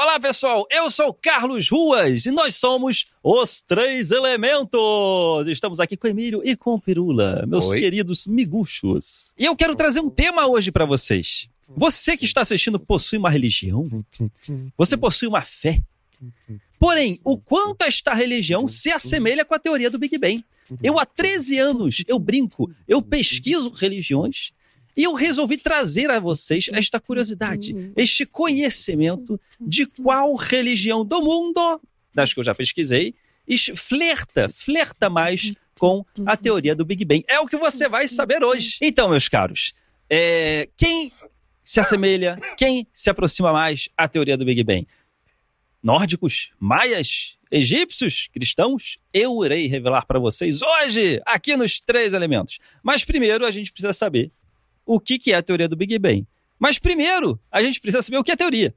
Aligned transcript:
Olá, 0.00 0.20
pessoal. 0.20 0.64
Eu 0.70 0.92
sou 0.92 1.12
Carlos 1.12 1.68
Ruas 1.68 2.24
e 2.24 2.30
nós 2.30 2.54
somos 2.54 3.06
os 3.20 3.62
Três 3.62 4.12
Elementos. 4.12 5.48
Estamos 5.48 5.80
aqui 5.80 5.96
com 5.96 6.06
Emílio 6.06 6.40
e 6.44 6.54
com 6.54 6.74
o 6.74 6.80
Pirula, 6.80 7.44
meus 7.48 7.66
Oi. 7.70 7.80
queridos 7.80 8.24
miguchos. 8.24 9.34
E 9.36 9.44
eu 9.44 9.56
quero 9.56 9.74
trazer 9.74 9.98
um 9.98 10.08
tema 10.08 10.46
hoje 10.46 10.70
para 10.70 10.84
vocês. 10.84 11.48
Você 11.76 12.16
que 12.16 12.24
está 12.24 12.42
assistindo 12.42 12.78
possui 12.78 13.18
uma 13.18 13.28
religião? 13.28 13.88
Você 14.76 14.96
possui 14.96 15.26
uma 15.26 15.42
fé? 15.42 15.82
Porém, 16.78 17.18
o 17.24 17.36
quanto 17.36 17.82
esta 17.82 18.14
religião 18.14 18.68
se 18.68 18.92
assemelha 18.92 19.44
com 19.44 19.56
a 19.56 19.58
teoria 19.58 19.90
do 19.90 19.98
Big 19.98 20.16
Bang? 20.16 20.44
Eu 20.80 20.96
há 20.96 21.04
13 21.04 21.58
anos, 21.58 22.04
eu 22.06 22.20
brinco, 22.20 22.70
eu 22.86 23.02
pesquiso 23.02 23.72
religiões 23.72 24.52
e 24.98 25.04
eu 25.04 25.14
resolvi 25.14 25.56
trazer 25.56 26.10
a 26.10 26.18
vocês 26.18 26.68
esta 26.72 26.98
curiosidade, 27.00 27.72
este 27.96 28.26
conhecimento 28.26 29.40
de 29.60 29.86
qual 29.86 30.34
religião 30.34 31.04
do 31.04 31.22
mundo, 31.22 31.80
das 32.14 32.34
que 32.34 32.40
eu 32.40 32.44
já 32.44 32.54
pesquisei, 32.54 33.14
es- 33.46 33.70
flerta, 33.76 34.48
flerta 34.48 35.08
mais 35.08 35.52
com 35.78 36.04
a 36.26 36.36
teoria 36.36 36.74
do 36.74 36.84
Big 36.84 37.04
Bang. 37.04 37.24
É 37.28 37.38
o 37.38 37.46
que 37.46 37.56
você 37.56 37.88
vai 37.88 38.08
saber 38.08 38.42
hoje. 38.42 38.76
Então, 38.82 39.08
meus 39.08 39.28
caros, 39.28 39.72
é, 40.10 40.68
quem 40.76 41.12
se 41.62 41.78
assemelha, 41.78 42.34
quem 42.56 42.84
se 42.92 43.08
aproxima 43.08 43.52
mais 43.52 43.88
à 43.96 44.08
teoria 44.08 44.36
do 44.36 44.44
Big 44.44 44.64
Bang? 44.64 44.86
Nórdicos, 45.80 46.50
maias, 46.58 47.36
egípcios, 47.50 48.28
cristãos? 48.32 48.98
Eu 49.14 49.44
irei 49.44 49.66
revelar 49.68 50.04
para 50.06 50.18
vocês 50.18 50.60
hoje, 50.60 51.20
aqui 51.24 51.56
nos 51.56 51.78
Três 51.78 52.12
Elementos. 52.12 52.58
Mas 52.82 53.04
primeiro 53.04 53.46
a 53.46 53.50
gente 53.52 53.70
precisa 53.70 53.92
saber 53.92 54.32
o 54.88 54.98
que, 54.98 55.18
que 55.18 55.32
é 55.32 55.36
a 55.36 55.42
teoria 55.42 55.68
do 55.68 55.76
Big 55.76 55.98
Bang. 55.98 56.26
Mas 56.58 56.78
primeiro, 56.78 57.38
a 57.52 57.62
gente 57.62 57.80
precisa 57.80 58.02
saber 58.02 58.18
o 58.18 58.24
que 58.24 58.32
é 58.32 58.36
teoria. 58.36 58.74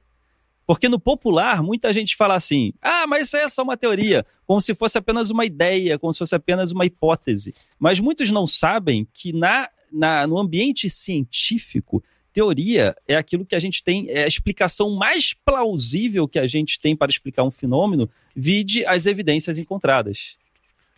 Porque 0.64 0.88
no 0.88 1.00
popular, 1.00 1.62
muita 1.62 1.92
gente 1.92 2.14
fala 2.14 2.34
assim: 2.36 2.72
ah, 2.80 3.06
mas 3.06 3.26
isso 3.26 3.36
aí 3.36 3.42
é 3.42 3.48
só 3.48 3.62
uma 3.62 3.76
teoria, 3.76 4.24
como 4.46 4.60
se 4.60 4.74
fosse 4.74 4.96
apenas 4.96 5.30
uma 5.30 5.44
ideia, 5.44 5.98
como 5.98 6.12
se 6.12 6.18
fosse 6.20 6.34
apenas 6.36 6.70
uma 6.70 6.86
hipótese. 6.86 7.52
Mas 7.78 7.98
muitos 7.98 8.30
não 8.30 8.46
sabem 8.46 9.06
que 9.12 9.32
na, 9.32 9.68
na, 9.90 10.26
no 10.26 10.38
ambiente 10.38 10.88
científico, 10.88 12.02
teoria 12.32 12.94
é 13.06 13.16
aquilo 13.16 13.44
que 13.44 13.54
a 13.54 13.58
gente 13.58 13.82
tem, 13.82 14.08
é 14.08 14.24
a 14.24 14.28
explicação 14.28 14.90
mais 14.94 15.34
plausível 15.44 16.28
que 16.28 16.38
a 16.38 16.46
gente 16.46 16.78
tem 16.80 16.94
para 16.96 17.10
explicar 17.10 17.42
um 17.42 17.50
fenômeno, 17.50 18.08
vide 18.34 18.86
as 18.86 19.06
evidências 19.06 19.58
encontradas. 19.58 20.36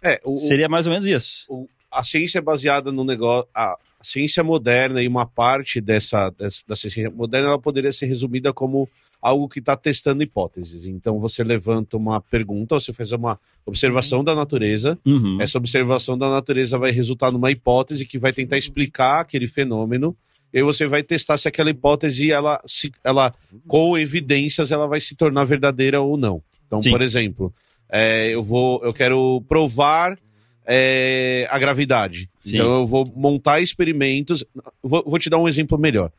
É, 0.02 0.20
o, 0.22 0.36
Seria 0.36 0.68
mais 0.68 0.86
ou 0.86 0.92
menos 0.92 1.06
isso. 1.06 1.44
o- 1.48 1.68
a 1.90 2.02
ciência 2.02 2.38
é 2.38 2.42
baseada 2.42 2.90
no 2.92 3.04
negócio. 3.04 3.48
A, 3.54 3.78
a 3.93 3.93
ciência 4.04 4.44
moderna 4.44 5.02
e 5.02 5.08
uma 5.08 5.26
parte 5.26 5.80
dessa, 5.80 6.30
dessa, 6.30 6.62
da 6.68 6.76
ciência 6.76 7.10
moderna 7.10 7.48
ela 7.48 7.58
poderia 7.58 7.90
ser 7.90 8.06
resumida 8.06 8.52
como 8.52 8.88
algo 9.20 9.48
que 9.48 9.58
está 9.58 9.74
testando 9.74 10.22
hipóteses. 10.22 10.84
Então 10.84 11.18
você 11.18 11.42
levanta 11.42 11.96
uma 11.96 12.20
pergunta, 12.20 12.78
você 12.78 12.92
faz 12.92 13.10
uma 13.10 13.40
observação 13.64 14.22
da 14.22 14.34
natureza. 14.34 14.98
Uhum. 15.06 15.40
Essa 15.40 15.56
observação 15.56 16.18
da 16.18 16.28
natureza 16.28 16.76
vai 16.76 16.90
resultar 16.90 17.32
numa 17.32 17.50
hipótese 17.50 18.04
que 18.04 18.18
vai 18.18 18.34
tentar 18.34 18.58
explicar 18.58 19.20
aquele 19.20 19.48
fenômeno. 19.48 20.14
E 20.52 20.62
você 20.62 20.86
vai 20.86 21.02
testar 21.02 21.38
se 21.38 21.48
aquela 21.48 21.70
hipótese, 21.70 22.30
ela, 22.30 22.60
se, 22.66 22.92
ela 23.02 23.34
com 23.66 23.96
evidências, 23.96 24.70
ela 24.70 24.86
vai 24.86 25.00
se 25.00 25.16
tornar 25.16 25.44
verdadeira 25.44 26.00
ou 26.02 26.16
não. 26.18 26.42
Então, 26.66 26.82
Sim. 26.82 26.90
por 26.90 27.00
exemplo, 27.00 27.52
é, 27.90 28.28
eu 28.28 28.42
vou, 28.42 28.84
eu 28.84 28.92
quero 28.92 29.42
provar 29.48 30.18
é, 30.66 31.46
a 31.50 31.58
gravidade. 31.58 32.28
Sim. 32.40 32.56
Então 32.56 32.80
eu 32.80 32.86
vou 32.86 33.10
montar 33.14 33.60
experimentos. 33.60 34.44
Vou, 34.82 35.02
vou 35.06 35.18
te 35.18 35.28
dar 35.28 35.38
um 35.38 35.48
exemplo 35.48 35.78
melhor. 35.78 36.10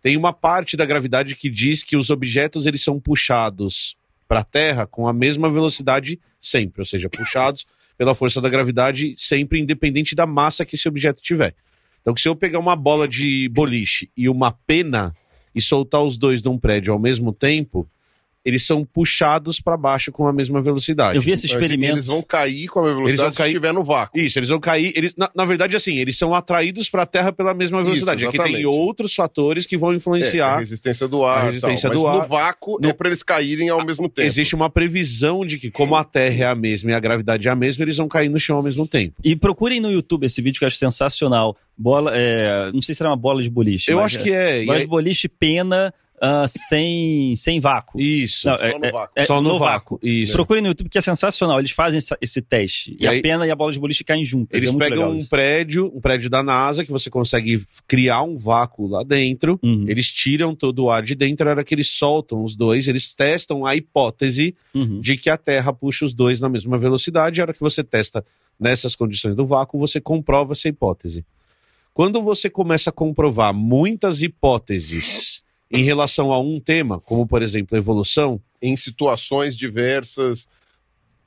Tem 0.00 0.16
uma 0.16 0.32
parte 0.32 0.76
da 0.76 0.86
gravidade 0.86 1.34
que 1.34 1.50
diz 1.50 1.82
que 1.82 1.96
os 1.96 2.10
objetos 2.10 2.66
eles 2.66 2.82
são 2.82 3.00
puxados 3.00 3.96
para 4.28 4.40
a 4.40 4.44
Terra 4.44 4.86
com 4.86 5.08
a 5.08 5.12
mesma 5.12 5.50
velocidade 5.50 6.20
sempre, 6.40 6.82
ou 6.82 6.84
seja, 6.84 7.08
puxados 7.08 7.66
pela 7.96 8.14
força 8.14 8.40
da 8.40 8.48
gravidade 8.48 9.14
sempre 9.16 9.58
independente 9.58 10.14
da 10.14 10.24
massa 10.24 10.64
que 10.64 10.76
esse 10.76 10.88
objeto 10.88 11.20
tiver. 11.20 11.54
Então, 12.00 12.16
se 12.16 12.28
eu 12.28 12.36
pegar 12.36 12.60
uma 12.60 12.76
bola 12.76 13.08
de 13.08 13.48
boliche 13.48 14.08
e 14.16 14.28
uma 14.28 14.52
pena 14.52 15.12
e 15.52 15.60
soltar 15.60 16.02
os 16.02 16.16
dois 16.16 16.40
de 16.40 16.48
um 16.48 16.56
prédio 16.56 16.92
ao 16.92 16.98
mesmo 16.98 17.32
tempo, 17.32 17.88
eles 18.48 18.66
são 18.66 18.84
puxados 18.84 19.60
para 19.60 19.76
baixo 19.76 20.10
com 20.10 20.26
a 20.26 20.32
mesma 20.32 20.60
velocidade. 20.60 21.16
Eu 21.16 21.22
vi 21.22 21.32
esse 21.32 21.46
experimento. 21.46 21.94
Eles 21.94 22.06
vão 22.06 22.22
cair 22.22 22.66
com 22.68 22.80
a 22.80 22.82
mesma 22.84 23.00
Eles 23.02 23.12
velocidade 23.16 23.30
vão 23.30 23.36
cair- 23.36 23.50
se 23.50 23.56
estiver 23.56 23.72
no 23.72 23.84
vácuo. 23.84 24.18
Isso, 24.18 24.38
eles 24.38 24.48
vão 24.48 24.58
cair. 24.60 24.92
Eles, 24.96 25.12
na, 25.16 25.30
na 25.34 25.44
verdade, 25.44 25.76
assim, 25.76 25.96
eles 25.96 26.16
são 26.16 26.34
atraídos 26.34 26.88
para 26.90 27.02
a 27.02 27.06
Terra 27.06 27.30
pela 27.32 27.54
mesma 27.54 27.78
Isso, 27.78 27.86
velocidade. 27.86 28.26
Aqui 28.26 28.38
tem 28.38 28.64
outros 28.66 29.14
fatores 29.14 29.66
que 29.66 29.76
vão 29.76 29.90
É, 29.90 29.92
a 29.92 29.96
influenciar. 29.96 30.58
resistência 30.58 31.06
do 31.08 31.24
ar. 31.24 31.38
a 31.42 31.44
resistência 31.46 31.90
tal, 31.90 31.98
do 32.00 32.06
ar. 32.06 32.16
no 32.16 32.26
vácuo 32.26 32.78
No- 32.82 32.88
é 32.88 32.92
para 32.92 33.08
eles 33.08 33.22
caírem 33.22 33.68
ao 33.68 33.84
mesmo 33.84 34.08
tempo. 34.08 34.26
Existe 34.26 34.54
uma 34.54 34.70
previsão 34.70 35.44
de 35.44 35.58
que, 35.58 35.70
como 35.70 35.94
a 35.94 36.04
Terra 36.04 36.44
é 36.44 36.46
a 36.46 36.54
mesma 36.54 36.90
e 36.90 36.94
a 36.94 37.00
gravidade 37.00 37.46
é 37.46 37.50
a 37.50 37.54
mesma, 37.54 37.84
eles 37.84 37.96
vão 37.96 38.08
cair 38.08 38.28
no 38.28 38.38
chão 38.38 38.56
ao 38.56 38.62
mesmo 38.62 38.86
tempo. 38.86 39.14
E 39.22 39.36
procurem 39.36 39.80
no 39.80 39.90
YouTube 39.90 40.24
esse 40.24 40.40
vídeo 40.40 40.58
que 40.58 40.64
eu 40.64 40.68
acho 40.68 40.76
sensacional. 40.76 41.56
Bola, 41.76 42.10
é, 42.14 42.70
não 42.72 42.82
sei 42.82 42.94
se 42.94 43.02
era 43.02 43.10
uma 43.10 43.16
bola 43.16 43.40
de 43.42 43.48
boliche. 43.50 43.90
Eu 43.90 43.98
mas 43.98 44.06
acho 44.06 44.22
que 44.24 44.32
é. 44.32 44.62
e 44.62 44.66
Bola 44.66 44.78
é- 44.78 44.80
de 44.82 44.86
boliche 44.86 45.28
pena 45.28 45.92
ah, 46.20 46.46
sem, 46.46 47.34
sem 47.36 47.60
vácuo. 47.60 48.00
Isso. 48.00 48.46
Não, 48.48 48.56
Só 48.58 48.64
é- 48.64 48.78
no 48.78 48.84
é- 48.84 48.92
vácuo. 48.92 49.12
é 49.16 49.26
Só 49.26 49.42
no, 49.42 49.58
vácuo. 49.58 49.98
Isso. 50.02 50.32
Procurem 50.32 50.62
no 50.62 50.68
YouTube 50.68 50.88
que 50.88 50.98
é 50.98 51.00
sensacional. 51.00 51.58
Eles 51.58 51.70
fazem 51.70 51.98
essa- 51.98 52.16
esse 52.20 52.40
teste. 52.42 52.96
E, 52.98 53.04
E 53.04 53.06
a 53.06 53.10
aí- 53.10 53.22
pena 53.22 53.46
e 53.46 53.50
a 53.50 53.56
bola 53.56 53.72
de 53.72 53.78
boliche 53.78 54.04
caem 54.04 54.24
juntas. 54.24 54.56
Eles 54.56 54.72
é 54.72 54.76
pegam 54.76 55.10
um 55.12 55.16
isso. 55.18 55.30
prédio, 55.30 55.92
um 55.94 56.00
prédio 56.00 56.28
da 56.30 56.42
NASA, 56.42 56.84
que 56.84 56.90
você 56.90 57.08
consegue 57.10 57.62
criar 57.86 58.22
um 58.22 58.36
vácuo 58.36 58.86
lá 58.86 59.02
dentro. 59.02 59.58
Uhum, 59.62 59.84
Eles 59.88 60.08
tiram 60.12 60.54
todo 60.54 60.84
o 60.84 60.90
ar 60.90 61.02
de 61.02 61.14
dentro, 61.14 61.48
a 61.48 61.52
hora 61.52 61.64
que 61.64 61.74
eles 61.74 61.88
soltam 61.90 62.42
os 62.42 62.54
dois, 62.56 62.88
eles 62.88 63.14
testam 63.14 63.64
a 63.66 63.74
hipótese 63.76 64.54
uhum. 64.74 65.00
de 65.00 65.16
que 65.16 65.30
a 65.30 65.36
Terra 65.36 65.72
puxa 65.72 66.04
os 66.04 66.12
dois 66.14 66.40
na 66.40 66.48
mesma 66.48 66.76
velocidade. 66.78 67.40
A 67.40 67.44
hora 67.44 67.52
que 67.52 67.60
você 67.60 67.82
testa 67.84 68.24
nessas 68.58 68.96
condições 68.96 69.34
do 69.36 69.46
vácuo, 69.46 69.78
você 69.78 70.00
comprova 70.00 70.52
essa 70.52 70.68
hipótese. 70.68 71.24
Quando 71.94 72.22
você 72.22 72.48
começa 72.48 72.90
a 72.90 72.92
comprovar 72.92 73.52
muitas 73.52 74.22
hipóteses 74.22 75.37
em 75.70 75.82
relação 75.82 76.32
a 76.32 76.40
um 76.40 76.58
tema, 76.60 77.00
como 77.00 77.26
por 77.26 77.42
exemplo 77.42 77.74
a 77.76 77.78
evolução, 77.78 78.40
Em 78.60 78.76
situações 78.76 79.56
diversas, 79.56 80.46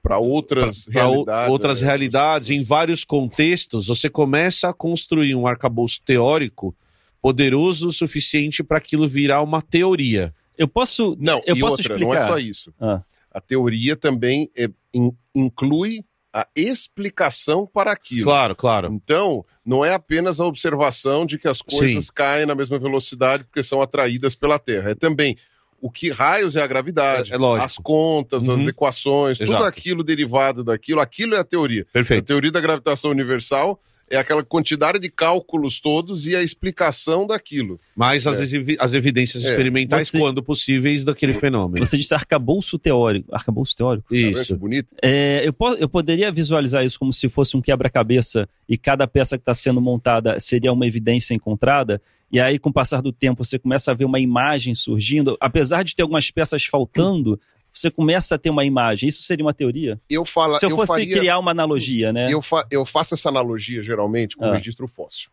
para 0.04 0.18
outras 0.18 0.86
para 0.86 1.04
realidades. 1.04 1.52
outras 1.52 1.82
né? 1.82 1.88
realidades, 1.88 2.50
em 2.50 2.64
vários 2.64 3.06
contextos, 3.06 3.88
você 3.88 4.10
começa 4.10 4.68
a 4.70 4.74
construir 4.74 5.36
um 5.36 5.46
arcabouço 5.46 6.02
teórico 6.04 6.76
poderoso 7.22 7.90
o 7.90 7.94
suficiente 7.94 8.64
para 8.64 8.80
aquilo 8.80 9.08
virar 9.08 9.42
uma 9.44 9.62
teoria. 9.62 10.34
Eu 10.58 10.68
posso. 10.68 11.16
Não, 11.20 11.40
eu 11.46 11.56
e 11.56 11.60
posso 11.60 11.74
outra, 11.74 11.94
explicar. 11.94 12.06
não 12.06 12.14
é 12.16 12.28
só 12.28 12.38
isso. 12.40 12.74
Ah. 12.80 13.02
A 13.32 13.40
teoria 13.40 13.96
também 13.96 14.50
é- 14.58 14.70
in- 14.94 15.14
inclui 15.36 16.04
a 16.34 16.48
explicação 16.56 17.66
para 17.68 17.92
aquilo. 17.92 18.24
Claro, 18.24 18.56
claro. 18.56 18.88
Então, 18.94 19.46
não 19.66 19.84
é 19.84 19.94
apenas 19.94 20.40
a 20.40 20.46
observação 20.46 21.26
de 21.26 21.38
que 21.38 21.48
as 21.48 21.62
coisas 21.62 22.10
caem 22.10 22.46
na 22.46 22.56
mesma 22.56 22.80
velocidade 22.80 23.44
porque 23.44 23.64
são 23.64 23.82
atraídas 23.82 24.36
pela 24.36 24.58
Terra. 24.60 24.92
É 24.92 24.96
também 24.96 25.38
o 25.82 25.90
que 25.90 26.10
raios 26.10 26.56
é 26.56 26.62
a 26.62 26.68
gravidade, 26.68 27.34
É- 27.34 27.36
é 27.36 27.64
as 27.64 27.76
contas, 27.78 28.48
Uhum. 28.48 28.62
as 28.62 28.68
equações, 28.68 29.40
Exato. 29.42 29.58
tudo 29.58 29.68
aquilo 29.68 30.04
derivado 30.04 30.64
daquilo, 30.64 31.00
aquilo 31.02 31.34
é 31.36 31.40
a 31.40 31.44
teoria. 31.44 31.86
A 31.90 31.94
Perfeito. 31.94 32.26
teoria 32.26 32.52
da 32.52 32.62
gravitação 32.62 33.10
universal 33.12 33.82
é 34.12 34.18
aquela 34.18 34.44
quantidade 34.44 35.00
de 35.00 35.10
cálculos 35.10 35.80
todos 35.80 36.28
e 36.28 36.36
a 36.36 36.44
explicação 36.44 37.26
daquilo. 37.26 37.80
Mais 37.96 38.28
as, 38.28 38.54
evi- 38.54 38.78
as 38.80 38.94
evidências 38.94 39.44
É. 39.46 39.50
experimentais, 39.52 40.10
Você- 40.10 40.20
quando 40.20 40.44
possíveis, 40.44 41.04
daquele 41.04 41.34
fenômeno. 41.34 41.84
Você 41.86 41.98
disse 41.98 42.14
arcabouço 42.14 42.78
teórico. 42.78 43.34
Arcabouço 43.34 43.76
teórico? 43.76 44.10
Tá 44.10 44.16
Isso. 44.16 44.56
bonito? 44.56 44.88
É, 45.02 45.42
eu, 45.48 45.54
po- 45.54 45.74
eu 45.76 45.90
poderia 45.90 46.32
visualizar 46.32 46.86
isso 46.86 47.00
como 47.00 47.12
se 47.14 47.30
fosse 47.30 47.56
um 47.58 47.62
quebra-cabeça 47.62 48.48
e 48.68 48.78
cada 48.78 49.08
peça 49.08 49.38
que 49.38 49.42
está 49.42 49.54
sendo 49.54 49.80
montada 49.82 50.40
seria 50.40 50.72
uma 50.74 50.86
evidência 50.86 51.34
encontrada. 51.34 52.02
E 52.32 52.40
aí, 52.40 52.58
com 52.60 52.70
o 52.70 52.74
passar 52.74 53.02
do 53.02 53.12
tempo, 53.12 53.44
você 53.44 53.60
começa 53.60 53.92
a 53.92 53.94
ver 53.94 54.06
uma 54.06 54.20
imagem 54.20 54.74
surgindo. 54.76 55.36
Apesar 55.40 55.84
de 55.84 55.96
ter 55.96 56.02
algumas 56.04 56.32
peças 56.32 56.64
faltando, 56.64 57.40
você 57.74 57.90
começa 57.92 58.36
a 58.36 58.38
ter 58.38 58.50
uma 58.50 58.66
imagem. 58.66 59.08
Isso 59.10 59.24
seria 59.24 59.46
uma 59.46 59.54
teoria? 59.54 60.00
Eu, 60.10 60.26
fala, 60.26 60.60
Se 60.60 60.66
eu 60.66 60.72
eu 60.72 60.76
fosse 60.76 60.88
faria, 60.94 61.18
criar 61.18 61.40
uma 61.40 61.52
analogia, 61.52 62.12
né? 62.12 62.28
eu, 62.32 62.42
fa- 62.42 62.68
eu 62.70 62.86
faço 62.86 63.14
essa 63.14 63.30
analogia 63.30 63.82
geralmente 63.84 64.36
com 64.36 64.46
o 64.46 64.50
Ah. 64.52 64.56
registro 64.58 64.88
fóssil. 64.88 65.30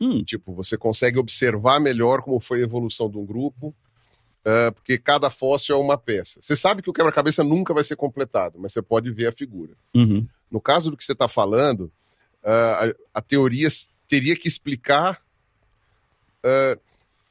Hum, 0.00 0.22
Tipo, 0.24 0.52
você 0.52 0.76
consegue 0.76 1.18
observar 1.18 1.78
melhor 1.80 2.22
como 2.22 2.40
foi 2.40 2.60
a 2.60 2.64
evolução 2.64 3.08
de 3.10 3.16
um 3.18 3.24
grupo, 3.24 3.74
ah, 4.44 4.72
porque 4.74 4.98
cada 4.98 5.30
fóssil 5.30 5.76
é 5.76 5.78
uma 5.78 5.96
peça. 5.98 6.40
Você 6.42 6.56
sabe 6.56 6.82
que 6.82 6.90
o 6.90 6.92
quebra-cabeça 6.92 7.42
nunca 7.44 7.72
vai 7.74 7.84
ser 7.84 7.96
completado, 7.96 8.58
mas 8.58 8.72
você 8.72 8.82
pode 8.82 9.10
ver 9.10 9.26
a 9.28 9.32
figura. 9.32 9.72
uhum, 9.94 10.26
No 10.50 10.60
caso 10.60 10.90
do 10.90 10.96
que 10.96 11.04
você 11.04 11.12
está 11.12 11.28
falando, 11.28 11.90
ah, 12.44 12.90
a, 13.14 13.18
a 13.18 13.22
teoria 13.22 13.68
teria 14.08 14.34
que 14.36 14.48
explicar 14.48 15.20
ah, 16.44 16.76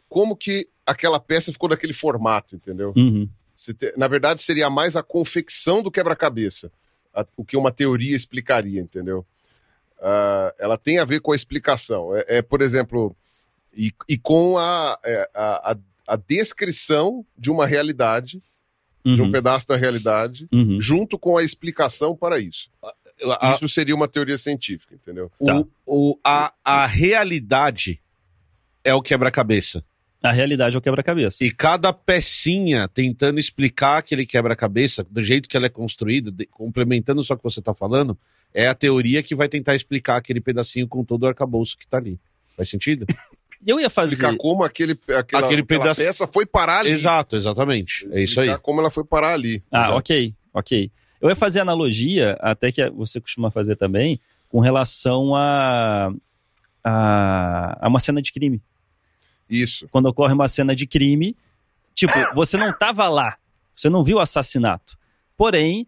como 0.10 0.36
que 0.36 0.68
aquela 0.86 1.20
peça 1.20 1.52
ficou 1.52 1.70
daquele 1.70 1.94
formato, 1.94 2.56
entendeu? 2.56 2.94
uhum. 2.96 3.28
Você 3.62 3.76
te- 3.76 3.94
na 3.96 4.08
verdade, 4.08 4.42
seria 4.42 4.72
mais 4.72 4.96
a 4.96 5.04
confecção 5.04 5.84
do 5.84 5.92
quebra-cabeça, 5.92 6.72
a- 7.14 7.26
o 7.38 7.46
que 7.46 7.56
uma 7.56 7.72
teoria 7.72 8.16
explicaria, 8.16 8.82
entendeu? 8.82 9.24
Ah, 10.02 10.52
ela 10.58 10.78
tem 10.80 10.98
a 10.98 11.06
ver 11.06 11.20
com 11.22 11.32
a 11.32 11.36
explicação. 11.36 12.16
É, 12.16 12.26
é, 12.38 12.42
por 12.42 12.60
exemplo, 12.60 13.16
e, 13.72 13.94
e 14.10 14.18
com 14.18 14.58
a, 14.58 14.98
é, 15.06 15.30
a, 15.32 15.74
a, 15.74 15.78
a 16.08 16.16
descrição 16.16 17.24
de 17.38 17.52
uma 17.52 17.68
realidade, 17.68 18.42
de 19.06 19.22
um 19.22 19.26
uhum, 19.26 19.32
pedaço 19.32 19.68
da 19.68 19.76
realidade, 19.76 20.48
uhum. 20.52 20.82
junto 20.82 21.20
com 21.20 21.38
a 21.38 21.44
explicação 21.44 22.16
para 22.16 22.40
isso. 22.40 22.68
A- 23.40 23.54
Isso 23.54 23.70
seria 23.70 23.94
uma 23.94 24.08
teoria 24.08 24.40
científica, 24.40 24.96
entendeu? 24.96 25.32
o- 25.40 25.46
Tá. 25.46 25.64
o- 25.86 26.20
a, 26.24 26.52
a 26.66 26.88
realidade 26.88 28.02
é 28.84 28.92
o 28.96 29.02
quebra-cabeça. 29.04 29.84
A 30.24 30.32
realidade 30.32 30.76
é 30.76 30.78
o 30.78 30.82
quebra-cabeça. 30.82 31.44
E 31.44 31.50
cada 31.52 31.92
pecinha 31.92 32.88
tentando 32.88 33.40
explicar 33.40 33.98
aquele 33.98 34.26
quebra-cabeça, 34.26 35.04
do 35.10 35.24
jeito 35.24 35.50
que 35.50 35.58
ela 35.58 35.66
é 35.66 35.70
construída, 35.70 36.32
de- 36.32 36.46
complementando 36.46 37.24
só 37.24 37.34
o 37.34 37.38
que 37.38 37.44
você 37.44 37.60
está 37.60 37.74
falando, 37.74 38.16
é 38.54 38.68
a 38.68 38.76
teoria 38.76 39.24
que 39.24 39.34
vai 39.34 39.48
tentar 39.50 39.74
explicar 39.76 40.18
aquele 40.18 40.40
pedacinho 40.40 40.88
com 40.88 41.04
todo 41.04 41.24
o 41.24 41.28
arcabouço 41.28 41.76
que 41.78 41.86
está 41.86 41.98
ali. 41.98 42.20
Faz 42.56 42.70
sentido? 42.70 43.06
Eu 43.66 43.80
ia 43.80 43.90
fazer. 43.92 44.14
Explicar 44.14 44.36
como 44.38 44.64
aquele, 44.64 44.94
aquela, 44.94 45.20
Aquele 45.46 45.62
aquela 45.62 45.66
pedaço- 45.66 46.02
peça 46.02 46.26
foi 46.28 46.46
parar 46.48 46.80
ali. 46.80 46.90
Exato, 46.92 47.36
exatamente. 47.36 48.08
É 48.12 48.22
isso 48.22 48.40
aí. 48.42 48.48
Explicar 48.48 48.58
como 48.60 48.80
ela 48.82 48.90
foi 48.92 49.04
parar 49.04 49.34
ali. 49.34 49.64
Ah, 49.72 49.82
Exato. 49.84 49.98
ok, 49.98 50.34
ok. 50.54 50.92
Eu 51.22 51.30
ia 51.30 51.36
fazer 51.36 51.60
analogia, 51.60 52.36
até 52.42 52.72
que 52.72 52.90
você 52.90 53.22
costuma 53.22 53.52
fazer 53.52 53.76
também, 53.76 54.20
com 54.50 54.60
relação 54.60 55.36
a, 55.36 56.12
a, 56.84 57.78
a 57.86 57.88
uma 57.88 58.00
cena 58.00 58.22
de 58.22 58.32
crime. 58.32 58.60
Isso. 59.52 59.88
Quando 59.92 60.06
ocorre 60.08 60.34
uma 60.34 60.48
cena 60.48 60.76
de 60.76 60.88
crime, 60.88 61.36
tipo, 61.94 62.14
você 62.34 62.58
não 62.58 62.70
estava 62.72 63.08
lá, 63.10 63.38
você 63.76 63.90
não 63.90 64.04
viu 64.04 64.18
o 64.18 64.20
assassinato. 64.22 64.98
Porém, 65.38 65.82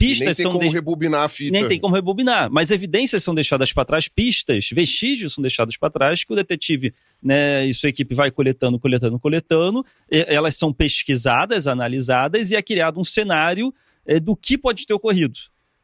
E 0.00 0.04
nem 0.04 0.08
pistas 0.16 0.36
tem 0.36 0.44
são 0.44 0.52
como 0.52 0.68
de- 0.68 0.74
rebobinar 0.74 1.22
a 1.24 1.28
fita. 1.28 1.52
nem 1.52 1.66
tem 1.68 1.78
como 1.80 1.94
rebobinar, 1.94 2.50
mas 2.50 2.70
evidências 2.70 3.22
são 3.22 3.34
deixadas 3.34 3.72
para 3.72 3.84
trás, 3.84 4.08
pistas, 4.08 4.68
vestígios 4.72 5.34
são 5.34 5.42
deixados 5.42 5.76
para 5.76 5.90
trás, 5.90 6.24
que 6.24 6.32
o 6.32 6.36
detetive 6.36 6.94
né, 7.22 7.64
e 7.66 7.74
sua 7.74 7.88
equipe 7.90 8.14
vai 8.14 8.30
coletando, 8.30 8.78
coletando, 8.78 9.18
coletando, 9.18 9.84
e- 10.10 10.24
elas 10.28 10.56
são 10.56 10.72
pesquisadas, 10.72 11.66
analisadas, 11.66 12.50
e 12.50 12.56
é 12.56 12.62
criado 12.62 12.98
um 13.00 13.04
cenário 13.04 13.72
eh, 14.06 14.18
do 14.18 14.34
que 14.34 14.56
pode 14.58 14.86
ter 14.86 14.94
ocorrido. 14.94 15.38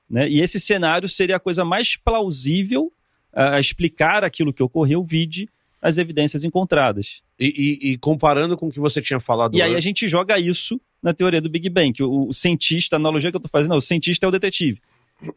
Né? 0.09 0.29
E 0.29 0.41
esse 0.41 0.59
cenário 0.59 1.09
seria 1.09 1.37
a 1.37 1.41
coisa 1.41 1.65
mais 1.65 1.97
plausível 1.97 2.93
a 3.33 3.57
a 3.57 3.61
explicar 3.61 4.25
aquilo 4.25 4.51
que 4.53 4.63
ocorreu, 4.63 5.05
vide 5.05 5.47
as 5.87 5.99
evidências 5.99 6.43
encontradas. 6.45 7.23
E, 7.39 7.47
e- 7.47 7.93
e 7.93 7.99
comparando 7.99 8.57
com 8.57 8.67
o 8.67 8.71
que 8.73 8.81
você 8.81 9.01
tinha 9.01 9.21
falado 9.21 9.57
E 9.57 9.63
aí 9.63 9.75
a 9.75 9.81
gente 9.81 10.09
joga 10.09 10.39
isso 10.39 10.81
na 11.03 11.15
teoria 11.15 11.41
do 11.41 11.49
Big 11.49 11.69
Bang, 11.71 11.93
que 11.93 12.03
o, 12.03 12.29
o 12.29 12.33
cientista, 12.33 12.97
a 12.97 12.99
analogia 12.99 13.31
que 13.31 13.37
eu 13.37 13.41
tô 13.41 13.49
fazendo, 13.49 13.71
não, 13.71 13.77
o 13.77 13.81
cientista 13.83 14.27
é 14.27 14.29
o 14.29 14.33
detetive. 14.33 14.81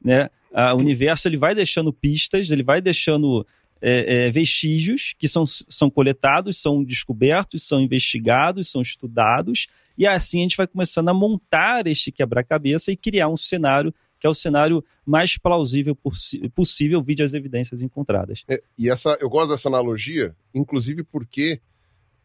Né? 0.03 0.29
O 0.73 0.77
universo 0.77 1.27
ele 1.27 1.37
vai 1.37 1.53
deixando 1.53 1.93
pistas, 1.93 2.49
ele 2.49 2.63
vai 2.63 2.81
deixando 2.81 3.45
é, 3.81 4.25
é, 4.27 4.31
vestígios 4.31 5.13
que 5.17 5.27
são, 5.27 5.45
são 5.45 5.89
coletados, 5.89 6.57
são 6.57 6.83
descobertos, 6.83 7.63
são 7.63 7.79
investigados, 7.79 8.69
são 8.71 8.81
estudados, 8.81 9.67
e 9.97 10.07
assim 10.07 10.39
a 10.39 10.41
gente 10.41 10.57
vai 10.57 10.65
começando 10.67 11.09
a 11.09 11.13
montar 11.13 11.85
este 11.87 12.11
quebra-cabeça 12.11 12.91
e 12.91 12.97
criar 12.97 13.27
um 13.29 13.37
cenário 13.37 13.93
que 14.19 14.27
é 14.27 14.29
o 14.29 14.33
cenário 14.35 14.83
mais 15.05 15.37
plausível 15.37 15.95
possi- 15.95 16.49
possível, 16.49 17.01
vide 17.01 17.23
as 17.23 17.33
evidências 17.33 17.81
encontradas. 17.81 18.43
É, 18.49 18.61
e 18.77 18.89
essa, 18.89 19.17
eu 19.21 19.29
gosto 19.29 19.51
dessa 19.51 19.69
analogia, 19.69 20.35
inclusive 20.53 21.03
porque 21.03 21.59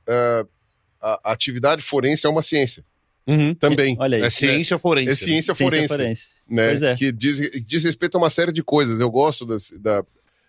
ah, 0.06 0.44
a, 1.00 1.20
a 1.30 1.32
atividade 1.32 1.82
forense 1.82 2.26
é 2.26 2.28
uma 2.30 2.42
ciência 2.42 2.84
Uhum. 3.26 3.54
também. 3.54 3.96
Olha 3.98 4.18
aí. 4.18 4.22
É 4.24 4.28
ciência 4.28 4.78
forense. 4.78 5.10
É 5.10 5.14
ciência 5.16 5.54
Ciência 5.54 5.66
forense. 5.88 5.88
forense. 5.88 6.26
né? 6.46 6.68
Pois 6.68 6.82
é. 6.82 6.94
Que 6.94 7.10
diz, 7.10 7.38
diz 7.66 7.82
respeito 7.82 8.16
a 8.16 8.18
uma 8.18 8.28
série 8.28 8.52
de 8.52 8.62
coisas. 8.62 9.00
Eu 9.00 9.10
gosto 9.10 9.46
das, 9.46 9.70
da. 9.80 10.04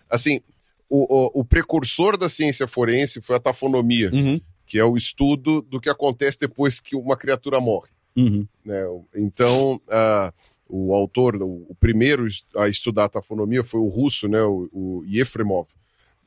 Assim, 0.10 0.42
o, 0.90 1.40
o, 1.40 1.40
o 1.40 1.46
precursor 1.46 2.18
da 2.18 2.28
ciência 2.28 2.68
forense 2.68 3.22
foi 3.22 3.38
a 3.38 3.40
tafonomia, 3.40 4.12
Uhum. 4.14 4.42
que 4.68 4.78
é 4.78 4.84
o 4.84 4.98
estudo 4.98 5.62
do 5.62 5.80
que 5.80 5.90
acontece 5.90 6.38
depois 6.38 6.82
que 6.82 6.98
uma 6.98 7.16
criatura 7.16 7.62
morre. 7.62 7.88
Uhum. 8.14 8.46
né? 8.66 8.82
Então, 9.16 9.80
ah, 9.90 10.34
o 10.68 10.94
autor, 10.94 11.36
o, 11.42 11.76
primeiro 11.80 12.28
a 12.56 12.68
estudar 12.68 13.06
a 13.06 13.10
tafonomia 13.10 13.64
foi 13.64 13.80
o 13.80 13.88
russo, 13.88 14.28
né? 14.28 14.42
o, 14.42 14.70
o 14.72 15.06
Yefremov. 15.06 15.68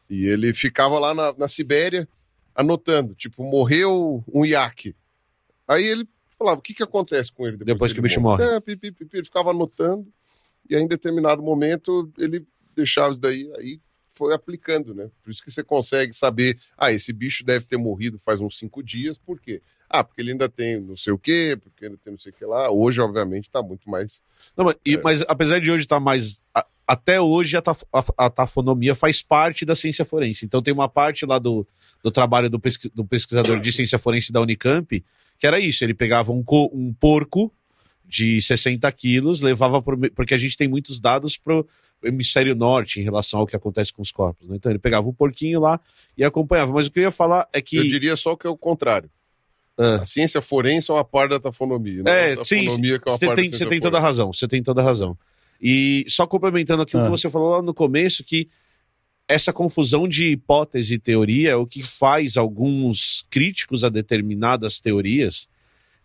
E 0.08 0.26
ele 0.26 0.55
ficava 0.55 0.99
lá 0.99 1.14
na, 1.14 1.35
na 1.37 1.49
Sibéria 1.49 2.08
anotando, 2.55 3.14
tipo, 3.14 3.44
morreu 3.44 4.25
um 4.32 4.44
iaque. 4.44 4.94
Aí 5.67 5.85
ele 5.85 6.08
falava, 6.38 6.58
o 6.58 6.62
que, 6.62 6.75
que 6.75 6.82
acontece 6.82 7.32
com 7.32 7.46
ele 7.46 7.56
depois, 7.56 7.75
Depois 7.75 7.93
que 7.93 7.99
ele 7.99 8.06
o 8.06 8.08
bicho 8.08 8.20
morre. 8.20 8.44
É. 8.44 8.58
Ele 9.12 9.25
ficava 9.25 9.50
anotando, 9.50 10.06
e 10.69 10.75
aí, 10.76 10.82
em 10.82 10.88
determinado 10.88 11.43
momento 11.43 12.11
ele 12.19 12.46
deixava 12.75 13.12
isso 13.12 13.20
daí, 13.20 13.50
aí 13.58 13.81
foi 14.19 14.35
aplicando, 14.35 14.93
né? 14.94 15.09
Por 15.23 15.31
isso 15.31 15.43
que 15.43 15.50
você 15.50 15.62
consegue 15.65 16.12
saber, 16.12 16.59
ah, 16.76 16.93
esse 16.93 17.12
bicho 17.12 17.44
deve 17.44 17.65
ter 17.65 17.76
morrido 17.76 18.19
faz 18.19 18.41
uns 18.41 18.59
cinco 18.59 18.82
dias, 18.82 19.17
por 19.17 19.41
quê? 19.41 19.62
Ah, 19.88 20.05
porque 20.05 20.20
ele 20.20 20.32
ainda 20.32 20.49
tem 20.50 20.79
não 20.81 20.97
sei 20.97 21.12
o 21.15 21.19
quê, 21.19 21.56
porque 21.62 21.87
ainda 21.87 21.97
tem 22.05 22.12
não 22.12 22.19
sei 22.20 22.31
o 22.31 22.35
que 22.35 22.44
lá. 22.44 22.70
Hoje, 22.70 23.00
obviamente, 23.00 23.44
está 23.47 23.62
muito 23.62 23.88
mais. 23.88 24.20
Não, 24.55 24.65
mas, 24.67 24.76
É. 24.87 24.97
mas 25.03 25.25
apesar 25.26 25.61
de 25.61 25.70
hoje 25.70 25.85
estar 25.85 25.99
mais. 26.00 26.43
a- 26.55 26.67
até 26.87 27.21
hoje 27.21 27.54
a, 27.57 27.62
taf- 27.62 27.85
a- 27.93 28.26
a 28.26 28.31
tafonomia 28.31 28.95
faz 28.95 29.21
parte 29.23 29.64
da 29.66 29.75
ciência 29.75 30.04
forense. 30.07 30.45
Então 30.47 30.61
tem 30.62 30.73
uma 30.75 30.88
parte 30.88 31.25
lá 31.26 31.38
do, 31.38 31.66
do 32.02 32.11
trabalho 32.11 32.49
do, 32.50 32.61
do 32.95 33.04
pesquisador 33.04 33.61
de 33.61 33.73
ciência 33.73 33.99
forense 33.99 34.33
da 34.33 34.40
Unicamp, 34.40 35.04
que 35.38 35.47
era 35.47 35.59
isso: 35.61 35.85
ele 35.85 35.95
pegava 35.95 36.33
um, 36.33 36.43
co- 36.43 36.71
um 36.73 36.93
porco 36.93 37.52
de 38.07 38.40
60 38.40 38.90
quilos, 38.93 39.40
levava 39.43 39.83
pro, 39.83 39.99
porque 40.12 40.33
a 40.35 40.38
gente 40.38 40.57
tem 40.57 40.66
muitos 40.69 40.99
dados 40.99 41.37
hemisfério 42.02 42.55
norte 42.55 43.00
em 43.00 43.05
relação 43.05 43.40
ao 43.40 43.47
que 43.47 43.57
acontece 43.57 43.93
com 43.93 44.02
os 44.02 44.12
corpos. 44.12 44.49
né? 44.49 44.57
Então 44.57 44.71
ele 44.71 44.78
pegava 44.78 45.09
um 45.09 45.12
porquinho 45.12 45.61
lá 45.61 45.81
e 46.17 46.25
acompanhava. 46.25 46.73
Mas 46.73 46.87
o 46.87 46.90
que 46.90 47.00
eu 47.00 47.05
ia 47.05 47.11
falar 47.11 47.49
é 47.52 47.61
que. 47.61 47.76
Eu 47.76 47.87
diria 47.87 48.17
só 48.17 48.37
que 48.37 48.47
é 48.47 48.50
o 48.50 48.57
contrário. 48.57 49.11
Ah. 49.76 49.97
A 49.97 50.05
ciência 50.05 50.43
forense 50.43 50.90
é 50.90 50.95
uma 50.95 51.05
parte 51.05 51.31
da 51.31 51.40
tafonomia. 51.40 52.02
não 52.02 52.11
É, 52.11 52.33
a 52.35 52.45
sim, 52.45 52.67
é 52.67 52.69
você 52.69 53.26
parte 53.26 53.50
tem, 53.50 53.69
tem 53.69 53.81
toda 53.81 53.99
a 53.99 54.00
razão, 54.00 54.33
você 54.33 54.49
tem 54.49 54.62
toda 54.62 54.81
a 54.81 54.85
razão. 54.85 55.17
E 55.61 56.05
só 56.09 56.26
complementando 56.26 56.83
aquilo 56.83 57.02
Ah. 57.02 57.05
que 57.07 57.11
você 57.11 57.31
falou 57.31 57.50
lá 57.50 57.62
no 57.62 57.73
começo, 57.75 58.25
que 58.25 58.49
essa 59.28 59.52
confusão 59.52 60.09
de 60.09 60.26
hipótese 60.33 60.95
e 60.95 60.99
teoria 60.99 61.50
é 61.50 61.57
o 61.57 61.67
que 61.67 61.83
faz 61.83 62.37
alguns 62.37 63.25
críticos 63.31 63.85
a 63.85 63.88
determinadas 63.88 64.81
teorias 64.81 65.49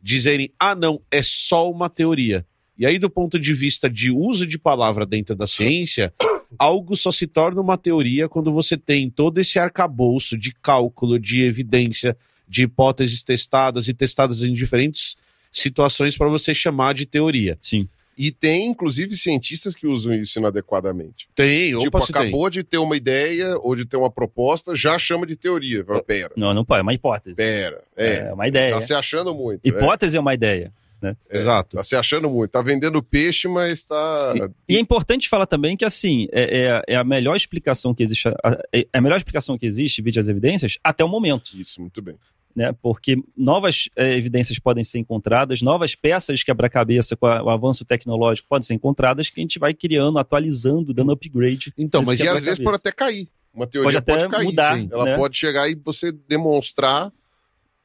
dizerem, 0.02 0.52
ah, 0.60 0.76
não, 0.76 1.02
é 1.10 1.24
só 1.24 1.72
uma 1.72 1.90
teoria. 1.90 2.46
E 2.78 2.86
aí, 2.86 2.98
do 2.98 3.10
ponto 3.10 3.40
de 3.40 3.54
vista 3.54 3.90
de 3.90 4.12
uso 4.12 4.46
de 4.48 4.58
palavra 4.58 5.06
dentro 5.06 5.36
da 5.36 5.46
ciência, 5.46 6.14
algo 6.58 6.96
só 6.96 7.12
se 7.12 7.28
torna 7.28 7.62
uma 7.62 7.78
teoria 7.78 8.28
quando 8.28 8.52
você 8.52 8.76
tem 8.78 9.10
todo 9.10 9.40
esse 9.40 9.60
arcabouço 9.60 10.38
de 10.38 10.52
cálculo, 10.54 11.20
de 11.20 11.42
evidência, 11.44 12.18
de 12.48 12.64
hipóteses 12.64 13.22
testadas 13.24 13.88
e 13.88 13.94
testadas 13.94 14.42
em 14.44 14.54
diferentes 14.54 15.16
situações 15.52 16.18
para 16.18 16.28
você 16.30 16.54
chamar 16.54 16.94
de 16.94 17.06
teoria. 17.06 17.58
Sim. 17.62 17.88
E 18.16 18.32
tem, 18.32 18.68
inclusive, 18.68 19.16
cientistas 19.16 19.74
que 19.76 19.88
usam 19.88 20.14
isso 20.14 20.38
inadequadamente. 20.38 21.28
Tem, 21.34 21.76
tipo, 21.80 21.98
opa, 21.98 22.06
tem. 22.06 22.22
acabou 22.22 22.48
de 22.50 22.64
ter 22.64 22.78
uma 22.78 22.96
ideia 22.96 23.58
ou 23.58 23.76
de 23.76 23.86
ter 23.86 23.98
uma 23.98 24.10
proposta, 24.10 24.76
já 24.76 25.00
chama 25.00 25.26
de 25.26 25.36
teoria. 25.36 25.84
Fala, 25.84 26.04
Pera, 26.04 26.32
Não, 26.36 26.54
não 26.54 26.64
pode, 26.64 26.80
é 26.80 26.84
uma 26.84 26.94
hipótese. 26.94 27.36
pera. 27.36 27.82
É, 27.98 28.28
É 28.28 28.34
uma 28.34 28.48
ideia. 28.48 28.74
tá 28.76 28.82
se 28.82 28.94
achando 28.94 29.34
muito. 29.34 29.66
é. 29.66 29.70
Hipótese 29.70 30.16
é 30.16 30.20
uma 30.20 30.34
ideia. 30.34 30.72
Né? 31.04 31.16
É, 31.30 31.38
Exato. 31.38 31.76
Tá 31.78 31.84
se 31.84 31.96
achando 31.96 32.30
muito. 32.30 32.50
Tá 32.52 32.62
vendendo 32.62 33.04
peixe, 33.04 33.48
mas 33.48 33.84
tá. 33.84 34.34
E 34.68 34.78
é 34.78 34.80
importante 34.80 35.28
falar 35.30 35.46
também 35.46 35.76
que, 35.78 35.86
assim, 35.86 36.28
é, 36.32 36.62
é- 36.88 36.94
é 36.94 36.96
a 36.96 37.04
melhor 37.04 37.36
explicação 37.36 37.94
que 37.94 38.02
existe, 38.02 38.28
a, 38.28 38.34
é 38.72 38.88
a 38.94 39.02
melhor 39.02 39.18
explicação 39.18 39.58
que 39.58 39.66
existe, 39.66 40.02
vídeo 40.02 40.20
as 40.22 40.28
evidências, 40.30 40.78
até 40.84 41.04
o 41.04 41.08
momento, 41.10 41.52
Isso, 41.56 41.82
muito 41.82 42.02
bem. 42.02 42.16
né? 42.56 42.74
Porque 42.82 43.18
novas 43.36 43.90
é, 43.96 44.14
evidências 44.16 44.58
podem 44.60 44.84
ser 44.84 45.00
encontradas, 45.00 45.62
novas 45.62 45.94
peças 45.94 46.40
de 46.40 46.46
quebra-cabeça 46.46 47.16
com 47.18 47.26
a- 47.26 47.44
o 47.44 47.50
avanço 47.50 47.84
tecnológico 47.84 48.48
podem 48.48 48.66
ser 48.66 48.74
encontradas, 48.76 49.30
que 49.30 49.40
a 49.40 49.44
gente 49.44 49.60
vai 49.60 49.74
criando, 49.74 50.18
atualizando, 50.18 50.94
dando 50.94 51.12
upgrade. 51.12 51.74
Então, 51.78 52.02
mas 52.06 52.20
E 52.20 52.28
às 52.28 52.44
vezes 52.44 52.60
pode 52.64 52.78
até 52.78 52.92
cair. 52.92 53.28
Uma 53.54 53.68
teoria 53.68 53.86
Pode 53.88 53.98
até 53.98 54.18
pode, 54.18 54.30
cair. 54.32 54.46
mudar, 54.46 54.78
sim. 54.78 54.90
Ela 54.92 55.06
né? 55.06 55.16
pode 55.16 55.38
chegar 55.38 55.70
e 55.70 55.76
você 55.76 56.12
demonstrar. 56.12 57.12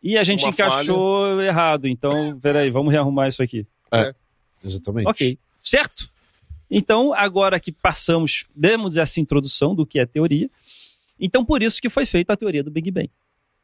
E 0.03 0.17
a 0.17 0.23
gente 0.23 0.45
Uma 0.45 0.51
encaixou 0.51 1.41
errado, 1.41 1.87
então, 1.89 2.39
peraí, 2.41 2.71
vamos 2.71 2.93
rearrumar 2.93 3.29
isso 3.29 3.43
aqui. 3.43 3.67
Exatamente. 4.65 5.09
Ok, 5.09 5.39
certo? 5.63 6.11
Então, 6.71 7.13
agora 7.15 7.59
que 7.59 7.73
passamos, 7.73 8.45
demos 8.55 8.97
essa 8.97 9.21
introdução 9.21 9.75
do 9.75 9.87
que 9.87 9.99
é 9.99 10.07
teoria, 10.07 10.51
então 11.19 11.45
por 11.45 11.63
isso 11.63 11.81
que 11.81 11.89
foi 11.89 12.05
feita 12.07 12.33
a 12.33 12.37
teoria 12.37 12.63
do 12.63 12.71
Big 12.71 12.91
Bang. 12.91 13.11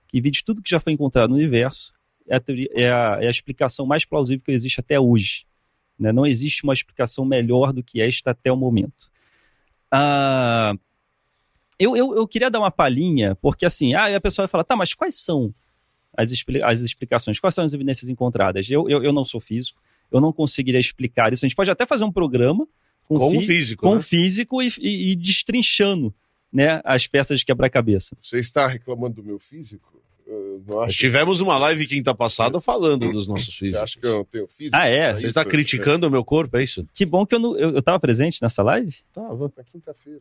Que 0.08 0.20
vide 0.20 0.42
tudo 0.44 0.62
que 0.62 0.70
já 0.70 0.80
foi 0.80 0.92
encontrado 0.92 1.30
no 1.30 1.36
universo, 1.36 1.92
é 2.26 2.36
a, 2.36 2.40
teoria- 2.40 2.70
é 2.72 2.90
a- 2.90 3.18
é 3.20 3.26
a 3.26 3.30
explicação 3.30 3.84
mais 3.86 4.04
plausível 4.04 4.42
que 4.44 4.50
existe 4.52 4.80
até 4.80 4.98
hoje. 4.98 5.44
né? 5.98 6.10
Não 6.12 6.26
existe 6.26 6.64
uma 6.64 6.72
explicação 6.72 7.24
melhor 7.24 7.72
do 7.72 7.82
que 7.82 8.00
esta 8.00 8.30
até 8.32 8.50
o 8.50 8.56
momento. 8.56 9.08
Ah, 9.90 10.74
eu, 11.78 11.96
eu, 11.96 12.14
eu 12.16 12.26
queria 12.26 12.50
dar 12.50 12.58
uma 12.58 12.70
palhinha, 12.70 13.34
porque 13.36 13.64
assim, 13.66 13.94
ah, 13.94 14.04
aí 14.04 14.14
a 14.14 14.20
pessoa 14.20 14.44
vai 14.46 14.50
falar, 14.50 14.64
tá, 14.64 14.74
mas 14.74 14.94
quais 14.94 15.14
são 15.16 15.54
as, 16.16 16.30
expli- 16.32 16.62
as 16.62 16.80
explicações, 16.80 17.38
quais 17.40 17.54
são 17.54 17.64
as 17.64 17.72
evidências 17.74 18.08
encontradas? 18.08 18.70
Eu, 18.70 18.88
eu, 18.88 19.02
eu 19.02 19.12
não 19.12 19.24
sou 19.24 19.40
físico, 19.40 19.80
eu 20.12 20.20
não 20.20 20.32
conseguiria 20.32 20.80
explicar 20.80 21.32
isso. 21.32 21.44
A 21.44 21.48
gente 21.48 21.56
pode 21.56 21.70
até 21.70 21.84
fazer 21.86 22.04
um 22.04 22.12
programa 22.12 22.66
com, 23.08 23.16
Com 23.16 23.40
fí- 23.40 23.46
físico, 23.46 23.82
com 23.82 23.94
né? 23.96 24.00
físico 24.00 24.62
e, 24.62 24.68
e, 24.80 25.10
e 25.12 25.16
destrinchando 25.16 26.14
né, 26.52 26.80
as 26.84 27.06
peças 27.06 27.40
de 27.40 27.44
quebra-cabeça. 27.44 28.16
Você 28.22 28.38
está 28.38 28.66
reclamando 28.66 29.16
do 29.16 29.24
meu 29.24 29.38
físico? 29.38 29.92
Tivemos 30.88 31.40
uma 31.42 31.58
live 31.58 31.86
quinta 31.86 32.14
passada 32.14 32.58
falando 32.60 33.12
dos 33.12 33.28
nossos 33.28 33.54
Você 33.58 33.76
acha 33.76 34.00
que 34.00 34.06
eu 34.06 34.14
não 34.18 34.24
tenho 34.24 34.46
físico? 34.56 34.74
Ah, 34.74 34.86
é? 34.86 35.10
Pra 35.12 35.20
Você 35.20 35.26
está 35.26 35.44
criticando 35.44 36.06
o 36.06 36.10
meu 36.10 36.24
corpo, 36.24 36.56
é 36.56 36.62
isso? 36.62 36.88
Que 36.94 37.04
bom 37.04 37.26
que 37.26 37.34
eu 37.34 37.38
não, 37.38 37.56
eu, 37.58 37.70
eu 37.74 37.82
tava 37.82 38.00
presente 38.00 38.40
nessa 38.40 38.62
live. 38.62 38.94
Tava. 39.12 39.52
Na 39.54 39.62
quinta-feira. 39.64 40.20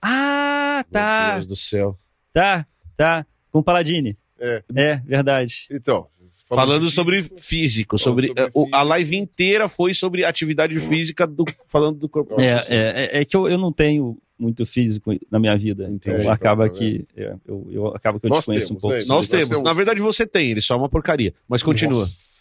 Ah, 0.00 0.84
Meu 0.84 0.92
tá, 0.92 1.32
Deus 1.32 1.46
do 1.46 1.56
céu. 1.56 1.98
tá, 2.32 2.66
tá. 2.96 3.26
Com 3.50 3.58
o 3.60 3.62
Paladini. 3.64 4.16
É. 4.38 4.62
É, 4.74 4.96
verdade. 4.96 5.66
Então. 5.70 6.06
Falando 6.48 6.90
sobre 6.90 7.22
físico, 7.22 7.40
físico, 7.40 7.98
Falando 7.98 8.22
sobre, 8.22 8.26
sobre 8.28 8.50
o- 8.54 8.68
a 8.72 8.82
live 8.82 9.16
inteira 9.16 9.68
foi 9.68 9.94
sobre 9.94 10.24
atividade 10.24 10.78
física 10.80 11.26
do 11.26 11.44
falando 11.68 11.98
do 11.98 12.08
corpo. 12.08 12.40
É, 12.40 12.64
é, 12.68 13.18
é- 13.18 13.20
é 13.20 13.24
que 13.24 13.36
eu, 13.36 13.48
eu 13.48 13.56
não 13.56 13.72
tenho 13.72 14.18
muito 14.36 14.66
físico 14.66 15.12
na 15.30 15.38
minha 15.38 15.56
vida. 15.56 15.88
Então 15.90 16.28
acaba 16.30 16.64
então, 16.66 16.74
tá 16.74 16.80
que 16.80 17.06
é, 17.16 17.34
eu, 17.46 17.68
eu 17.70 17.86
acaba 17.88 18.18
que 18.18 18.26
eu 18.26 18.30
Nós 18.30 18.40
desconheço 18.40 18.68
temos, 18.68 18.78
um 18.78 18.80
pouco. 18.80 18.96
né? 18.96 19.00
sobre 19.02 19.14
Nós 19.14 19.24
Nós 19.24 19.30
temos. 19.30 19.48
temos. 19.48 19.64
Na 19.64 19.72
verdade 19.72 20.00
você 20.00 20.26
tem, 20.26 20.50
ele 20.50 20.60
só 20.60 20.74
é 20.74 20.78
uma 20.78 20.88
porcaria. 20.88 21.32
Mas 21.48 21.62
continua. 21.62 22.00
Nossa. 22.00 22.34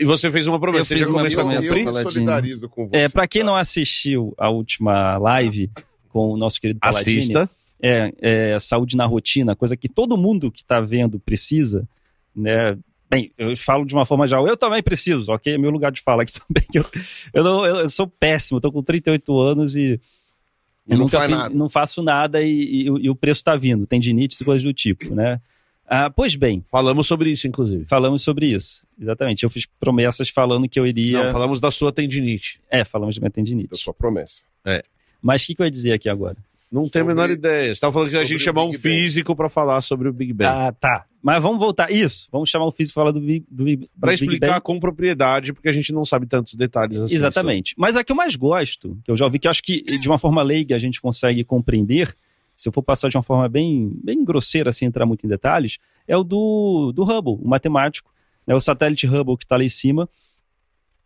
E 0.00 0.04
você 0.04 0.30
fez 0.30 0.46
uma 0.46 0.58
promessa. 0.58 0.92
Eu 0.94 0.98
fiz 0.98 1.06
uma 1.06 1.28
promessa. 1.30 1.68
Eu 1.76 1.84
Paladino. 1.84 2.10
solidarizo 2.10 2.68
com 2.68 2.88
você. 2.88 2.96
É, 2.96 3.08
para 3.08 3.28
quem 3.28 3.42
tá? 3.42 3.46
não 3.46 3.54
assistiu 3.56 4.34
a 4.36 4.48
última 4.50 5.16
live 5.18 5.70
com 6.08 6.30
o 6.30 6.36
nosso 6.36 6.60
querido 6.60 6.80
Paladini, 6.80 7.18
Assista. 7.18 7.50
É, 7.80 8.12
é 8.20 8.58
saúde 8.58 8.96
na 8.96 9.04
rotina, 9.06 9.54
coisa 9.56 9.76
que 9.76 9.88
todo 9.88 10.16
mundo 10.16 10.50
que 10.50 10.62
está 10.62 10.80
vendo 10.80 11.18
precisa, 11.18 11.86
né? 12.34 12.76
Bem, 13.10 13.30
eu 13.38 13.56
falo 13.56 13.84
de 13.84 13.94
uma 13.94 14.06
forma 14.06 14.26
já, 14.26 14.38
eu 14.40 14.56
também 14.56 14.82
preciso, 14.82 15.30
ok? 15.32 15.54
É 15.54 15.58
meu 15.58 15.70
lugar 15.70 15.92
de 15.92 16.00
fala 16.00 16.22
aqui 16.22 16.32
também. 16.40 16.64
Eu, 16.74 16.84
eu, 17.32 17.44
não- 17.44 17.64
eu- 17.66 17.76
eu 17.76 17.88
sou 17.88 18.06
péssimo, 18.08 18.58
estou 18.58 18.72
com 18.72 18.82
38 18.82 19.38
anos 19.40 19.76
e, 19.76 20.00
eu 20.88 20.96
não 20.98 21.04
nunca 21.04 21.28
nada. 21.28 21.54
não 21.54 21.68
faço 21.68 22.02
nada 22.02 22.42
e, 22.42 22.82
e 22.84 22.90
o- 22.90 22.98
e 22.98 23.10
o 23.10 23.14
preço 23.14 23.40
está 23.40 23.54
vindo, 23.56 23.86
tendinite 23.86 24.36
e 24.40 24.44
coisas 24.44 24.64
do 24.64 24.72
tipo, 24.72 25.14
né? 25.14 25.40
Ah, 25.86 26.08
pois 26.10 26.34
bem, 26.34 26.64
Falamos 26.70 27.06
sobre 27.06 27.30
isso, 27.30 27.46
inclusive. 27.46 27.84
falamos 27.84 28.22
sobre 28.22 28.46
isso, 28.46 28.86
exatamente. 28.98 29.44
Eu 29.44 29.50
fiz 29.50 29.66
promessas 29.78 30.30
falando 30.30 30.66
que 30.66 30.80
eu 30.80 30.86
iria... 30.86 31.24
Não, 31.24 31.32
falamos 31.32 31.60
da 31.60 31.70
sua 31.70 31.92
tendinite. 31.92 32.58
É, 32.70 32.84
falamos 32.84 33.14
de 33.14 33.20
minha 33.20 33.30
tendinite. 33.30 33.68
Da 33.68 33.76
sua 33.76 33.92
promessa. 33.92 34.44
Mas 35.20 35.42
o 35.42 35.46
que, 35.46 35.54
que 35.54 35.60
eu 35.62 35.66
ia 35.66 35.70
dizer 35.70 35.92
aqui 35.92 36.08
agora? 36.08 36.38
Não 36.74 36.88
tem 36.88 37.00
a 37.00 37.04
Sobre- 37.04 37.14
menor 37.14 37.30
ideia. 37.30 37.66
Você 37.66 37.70
estava 37.72 37.92
falando 37.92 38.08
que 38.10 38.16
a 38.16 38.18
sobre 38.20 38.28
gente 38.34 38.42
chamar 38.42 38.64
um 38.64 38.70
Big 38.70 38.78
físico 38.82 39.36
para 39.36 39.48
falar 39.48 39.80
sobre 39.80 40.08
o 40.08 40.12
Big 40.12 40.32
Bang. 40.32 40.50
Ah, 40.50 40.72
tá. 40.72 41.06
Mas 41.22 41.40
vamos 41.42 41.58
voltar. 41.60 41.90
Isso, 41.92 42.28
vamos 42.32 42.50
chamar 42.50 42.66
o 42.66 42.72
físico 42.72 42.94
para 42.94 43.02
falar 43.04 43.12
do, 43.12 43.20
Big- 43.20 43.46
do, 43.48 43.64
do 43.64 43.88
Para 44.00 44.10
Big 44.10 44.24
explicar 44.24 44.48
Bang. 44.54 44.60
com 44.62 44.80
propriedade, 44.80 45.52
porque 45.52 45.68
a 45.68 45.72
gente 45.72 45.92
não 45.92 46.04
sabe 46.04 46.26
tantos 46.26 46.54
detalhes 46.54 46.98
assim. 47.00 47.14
Exatamente. 47.14 47.74
Mas 47.78 47.96
a 47.96 48.02
que 48.02 48.10
eu 48.12 48.16
mais 48.16 48.34
gosto, 48.36 48.98
que 49.04 49.10
eu 49.10 49.16
já 49.16 49.24
ouvi, 49.24 49.38
que 49.38 49.46
eu 49.46 49.50
acho 49.50 49.62
que 49.62 49.82
de 49.98 50.08
uma 50.08 50.18
forma 50.18 50.42
leiga 50.42 50.74
a 50.74 50.78
gente 50.78 51.00
consegue 51.00 51.44
compreender, 51.44 52.14
se 52.56 52.68
eu 52.68 52.72
for 52.72 52.82
passar 52.82 53.08
de 53.08 53.16
uma 53.16 53.22
forma 53.22 53.48
bem, 53.48 53.90
bem 54.02 54.24
grosseira, 54.24 54.72
sem 54.72 54.86
entrar 54.88 55.06
muito 55.06 55.24
em 55.24 55.28
detalhes, 55.28 55.78
é 56.08 56.16
o 56.16 56.24
do, 56.24 56.92
do 56.92 57.04
Hubble, 57.04 57.38
o 57.40 57.48
matemático. 57.48 58.12
Né, 58.46 58.54
o 58.54 58.60
satélite 58.60 59.06
Hubble 59.06 59.38
que 59.38 59.44
está 59.44 59.56
lá 59.56 59.64
em 59.64 59.68
cima. 59.68 60.06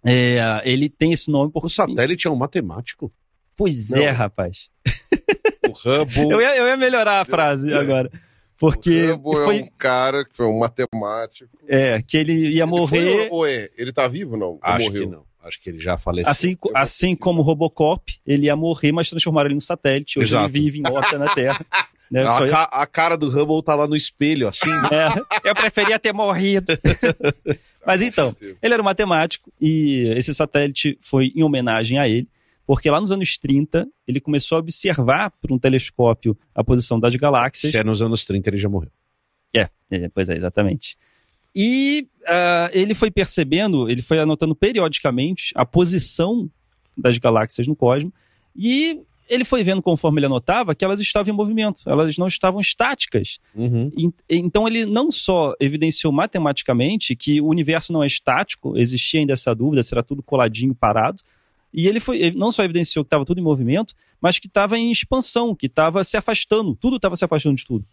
É, 0.04 0.62
ele 0.64 0.88
tem 0.88 1.12
esse 1.12 1.30
nome 1.30 1.52
por 1.52 1.64
O 1.64 1.68
satélite 1.68 2.26
é 2.26 2.30
um 2.30 2.34
matemático. 2.36 3.12
Pois 3.56 3.90
Não. 3.90 3.98
é, 3.98 4.10
rapaz. 4.10 4.70
Hubble. 5.84 6.30
Eu 6.30 6.40
ia, 6.40 6.56
eu 6.56 6.66
ia 6.66 6.76
melhorar 6.76 7.20
a 7.20 7.24
frase 7.24 7.72
agora. 7.72 8.10
Porque 8.58 9.06
o 9.10 9.14
Hubble 9.14 9.44
foi, 9.44 9.58
é 9.58 9.62
um 9.62 9.68
cara 9.78 10.24
que 10.24 10.34
foi 10.34 10.46
um 10.46 10.58
matemático. 10.58 11.48
é, 11.68 12.02
que 12.02 12.16
ele 12.16 12.32
ia 12.48 12.62
Ele 12.62 12.64
morrer. 12.66 13.28
foi 13.28 13.28
ou- 13.30 13.46
é? 13.46 13.68
Ele 13.78 13.92
tá 13.92 14.08
vivo 14.08 14.32
ou 14.32 14.38
não? 14.38 14.58
Acho 14.62 14.86
morreu? 14.86 15.02
que 15.02 15.08
não. 15.14 15.22
Acho 15.44 15.60
que 15.62 15.70
ele 15.70 15.80
já 15.80 15.96
faleceu. 15.96 16.30
Assim, 16.30 16.56
assim 16.74 17.14
como 17.16 17.40
o 17.40 17.42
Robocop, 17.42 18.12
ele 18.26 18.46
ia 18.46 18.56
morrer, 18.56 18.90
mas 18.92 19.08
transformaram 19.08 19.46
ele 19.46 19.54
no 19.54 19.60
satélite. 19.60 20.18
Hoje 20.18 20.28
Exato. 20.30 20.46
ele 20.46 20.52
vive 20.60 20.80
em 20.80 20.90
órbita 20.92 21.18
na 21.18 21.34
Terra. 21.34 21.64
Né? 22.10 22.26
A, 22.26 22.48
ca- 22.48 22.68
a 22.72 22.86
cara 22.86 23.18
do 23.18 23.28
Hubble 23.28 23.62
tá 23.62 23.74
lá 23.74 23.86
no 23.86 23.94
espelho, 23.94 24.48
assim. 24.48 24.70
É, 24.90 25.50
eu 25.50 25.54
preferia 25.54 25.98
ter 25.98 26.10
morrido. 26.10 26.72
Mas 27.86 28.00
então, 28.00 28.34
ele 28.62 28.72
era 28.72 28.82
um 28.82 28.84
matemático 28.86 29.52
e 29.60 30.10
esse 30.16 30.34
satélite 30.34 30.98
foi 31.02 31.32
em 31.36 31.42
homenagem 31.42 31.98
a 31.98 32.08
ele, 32.08 32.26
porque 32.68 32.90
lá 32.90 33.00
nos 33.00 33.10
anos 33.10 33.38
30 33.38 33.88
ele 34.06 34.20
começou 34.20 34.56
a 34.56 34.58
observar 34.58 35.30
por 35.40 35.50
um 35.50 35.58
telescópio 35.58 36.36
a 36.54 36.62
posição 36.62 37.00
das 37.00 37.16
galáxias. 37.16 37.72
Se 37.72 37.78
é 37.78 37.82
nos 37.82 38.02
anos 38.02 38.26
30, 38.26 38.50
ele 38.50 38.58
já 38.58 38.68
morreu. 38.68 38.90
É, 39.56 39.70
é, 39.90 40.08
pois 40.10 40.28
é, 40.28 40.36
exatamente. 40.36 40.94
E 41.56 42.06
ah, 42.26 42.68
ele 42.74 42.94
foi 42.94 43.10
percebendo, 43.10 43.88
ele 43.88 44.02
foi 44.02 44.18
anotando 44.18 44.54
periodicamente 44.54 45.50
a 45.54 45.64
posição 45.64 46.50
das 46.94 47.16
galáxias 47.16 47.66
no 47.66 47.74
cosmos 47.74 48.12
e 48.54 49.00
ele 49.30 49.44
foi 49.46 49.62
vendo 49.64 49.80
conforme 49.80 50.18
ele 50.18 50.26
anotava 50.26 50.74
que 50.74 50.84
elas 50.84 51.00
estavam 51.00 51.32
em 51.32 51.36
movimento, 51.36 51.82
elas 51.86 52.18
não 52.18 52.26
estavam 52.26 52.60
estáticas. 52.60 53.38
Uhum. 53.54 53.90
En- 53.96 54.12
Então 54.28 54.68
ele 54.68 54.84
não 54.84 55.10
só 55.10 55.54
evidenciou 55.58 56.12
matematicamente 56.12 57.16
que 57.16 57.40
o 57.40 57.46
universo 57.46 57.94
não 57.94 58.02
é 58.02 58.06
estático, 58.06 58.76
existia 58.76 59.20
ainda 59.20 59.32
essa 59.32 59.54
dúvida 59.54 59.82
se 59.82 59.94
era 59.94 60.02
tudo 60.02 60.22
coladinho, 60.22 60.74
parado, 60.74 61.22
e 61.72 61.86
ele 61.86 62.00
foi 62.00 62.20
ele 62.20 62.36
não 62.36 62.50
só 62.50 62.64
evidenciou 62.64 63.04
que 63.04 63.06
estava 63.06 63.24
tudo 63.24 63.40
em 63.40 63.44
movimento, 63.44 63.94
mas 64.20 64.38
que 64.38 64.46
estava 64.46 64.78
em 64.78 64.90
expansão, 64.90 65.54
que 65.54 65.66
estava 65.66 66.02
se 66.04 66.16
afastando, 66.16 66.74
tudo 66.74 66.96
estava 66.96 67.16
se 67.16 67.24
afastando 67.24 67.56
de 67.56 67.64
tudo. 67.64 67.84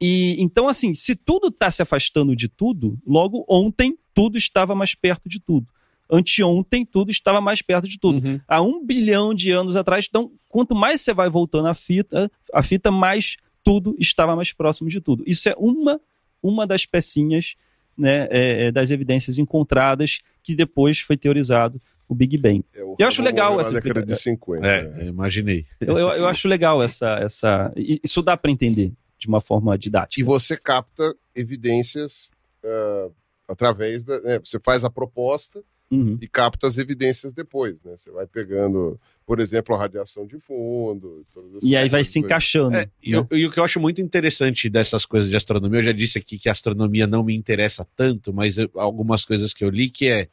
E 0.00 0.36
então 0.38 0.68
assim, 0.68 0.94
se 0.94 1.16
tudo 1.16 1.48
está 1.48 1.70
se 1.70 1.82
afastando 1.82 2.36
de 2.36 2.48
tudo, 2.48 2.98
logo 3.06 3.44
ontem 3.48 3.98
tudo 4.14 4.38
estava 4.38 4.74
mais 4.74 4.94
perto 4.94 5.28
de 5.28 5.40
tudo. 5.40 5.66
Anteontem 6.10 6.86
tudo 6.86 7.10
estava 7.10 7.40
mais 7.40 7.60
perto 7.60 7.86
de 7.86 7.98
tudo 7.98 8.26
Uhum. 8.26 8.40
há 8.48 8.62
um 8.62 8.84
bilhão 8.84 9.34
de 9.34 9.50
anos 9.50 9.76
atrás. 9.76 10.06
Então, 10.08 10.32
quanto 10.48 10.74
mais 10.74 11.02
você 11.02 11.12
vai 11.12 11.28
voltando 11.28 11.68
a 11.68 11.74
fita, 11.74 12.30
a 12.52 12.62
fita 12.62 12.90
mais 12.90 13.36
tudo 13.62 13.94
estava 13.98 14.34
mais 14.34 14.52
próximo 14.52 14.88
de 14.88 15.00
tudo. 15.00 15.22
Isso 15.26 15.48
é 15.48 15.54
uma, 15.58 16.00
uma 16.42 16.66
das 16.66 16.86
pecinhas 16.86 17.56
né, 17.96 18.26
é, 18.30 18.66
é, 18.66 18.72
das 18.72 18.90
evidências 18.90 19.36
encontradas 19.36 20.20
que 20.42 20.54
depois 20.54 21.00
foi 21.00 21.16
teorizado 21.16 21.82
o 22.08 22.14
Big 22.14 22.36
Bang. 22.38 22.64
É, 22.74 22.82
o 22.82 22.96
Eu 22.98 23.06
acho 23.06 23.22
legal 23.22 23.60
essa 23.60 23.70
Na 23.70 23.80
década 23.80 24.04
de 24.06 24.12
explicação. 24.12 24.60
50. 24.62 24.66
É, 24.66 25.02
eu 25.04 25.08
imaginei. 25.08 25.66
Eu, 25.80 25.98
eu, 25.98 26.08
eu 26.08 26.26
acho 26.26 26.48
legal 26.48 26.82
essa, 26.82 27.06
essa. 27.20 27.72
Isso 27.76 28.22
dá 28.22 28.36
para 28.36 28.50
entender 28.50 28.92
de 29.18 29.28
uma 29.28 29.40
forma 29.40 29.76
didática. 29.76 30.20
E 30.20 30.24
você 30.24 30.56
capta 30.56 31.14
evidências 31.34 32.30
ah, 32.64 33.08
através 33.48 34.02
da. 34.02 34.20
né, 34.20 34.40
você 34.44 34.58
faz 34.64 34.84
a 34.84 34.90
proposta 34.90 35.62
Uhum. 35.90 36.18
e 36.20 36.28
capta 36.28 36.66
as 36.66 36.76
evidências 36.76 37.32
depois. 37.32 37.76
Né? 37.82 37.94
Você 37.96 38.10
vai 38.10 38.26
pegando, 38.26 39.00
por 39.24 39.40
exemplo, 39.40 39.74
a 39.74 39.78
radiação 39.78 40.26
de 40.26 40.38
fundo. 40.38 41.24
E 41.62 41.74
aí 41.74 41.88
vai 41.88 42.04
se 42.04 42.18
encaixando. 42.18 42.76
É, 42.76 42.90
e, 43.02 43.16
o- 43.16 43.26
e 43.32 43.46
o 43.46 43.50
que 43.50 43.58
eu 43.58 43.64
acho 43.64 43.80
muito 43.80 43.98
interessante 44.02 44.68
dessas 44.68 45.06
coisas 45.06 45.30
de 45.30 45.36
astronomia, 45.36 45.80
eu 45.80 45.84
já 45.84 45.92
disse 45.92 46.18
aqui 46.18 46.38
que 46.38 46.46
a 46.46 46.52
astronomia 46.52 47.06
não 47.06 47.24
me 47.24 47.34
interessa 47.34 47.86
tanto, 47.96 48.34
mas 48.34 48.58
eu- 48.58 48.68
algumas 48.74 49.24
coisas 49.24 49.54
que 49.54 49.64
eu 49.64 49.70
li 49.70 49.88
que 49.88 50.08
é. 50.10 50.28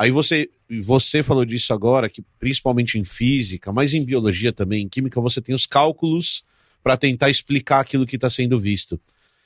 Aí 0.00 0.10
você, 0.10 0.48
você 0.80 1.22
falou 1.22 1.44
disso 1.44 1.74
agora, 1.74 2.08
que 2.08 2.22
principalmente 2.38 2.98
em 2.98 3.04
física, 3.04 3.70
mas 3.70 3.92
em 3.92 4.02
biologia 4.02 4.50
também, 4.50 4.82
em 4.82 4.88
química, 4.88 5.20
você 5.20 5.42
tem 5.42 5.54
os 5.54 5.66
cálculos 5.66 6.42
para 6.82 6.96
tentar 6.96 7.28
explicar 7.28 7.80
aquilo 7.80 8.06
que 8.06 8.16
está 8.16 8.30
sendo 8.30 8.58
visto. 8.58 8.98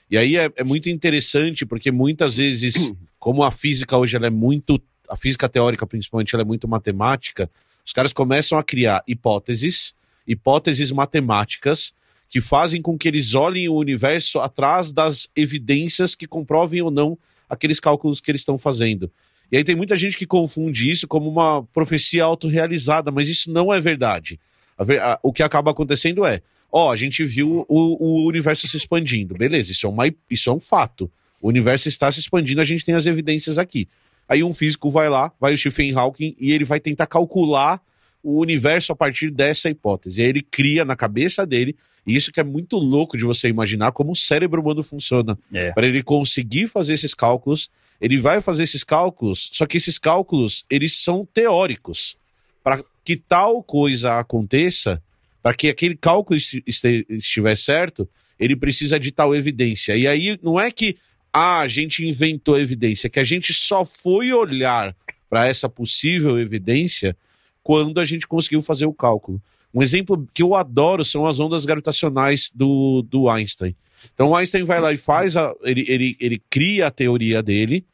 E 0.08 0.16
aí 0.16 0.36
é, 0.36 0.48
é 0.54 0.62
muito 0.62 0.88
interessante, 0.88 1.66
porque 1.66 1.90
muitas 1.90 2.36
vezes, 2.36 2.74
como 3.18 3.42
a 3.42 3.50
física 3.50 3.98
hoje 3.98 4.14
ela 4.14 4.28
é 4.28 4.30
muito, 4.30 4.80
a 5.10 5.16
física 5.16 5.48
teórica 5.48 5.84
principalmente, 5.88 6.32
ela 6.36 6.42
é 6.42 6.46
muito 6.46 6.68
matemática, 6.68 7.50
os 7.84 7.92
caras 7.92 8.12
começam 8.12 8.56
a 8.56 8.62
criar 8.62 9.02
hipóteses, 9.08 9.92
hipóteses 10.24 10.92
matemáticas, 10.92 11.92
que 12.28 12.40
fazem 12.40 12.80
com 12.80 12.96
que 12.96 13.08
eles 13.08 13.34
olhem 13.34 13.68
o 13.68 13.74
universo 13.74 14.38
atrás 14.38 14.92
das 14.92 15.28
evidências 15.34 16.14
que 16.14 16.28
comprovem 16.28 16.80
ou 16.80 16.92
não 16.92 17.18
aqueles 17.50 17.80
cálculos 17.80 18.20
que 18.20 18.30
eles 18.30 18.42
estão 18.42 18.56
fazendo. 18.56 19.10
E 19.54 19.56
aí 19.56 19.62
tem 19.62 19.76
muita 19.76 19.94
gente 19.94 20.18
que 20.18 20.26
confunde 20.26 20.90
isso 20.90 21.06
como 21.06 21.30
uma 21.30 21.62
profecia 21.72 22.24
autorrealizada, 22.24 23.12
mas 23.12 23.28
isso 23.28 23.52
não 23.52 23.72
é 23.72 23.80
verdade. 23.80 24.40
A, 24.76 25.20
o 25.22 25.32
que 25.32 25.44
acaba 25.44 25.70
acontecendo 25.70 26.26
é, 26.26 26.42
ó, 26.72 26.90
a 26.90 26.96
gente 26.96 27.24
viu 27.24 27.64
o, 27.68 28.24
o 28.24 28.26
universo 28.26 28.66
se 28.66 28.76
expandindo, 28.76 29.36
beleza, 29.36 29.70
isso 29.70 29.86
é, 29.86 29.88
uma, 29.88 30.12
isso 30.28 30.50
é 30.50 30.52
um 30.52 30.58
fato. 30.58 31.08
O 31.40 31.46
universo 31.46 31.86
está 31.86 32.10
se 32.10 32.18
expandindo, 32.18 32.60
a 32.60 32.64
gente 32.64 32.84
tem 32.84 32.96
as 32.96 33.06
evidências 33.06 33.56
aqui. 33.56 33.86
Aí 34.28 34.42
um 34.42 34.52
físico 34.52 34.90
vai 34.90 35.08
lá, 35.08 35.30
vai 35.40 35.54
o 35.54 35.56
Stephen 35.56 35.94
Hawking, 35.94 36.34
e 36.40 36.52
ele 36.52 36.64
vai 36.64 36.80
tentar 36.80 37.06
calcular 37.06 37.80
o 38.24 38.40
universo 38.40 38.90
a 38.90 38.96
partir 38.96 39.30
dessa 39.30 39.70
hipótese. 39.70 40.20
E 40.20 40.24
aí 40.24 40.30
ele 40.30 40.42
cria 40.42 40.84
na 40.84 40.96
cabeça 40.96 41.46
dele, 41.46 41.76
e 42.04 42.16
isso 42.16 42.32
que 42.32 42.40
é 42.40 42.44
muito 42.44 42.76
louco 42.76 43.16
de 43.16 43.22
você 43.22 43.46
imaginar 43.46 43.92
como 43.92 44.10
o 44.10 44.16
cérebro 44.16 44.60
humano 44.60 44.82
funciona. 44.82 45.38
É. 45.52 45.70
Para 45.70 45.86
ele 45.86 46.02
conseguir 46.02 46.66
fazer 46.66 46.94
esses 46.94 47.14
cálculos, 47.14 47.70
ele 48.00 48.18
vai 48.18 48.40
fazer 48.40 48.64
esses 48.64 48.84
cálculos, 48.84 49.50
só 49.52 49.66
que 49.66 49.76
esses 49.76 49.98
cálculos, 49.98 50.64
eles 50.68 50.96
são 51.02 51.26
teóricos. 51.26 52.16
Para 52.62 52.82
que 53.04 53.16
tal 53.16 53.62
coisa 53.62 54.18
aconteça, 54.18 55.02
para 55.42 55.54
que 55.54 55.68
aquele 55.68 55.96
cálculo 55.96 56.38
estiver 56.66 57.56
certo, 57.56 58.08
ele 58.38 58.56
precisa 58.56 58.98
de 58.98 59.12
tal 59.12 59.34
evidência. 59.34 59.96
E 59.96 60.06
aí 60.06 60.38
não 60.42 60.58
é 60.58 60.70
que 60.70 60.96
ah, 61.32 61.60
a 61.60 61.66
gente 61.66 62.04
inventou 62.06 62.58
evidência, 62.58 63.06
é 63.06 63.10
que 63.10 63.20
a 63.20 63.24
gente 63.24 63.52
só 63.52 63.84
foi 63.84 64.32
olhar 64.32 64.96
para 65.28 65.46
essa 65.46 65.68
possível 65.68 66.38
evidência 66.38 67.16
quando 67.62 67.98
a 67.98 68.04
gente 68.04 68.26
conseguiu 68.26 68.62
fazer 68.62 68.86
o 68.86 68.94
cálculo. 68.94 69.42
Um 69.74 69.82
exemplo 69.82 70.28
que 70.32 70.42
eu 70.42 70.54
adoro 70.54 71.04
são 71.04 71.26
as 71.26 71.40
ondas 71.40 71.64
gravitacionais 71.64 72.50
do, 72.54 73.02
do 73.02 73.28
Einstein. 73.28 73.74
Então 74.12 74.34
Einstein 74.34 74.64
vai 74.64 74.80
lá 74.80 74.92
e 74.92 74.96
faz, 74.98 75.36
a, 75.36 75.54
ele, 75.62 75.84
ele, 75.88 76.16
ele 76.20 76.42
cria 76.50 76.88
a 76.88 76.90
teoria 76.90 77.42
dele, 77.42 77.86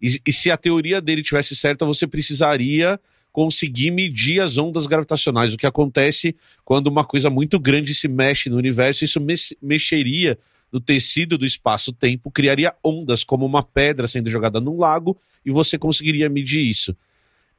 e, 0.00 0.20
e 0.26 0.32
se 0.32 0.50
a 0.50 0.56
teoria 0.56 1.00
dele 1.00 1.22
tivesse 1.22 1.56
certa, 1.56 1.84
você 1.84 2.06
precisaria 2.06 3.00
conseguir 3.32 3.90
medir 3.90 4.40
as 4.40 4.58
ondas 4.58 4.86
gravitacionais. 4.86 5.54
O 5.54 5.56
que 5.56 5.66
acontece 5.66 6.34
quando 6.64 6.88
uma 6.88 7.04
coisa 7.04 7.30
muito 7.30 7.60
grande 7.60 7.94
se 7.94 8.08
mexe 8.08 8.50
no 8.50 8.56
universo, 8.56 9.04
isso 9.04 9.20
mex- 9.20 9.54
mexeria 9.62 10.38
no 10.72 10.80
tecido 10.80 11.36
do 11.36 11.44
espaço-tempo, 11.44 12.30
criaria 12.30 12.74
ondas, 12.82 13.24
como 13.24 13.44
uma 13.44 13.62
pedra 13.62 14.06
sendo 14.06 14.30
jogada 14.30 14.60
num 14.60 14.78
lago, 14.78 15.16
e 15.44 15.50
você 15.50 15.76
conseguiria 15.76 16.28
medir 16.28 16.62
isso. 16.62 16.96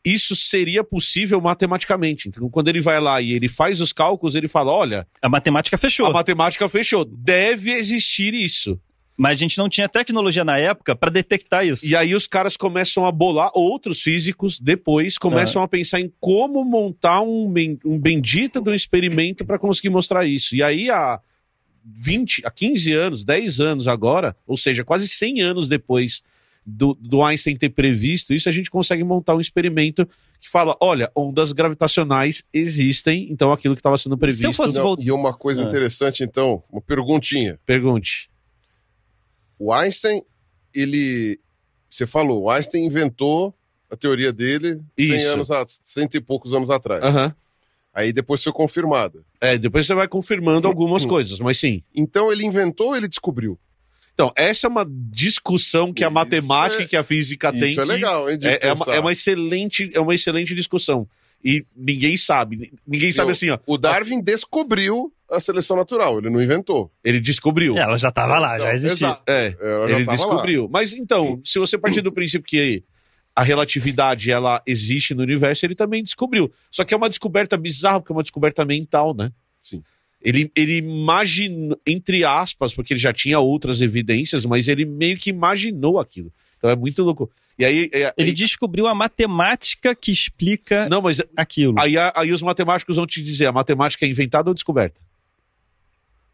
Isso 0.03 0.36
seria 0.36 0.84
possível 0.84 1.39
matematicamente. 1.39 2.27
Então, 2.27 2.50
quando 2.50 2.67
ele 2.70 2.81
vai 2.81 3.00
lá 3.00 3.22
e 3.22 3.34
ele 3.34 3.48
faz 3.48 3.79
os 3.79 3.93
cálculos, 3.93 4.36
ele 4.36 4.48
fala: 4.48 4.72
olha, 4.72 5.08
A 5.22 5.29
matemática 5.29 5.77
fechou. 5.77 6.08
a 6.08 6.12
matemática 6.12 6.67
fechou, 6.67 7.05
deve 7.05 7.72
existir 7.72 8.34
isso. 8.34 8.79
Mas 9.17 9.34
a 9.34 9.39
gente 9.39 9.58
não 9.60 9.70
tinha 9.70 9.88
tecnologia 9.88 10.43
na 10.43 10.58
época 10.58 10.96
para 10.96 11.12
detectar 11.12 11.63
isso. 11.63 11.86
E 11.86 11.96
aí 11.96 12.15
os 12.15 12.25
caras 12.25 12.58
começam 12.58 13.05
a 13.05 13.12
bolar, 13.12 13.51
outros 13.53 14.01
físicos 14.01 14.60
depois 14.60 15.17
começam 15.20 15.62
a 15.62 15.67
pensar 15.67 16.00
em 16.00 16.12
como 16.20 16.65
montar 16.65 17.22
um, 17.22 17.53
um 17.86 18.00
bendito 18.00 18.60
de 18.60 18.70
um 18.72 18.74
experimento 18.74 19.46
para 19.46 19.60
conseguir 19.60 19.89
mostrar 19.89 20.25
isso. 20.25 20.55
E 20.55 20.63
aí 20.63 20.89
há 20.89 21.20
20, 21.86 22.41
há 22.46 22.50
15 22.50 22.93
anos, 22.93 23.24
10 23.24 23.62
anos 23.62 23.88
agora, 23.88 24.36
ou 24.48 24.58
seja, 24.58 24.84
quase 24.84 25.08
100 25.08 25.41
anos 25.41 25.70
depois 25.70 26.24
do, 26.65 26.94
do 26.94 27.24
Einstein 27.24 27.56
ter 27.58 27.70
previsto 27.70 28.34
isso, 28.34 28.48
a 28.48 28.51
gente 28.51 28.70
consegue 28.70 29.03
montar 29.03 29.36
um 29.36 29.39
experimento 29.39 30.08
que 30.39 30.50
fala, 30.50 30.75
olha, 30.80 31.12
ondas 31.15 31.51
gravitacionais 31.51 32.44
existem, 32.53 33.27
então 33.32 33.51
aquilo 33.51 33.75
que 33.75 33.80
estava 33.80 33.98
sendo 33.98 34.18
previsto... 34.18 34.41
Se 34.41 34.48
eu 34.48 34.53
fosse 34.53 34.77
Não, 34.77 34.96
e 35.00 35.12
uma 35.12 35.34
coisa 35.34 35.63
Ah. 35.63 35.68
interessante, 35.68 36.24
então, 36.24 36.63
uma 36.72 36.82
perguntinha. 36.82 37.60
Pergunte. 37.65 38.30
O 39.60 39.72
Einstein, 39.72 40.22
ele. 40.74 41.39
Você 41.89 42.08
falou, 42.08 42.44
o 42.44 42.50
Einstein 42.50 42.86
inventou 42.86 43.53
a 43.89 43.96
teoria 43.98 44.32
dele 44.32 44.82
100 45.00 45.15
Isso. 45.15 45.27
anos, 45.30 45.51
a- 45.51 45.65
cento 45.68 46.15
e 46.15 46.22
poucos 46.22 46.53
anos 46.53 46.70
atrás. 46.70 47.03
Aham. 47.03 47.36
Aí 47.94 48.13
depois 48.13 48.41
foi 48.41 48.53
confirmada. 48.53 49.22
É, 49.41 49.58
depois 49.58 49.86
você 49.86 49.93
vai 49.93 50.08
confirmando 50.08 50.65
algumas 50.67 51.06
coisas, 51.06 51.39
mas 51.39 51.60
sim. 51.60 51.84
Então 51.93 52.32
ele 52.32 52.45
inventou 52.45 52.88
ou 52.89 52.95
ele 52.95 53.08
descobriu? 53.08 53.60
Então, 54.21 54.34
essa 54.36 54.67
é 54.67 54.69
uma 54.69 54.86
discussão 54.88 55.91
que 55.91 56.03
a 56.03 56.07
Isso 56.07 56.13
matemática 56.13 56.84
é- 56.84 56.86
e 56.86 56.88
que 56.88 56.95
a 56.95 57.03
física 57.03 57.51
tem. 57.51 57.63
Isso 57.71 57.81
é 57.81 57.86
que 57.86 57.91
legal, 57.91 58.29
hein? 58.29 58.38
É, 58.43 58.67
é 58.67 58.73
uma, 58.73 58.86
é 58.95 58.99
uma 58.99 59.12
excelente, 59.12 59.89
é 59.95 59.99
uma 59.99 60.13
excelente 60.13 60.53
discussão. 60.53 61.07
E 61.43 61.65
ninguém 61.75 62.15
sabe. 62.17 62.71
Ninguém 62.86 63.12
sabe 63.12 63.29
Eu- 63.29 63.31
assim, 63.31 63.49
ó. 63.49 63.57
O 63.65 63.77
Darwin 63.79 64.21
descobriu 64.21 65.12
a 65.27 65.39
seleção 65.39 65.75
natural, 65.75 66.19
ele 66.19 66.29
não 66.29 66.39
inventou. 66.41 66.91
Ele 67.03 67.19
descobriu. 67.19 67.75
Ela 67.79 67.97
já 67.97 68.12
tava 68.12 68.38
lá, 68.38 68.49
já 68.60 68.63
Então, 68.65 68.73
existia. 68.75 69.07
exato. 69.07 69.23
É, 69.27 69.55
Ela 69.60 69.88
já 69.88 69.95
ele 69.95 70.05
tava 70.05 70.17
descobriu. 70.17 70.69
Mas 70.71 70.93
então, 70.93 71.41
se 71.43 71.57
você 71.57 71.77
partir 71.79 72.01
do 72.01 72.12
princípio 72.12 72.47
que 72.47 72.84
a 73.36 73.41
relatividade 73.41 74.29
ela 74.29 74.62
existe 74.67 75.15
no 75.15 75.23
universo, 75.23 75.65
ele 75.65 75.73
também 75.73 76.03
descobriu. 76.03 76.51
Só 76.69 76.84
que 76.84 76.93
é 76.93 76.97
uma 76.97 77.10
descoberta 77.10 77.57
bizarra, 77.57 77.99
porque 78.01 78.12
é 78.12 78.15
uma 78.15 78.21
descoberta 78.23 78.63
mental, 78.63 79.15
né? 79.15 79.31
Sim. 79.60 79.81
Ele, 80.23 80.51
ele 80.55 80.77
imaginou, 80.77 81.79
entre 81.86 82.23
aspas, 82.23 82.73
porque 82.73 82.93
ele 82.93 82.99
já 82.99 83.12
tinha 83.12 83.39
outras 83.39 83.81
evidências, 83.81 84.45
mas 84.45 84.67
ele 84.67 84.86
meio 84.86 85.17
que 85.17 85.29
imaginou 85.29 85.99
aquilo. 85.99 86.31
Então 86.57 86.69
é 86.69 86.75
muito 86.75 87.01
louco. 87.03 87.29
E 87.57 87.65
aí. 87.65 87.89
é- 87.91 88.13
Ele 88.17 88.31
descobriu 88.31 88.88
a 88.88 88.93
matemática 88.95 89.93
que 89.95 90.12
explica 90.12 90.88
Não, 90.89 91.01
mas 91.01 91.21
aquilo. 91.36 91.75
aí, 91.79 91.95
aí 92.15 92.31
os 92.31 92.41
matemáticos 92.41 92.95
vão 92.95 93.07
te 93.07 93.21
dizer: 93.21 93.47
a 93.47 93.51
matemática 93.51 94.05
é 94.05 94.10
inventada 94.10 94.49
ou 94.49 94.53
descoberta? 94.53 95.01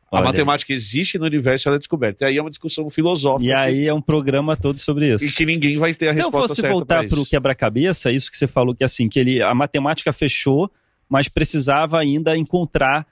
A 0.10 0.17
Olha. 0.17 0.26
matemática 0.26 0.71
existe 0.71 1.17
no 1.17 1.26
universo, 1.26 1.67
ela 1.67 1.76
é 1.76 1.80
descoberta. 1.80 2.23
E 2.23 2.28
aí 2.30 2.38
é 2.38 2.41
uma 2.41 2.50
discussão 2.50 2.89
filosófica. 2.89 3.50
E 3.50 3.54
aí 3.54 3.88
é 3.88 3.93
um 3.93 4.02
programa 4.02 4.56
todo 4.56 4.80
sobre 4.80 5.13
isso. 5.13 5.26
E 5.26 5.30
que 5.32 5.45
ninguém 5.45 5.76
vai 5.78 5.93
ter 5.93 6.08
a 6.08 6.13
Se 6.13 6.19
eu 6.19 6.23
resposta 6.26 6.47
fosse 6.47 6.62
certa 6.62 6.73
voltar 6.73 7.00
pra 7.02 7.10
para 7.10 7.19
o 7.19 7.26
quebra-cabeça, 7.26 8.10
isso 8.10 8.32
que 8.32 8.38
você 8.38 8.47
falou 8.47 8.73
que 8.73 8.86
assim, 8.86 9.10
que 9.10 9.19
ele, 9.19 9.41
a 9.41 9.54
matemática 9.54 10.13
fechou, 10.13 10.71
mas 11.10 11.28
precisava 11.28 12.00
ainda 12.00 12.38
encontrar 12.38 13.06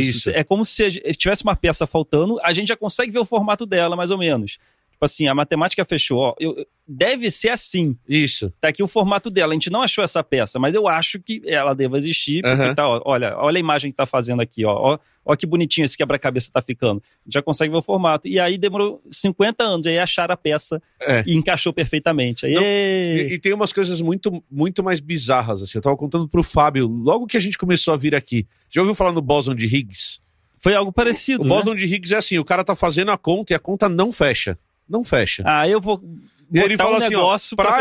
isso. 0.00 0.18
Isso. 0.18 0.30
É 0.30 0.42
como 0.44 0.64
se 0.64 0.90
tivesse 1.16 1.42
uma 1.42 1.56
peça 1.56 1.86
faltando, 1.86 2.38
a 2.42 2.52
gente 2.52 2.68
já 2.68 2.76
consegue 2.76 3.12
ver 3.12 3.18
o 3.18 3.24
formato 3.24 3.66
dela, 3.66 3.96
mais 3.96 4.10
ou 4.10 4.18
menos. 4.18 4.58
Tipo 5.02 5.06
assim, 5.06 5.26
a 5.26 5.34
matemática 5.34 5.84
fechou, 5.84 6.18
ó, 6.20 6.34
eu- 6.38 6.54
deve 6.86 7.28
ser 7.28 7.48
assim. 7.48 7.96
Isso. 8.08 8.52
Tá 8.60 8.68
aqui 8.68 8.84
o 8.84 8.86
formato 8.86 9.30
dela. 9.30 9.52
A 9.52 9.54
gente 9.54 9.68
não 9.68 9.82
achou 9.82 10.04
essa 10.04 10.22
peça, 10.22 10.60
mas 10.60 10.76
eu 10.76 10.86
acho 10.86 11.18
que 11.18 11.42
ela 11.44 11.74
deva 11.74 11.98
existir. 11.98 12.40
Porque 12.42 12.62
Aham. 12.62 12.74
tá, 12.74 12.88
ó, 12.88 13.02
olha, 13.04 13.34
olha 13.36 13.56
a 13.56 13.58
imagem 13.58 13.90
que 13.90 13.96
tá 13.96 14.06
fazendo 14.06 14.40
aqui, 14.40 14.64
ó. 14.64 14.72
ó. 14.94 14.98
Ó 15.24 15.34
que 15.34 15.44
bonitinho 15.44 15.84
esse 15.84 15.96
quebra-cabeça 15.96 16.50
tá 16.52 16.62
ficando. 16.62 17.02
A 17.02 17.24
gente 17.24 17.34
já 17.34 17.42
consegue 17.42 17.72
ver 17.72 17.78
o 17.78 17.82
formato. 17.82 18.28
E 18.28 18.38
aí 18.38 18.56
demorou 18.56 19.02
50 19.10 19.64
anos, 19.64 19.86
aí 19.88 19.98
acharam 19.98 20.34
a 20.34 20.36
peça 20.36 20.80
É. 21.00 21.24
e 21.26 21.34
encaixou 21.34 21.72
perfeitamente. 21.72 22.46
Aí, 22.46 22.54
Não! 22.54 22.62
E, 22.62 23.32
e 23.34 23.38
tem 23.40 23.52
umas 23.52 23.72
coisas 23.72 24.00
muito, 24.00 24.42
muito 24.48 24.84
mais 24.84 25.00
bizarras, 25.00 25.62
assim. 25.62 25.78
Eu 25.78 25.82
tava 25.82 25.96
contando 25.96 26.28
pro 26.28 26.44
Fábio, 26.44 26.86
logo 26.86 27.26
que 27.26 27.36
a 27.36 27.40
gente 27.40 27.58
começou 27.58 27.92
a 27.92 27.96
vir 27.96 28.14
aqui. 28.14 28.46
Já 28.70 28.80
ouviu 28.82 28.94
falar 28.94 29.10
no 29.10 29.20
bóson 29.22 29.52
de 29.54 29.66
Higgs? 29.66 30.20
Foi 30.60 30.76
algo 30.76 30.92
parecido. 30.92 31.42
O 31.42 31.46
né? 31.48 31.56
bóson 31.56 31.74
de 31.74 31.86
Higgs 31.86 32.14
é 32.14 32.18
assim: 32.18 32.38
o 32.38 32.44
cara 32.44 32.62
tá 32.62 32.76
fazendo 32.76 33.10
a 33.10 33.18
conta 33.18 33.52
e 33.52 33.56
a 33.56 33.58
conta 33.58 33.88
não 33.88 34.12
fecha. 34.12 34.56
Não 34.88 35.02
fecha. 35.04 35.42
Ah, 35.46 35.68
eu 35.68 35.80
vou 35.80 36.02
e 36.54 36.58
ele 36.60 36.76
fala 36.76 36.92
um 36.92 36.96
assim: 36.96 37.06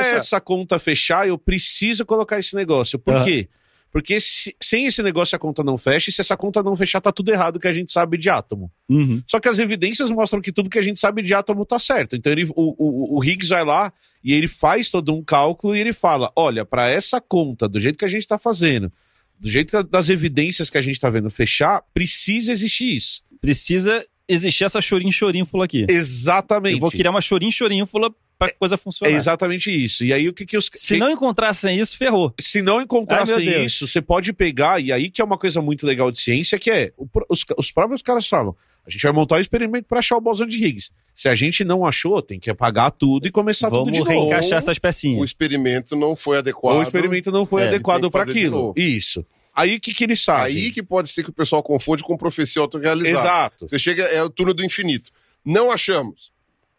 fechar. 0.04 0.18
essa 0.18 0.40
conta 0.42 0.80
fechar, 0.80 1.28
eu 1.28 1.38
preciso 1.38 2.06
colocar 2.06 2.40
esse 2.40 2.56
negócio. 2.56 2.98
Por 2.98 3.16
Aham. 3.16 3.26
quê? 3.26 3.50
Porque 3.92 4.22
se- 4.22 4.56
sem 4.62 4.86
esse 4.86 5.04
negócio 5.04 5.36
a 5.36 5.40
conta 5.40 5.62
não 5.66 5.78
fecha, 5.78 6.10
e 6.10 6.14
se 6.14 6.22
essa 6.22 6.38
conta 6.38 6.64
não 6.64 6.74
fechar, 6.78 7.02
tá 7.02 7.12
tudo 7.12 7.30
errado 7.30 7.60
que 7.60 7.68
a 7.68 7.74
gente 7.74 7.92
sabe 7.92 8.18
de 8.18 8.30
átomo. 8.30 8.72
Uhum. 8.88 9.22
Só 9.28 9.38
que 9.38 9.50
as 9.50 9.60
evidências 9.60 10.10
mostram 10.10 10.40
que 10.40 10.54
tudo 10.54 10.70
que 10.70 10.80
a 10.80 10.82
gente 10.82 10.98
sabe 10.98 11.22
de 11.22 11.34
átomo 11.34 11.66
tá 11.66 11.78
certo. 11.78 12.16
Então 12.16 12.32
ele, 12.32 12.46
o, 12.46 12.54
o, 12.56 13.18
o 13.18 13.24
Higgs 13.24 13.50
vai 13.50 13.66
lá 13.66 13.92
e 14.24 14.34
ele 14.34 14.48
faz 14.48 14.90
todo 14.90 15.14
um 15.14 15.22
cálculo 15.22 15.76
e 15.76 15.80
ele 15.82 15.92
fala: 15.92 16.32
olha, 16.38 16.64
para 16.64 16.90
essa 16.90 17.20
conta, 17.20 17.68
do 17.68 17.82
jeito 17.82 17.98
que 18.00 18.06
a 18.06 18.08
gente 18.08 18.26
tá 18.26 18.38
fazendo, 18.38 18.90
do 19.38 19.50
jeito 19.50 19.74
da- 19.74 19.82
das 19.82 20.08
evidências 20.08 20.70
que 20.70 20.78
a 20.78 20.82
gente 20.82 20.98
tá 20.98 21.10
vendo 21.10 21.30
fechar, 21.30 21.84
precisa 21.94 22.54
existir 22.54 22.94
isso. 22.96 23.22
Precisa 23.42 24.06
existir 24.27 24.63
essa 24.63 24.79
chorinho-chorinfula 24.81 25.65
aqui. 25.65 25.86
Exatamente. 25.89 26.75
Eu 26.75 26.79
vou 26.79 26.91
criar 26.91 27.12
uma 27.12 27.21
chorinho-chorinfula 27.21 28.12
pra 28.38 28.51
coisa 28.53 28.75
É 28.75 28.77
funcionar. 28.77 29.13
exatamente 29.15 29.69
isso. 29.69 30.03
E 30.03 30.12
aí 30.13 30.27
o 30.27 30.34
que, 30.34 30.45
que 30.45 30.57
os. 30.57 30.69
Se 30.73 30.97
não 30.97 31.12
encontrassem 31.12 31.79
isso, 31.79 31.97
ferrou. 31.97 32.34
se 32.39 32.62
não 32.62 32.77
Ai, 32.77 32.84
encontrassem 32.84 33.38
Deus. 33.45 33.73
isso, 33.73 33.88
você 33.88 34.01
pode 34.01 34.34
pegar, 34.34 34.79
e 34.81 34.91
aí 34.91 35.10
que 35.10 35.21
é 35.21 35.23
uma 35.23 35.38
coisa 35.38 35.62
muito 35.62 35.86
legal 35.86 36.12
de 36.12 36.19
ciência, 36.19 36.57
que 36.57 36.71
é, 36.71 36.91
o 36.97 37.07
os, 37.29 37.45
os 37.57 37.71
próprios 37.71 38.01
caras 38.01 38.27
falam, 38.27 38.55
a 38.86 38.89
gente 38.89 39.03
vai 39.03 39.12
montar 39.12 39.36
um 39.36 39.39
experimento 39.39 39.86
para 39.88 39.99
achar 39.99 40.17
o 40.17 40.21
bóson 40.21 40.45
de 40.47 40.57
Higgs. 40.63 40.89
Se 41.15 41.29
a 41.29 41.36
gente 41.36 41.63
não 41.63 41.86
achou, 41.86 42.19
tem 42.19 42.39
que 42.39 42.49
apagar 42.49 42.89
tudo 42.91 43.27
e 43.27 43.31
começar 43.31 43.69
Vamos 43.69 43.86
tudo 43.86 43.93
de 43.93 43.99
novo. 43.99 44.10
reencaixar 44.12 44.57
essas 44.57 44.77
O 44.77 44.81
pecinhas. 44.81 45.23
experimento 45.23 45.95
não 45.95 46.15
foi 46.15 46.39
adequado. 46.39 46.77
O 46.77 46.81
experimento 46.81 47.31
não 47.31 47.45
foi 47.45 47.62
É, 47.63 47.67
adequado 47.67 48.10
para 48.10 48.23
aquilo. 48.23 48.73
Isso. 48.75 49.23
Aí 49.54 49.80
que, 49.80 49.94
que 49.94 50.04
eles 50.04 50.24
fazem? 50.24 50.58
Aí 50.58 50.72
que 50.72 50.82
pode 50.82 51.10
ser 51.10 51.24
que 51.24 51.30
o 51.30 51.34
pessoal 51.34 51.62
confunde 51.62 52.04
com 52.04 52.18
profecia 52.18 52.62
autorrealizada. 52.62 53.20
Exato. 53.20 53.68
Você 53.68 53.78
chega, 53.80 54.04
é 54.04 54.24
o 54.24 54.30
túnel 54.30 54.54
do 54.54 54.64
infinito. 54.64 55.12
Não 55.44 55.72
achamos. 55.72 56.32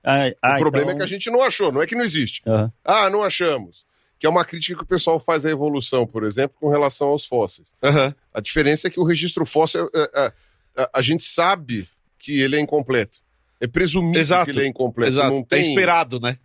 Ah, 0.04 0.30
ah, 0.42 0.56
o 0.56 0.58
problema 0.58 0.90
então- 0.92 0.96
é 0.96 0.98
que 0.98 1.04
a 1.04 1.06
gente 1.18 1.30
não 1.30 1.42
achou, 1.42 1.70
não 1.70 1.82
é 1.82 1.86
que 1.86 1.94
não 1.94 2.04
existe. 2.04 2.42
Aham. 2.46 2.72
Ah, 2.84 3.10
não 3.10 3.22
achamos. 3.22 3.84
Que 4.18 4.26
é 4.26 4.28
uma 4.28 4.44
crítica 4.44 4.76
que 4.76 4.82
o 4.84 4.86
pessoal 4.86 5.20
faz 5.20 5.44
à 5.44 5.50
evolução, 5.50 6.06
por 6.06 6.24
exemplo, 6.24 6.56
com 6.60 6.68
relação 6.70 7.08
aos 7.08 7.26
fósseis. 7.26 7.74
Aham. 7.82 8.14
A 8.32 8.40
diferença 8.40 8.86
é 8.86 8.90
que 8.90 8.98
o 9.00 9.04
registro 9.04 9.44
fóssil, 9.44 9.90
é, 9.94 10.10
é, 10.14 10.32
a, 10.76 10.90
a 10.94 11.02
gente 11.02 11.22
sabe 11.24 11.88
que 12.18 12.40
ele 12.40 12.56
é 12.56 12.60
incompleto. 12.60 13.18
É 13.60 13.66
presumido 13.66 14.18
Exato. 14.18 14.44
que 14.46 14.50
ele 14.52 14.64
é 14.64 14.66
incompleto. 14.68 15.12
Exato. 15.12 15.30
Não 15.30 15.40
É 15.40 15.44
tem, 15.44 15.68
esperado, 15.68 16.18
né? 16.18 16.38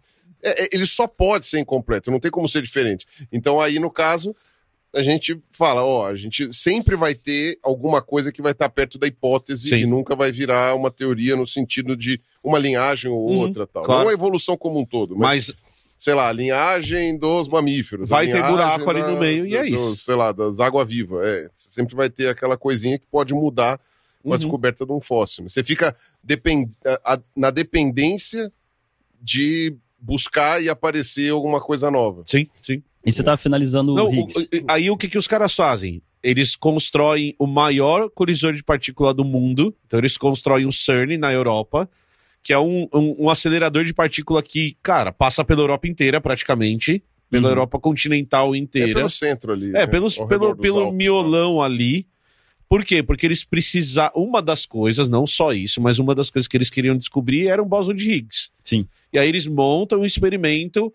é, 0.44 0.63
é, 0.66 0.70
ele 0.72 0.86
só 0.86 1.08
pode 1.08 1.48
ser 1.48 1.60
incompleto, 1.60 2.12
não 2.12 2.20
tem 2.20 2.30
como 2.30 2.48
ser 2.48 2.62
diferente. 2.62 3.08
Então 3.32 3.60
aí, 3.60 3.80
no 3.80 3.90
caso, 3.90 4.36
a 4.97 5.01
gente 5.03 5.39
fala, 5.51 5.83
ó, 5.83 6.07
a 6.07 6.15
gente 6.15 6.53
sempre 6.53 6.95
vai 6.95 7.13
ter 7.15 7.57
alguma 7.63 8.01
coisa 8.01 8.31
que 8.31 8.41
vai 8.41 8.51
estar 8.51 8.69
perto 8.69 8.97
da 8.97 9.07
hipótese 9.07 9.69
Sim. 9.69 9.75
e 9.77 9.86
nunca 9.86 10.15
vai 10.15 10.31
virar 10.31 10.75
uma 10.75 10.89
teoria 10.91 11.36
no 11.36 11.45
sentido 11.45 11.95
de 11.95 12.19
uma 12.43 12.57
linhagem 12.60 13.10
ou 13.12 13.29
Uhum, 13.29 13.39
outra, 13.41 13.67
tal. 13.67 13.83
claro. 13.83 14.01
Não 14.03 14.10
a 14.10 14.13
evolução 14.13 14.57
como 14.57 14.79
um 14.79 14.86
todo, 14.86 15.15
mas, 15.15 15.47
Mas 15.49 15.57
sei 15.97 16.13
lá, 16.13 16.29
a 16.29 16.33
linhagem 16.33 17.17
dos 17.17 17.47
mamíferos. 17.47 18.12
a 18.12 18.15
Vai 18.17 18.27
ter 18.27 18.41
buraco 18.43 18.89
ali 18.89 19.01
no 19.01 19.19
meio 19.19 19.45
e 19.45 19.55
é 19.55 19.65
do- 19.69 19.95
Sei 19.95 20.15
lá, 20.15 20.31
das 20.31 20.60
água-viva. 20.60 21.19
É, 21.25 21.49
sempre 21.55 21.95
vai 21.95 22.10
ter 22.10 22.27
aquela 22.29 22.55
coisinha 22.57 22.97
que 22.99 23.05
pode 23.07 23.33
mudar 23.33 23.79
com 24.23 24.29
a 24.29 24.31
Uhum. 24.33 24.38
descoberta 24.38 24.86
de 24.86 24.91
um 24.91 24.99
fóssil. 25.01 25.47
Você 25.49 25.63
fica 25.63 25.95
depend... 26.23 26.69
a- 26.86 27.13
a- 27.13 27.19
na 27.36 27.49
dependência 27.51 28.51
de 29.21 29.75
buscar 29.99 30.62
e 30.62 30.69
aparecer 30.69 31.31
alguma 31.31 31.60
coisa 31.60 31.89
nova. 31.89 32.23
sim, 32.27 32.47
sim. 32.63 32.83
E 33.08 33.12
você 33.12 33.24
tava 33.24 33.38
finalizando 33.38 33.96
Não, 33.96 34.06
o 34.06 34.10
o- 34.10 34.13
Higgs. 34.13 34.50
aí 34.67 34.89
o 34.89 34.98
que, 34.98 35.08
que 35.08 35.17
os 35.17 35.28
caras 35.28 35.56
fazem? 35.56 36.02
Eles 36.22 36.56
constroem 36.56 37.34
o 37.39 37.48
maior 37.48 38.10
colisor 38.10 38.54
de 38.54 38.63
partícula 38.63 39.13
do 39.13 39.24
mundo. 39.24 39.74
Então 39.86 40.00
eles 40.00 40.17
constroem 40.17 40.65
o 40.65 40.72
CERN 40.72 41.17
na 41.17 41.32
Europa, 41.32 41.89
que 42.43 42.52
é 42.52 42.60
um, 42.60 42.88
um- 42.93 43.15
um 43.26 43.30
acelerador 43.30 43.86
de 43.86 43.93
partícula 43.93 44.43
que, 44.43 44.76
cara, 44.84 45.12
passa 45.13 45.46
pela 45.46 45.62
Europa 45.62 45.88
inteira 45.88 46.20
praticamente, 46.20 47.02
pela 47.30 47.46
Uhum. 47.46 47.50
Europa 47.52 47.80
continental 47.80 48.54
É 48.54 48.58
inteira. 48.58 48.93
pelo 48.93 49.10
centro 49.10 49.54
ali. 49.54 49.70
É, 49.70 49.72
né? 49.72 49.88
pelos, 49.88 50.17
pelo, 50.17 50.56
pelo 50.56 50.78
Alpes, 50.80 50.91
né? 50.91 50.98
miolão 50.98 51.62
ali. 51.62 52.06
Por 52.70 52.84
quê? 52.84 53.02
Porque 53.02 53.26
eles 53.26 53.46
precisavam. 53.46 54.22
Uma 54.22 54.41
das 54.41 54.65
coisas, 54.65 55.08
não 55.08 55.26
só 55.26 55.54
isso, 55.54 55.80
mas 55.82 55.98
uma 56.00 56.13
das 56.13 56.30
coisas 56.30 56.48
que 56.50 56.58
eles 56.58 56.70
queriam 56.70 56.98
descobrir 56.98 57.48
era 57.48 57.63
um 57.63 57.65
bóson 57.67 57.93
de 57.93 58.10
Higgs. 58.12 58.50
Sim. 58.62 58.86
E 59.13 59.17
aí 59.17 59.30
eles 59.30 59.48
montam 59.48 60.02
um 60.02 60.06
experimento, 60.06 60.93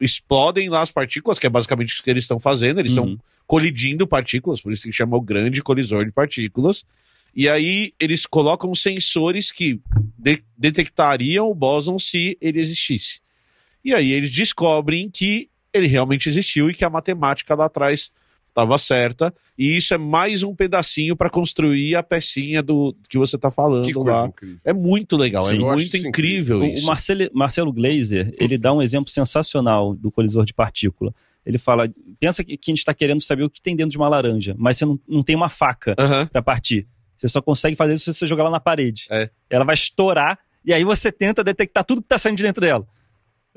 explodem 0.00 0.68
lá 0.68 0.82
as 0.82 0.90
partículas, 0.90 1.38
que 1.38 1.46
é 1.46 1.50
basicamente 1.50 1.98
o 1.98 2.02
que 2.02 2.10
eles 2.10 2.24
estão 2.24 2.38
fazendo. 2.40 2.80
Eles 2.80 2.92
estão 2.92 3.06
Uhum. 3.06 3.18
colidindo 3.46 4.06
partículas, 4.06 4.60
por 4.60 4.72
isso 4.72 4.82
que 4.84 4.92
chama 4.92 5.16
o 5.16 5.20
grande 5.20 5.62
colisor 5.62 6.04
de 6.04 6.12
partículas. 6.12 6.84
E 7.34 7.48
aí 7.48 7.92
eles 8.00 8.24
colocam 8.26 8.74
sensores 8.74 9.52
que 9.52 9.78
de- 10.18 10.42
detectariam 10.56 11.50
o 11.50 11.54
bóson 11.54 11.98
se 11.98 12.36
ele 12.40 12.60
existisse. 12.60 13.20
E 13.84 13.94
aí 13.94 14.10
eles 14.12 14.30
descobrem 14.30 15.10
que 15.10 15.48
ele 15.72 15.86
realmente 15.86 16.28
existiu 16.28 16.70
e 16.70 16.74
que 16.74 16.84
a 16.84 16.90
matemática 16.90 17.54
lá 17.54 17.66
atrás 17.66 18.10
estava 18.56 18.78
certa. 18.78 19.32
E 19.58 19.76
isso 19.76 19.92
é 19.92 19.98
mais 19.98 20.42
um 20.42 20.54
pedacinho 20.54 21.14
para 21.14 21.28
construir 21.28 21.94
a 21.94 22.02
pecinha 22.02 22.62
do 22.62 22.94
que 23.08 23.18
você 23.18 23.36
está 23.36 23.50
falando 23.50 23.84
Que 23.84 23.92
lá. 23.94 24.26
incrível. 24.26 24.58
É 24.64 24.72
muito 24.72 25.16
legal, 25.16 25.42
Sim. 25.44 25.56
é 25.56 25.58
muito 25.58 25.96
isso 25.96 26.06
incrível 26.06 26.58
O, 26.58 26.62
o 26.62 26.66
isso. 26.66 26.86
Marcelo, 26.86 27.30
Marcelo 27.32 27.72
Glazer, 27.72 28.34
ele 28.38 28.56
dá 28.58 28.72
um 28.72 28.80
exemplo 28.82 29.10
sensacional 29.10 29.94
do 29.94 30.10
colisor 30.10 30.44
de 30.44 30.54
partícula. 30.54 31.14
Ele 31.44 31.58
fala, 31.58 31.88
pensa 32.18 32.42
que, 32.42 32.56
que 32.56 32.70
a 32.70 32.72
gente 32.72 32.78
está 32.80 32.92
querendo 32.92 33.20
saber 33.22 33.44
o 33.44 33.50
que 33.50 33.62
tem 33.62 33.76
dentro 33.76 33.92
de 33.92 33.96
uma 33.98 34.08
laranja, 34.08 34.54
mas 34.58 34.76
você 34.78 34.84
não, 34.84 34.98
não 35.08 35.22
tem 35.22 35.36
uma 35.36 35.48
faca 35.48 35.94
Aham. 35.98 36.26
para 36.26 36.42
partir. 36.42 36.86
Você 37.16 37.28
só 37.28 37.40
consegue 37.40 37.76
fazer 37.76 37.94
isso 37.94 38.12
se 38.12 38.18
você 38.18 38.26
jogar 38.26 38.42
ela 38.42 38.50
na 38.50 38.60
parede. 38.60 39.06
É. 39.10 39.30
Ela 39.48 39.64
vai 39.64 39.74
estourar 39.74 40.38
e 40.64 40.74
aí 40.74 40.82
você 40.84 41.12
tenta 41.12 41.44
detectar 41.44 41.84
tudo 41.84 42.00
que 42.02 42.06
está 42.06 42.18
saindo 42.18 42.36
de 42.36 42.42
dentro 42.42 42.60
dela. 42.60 42.86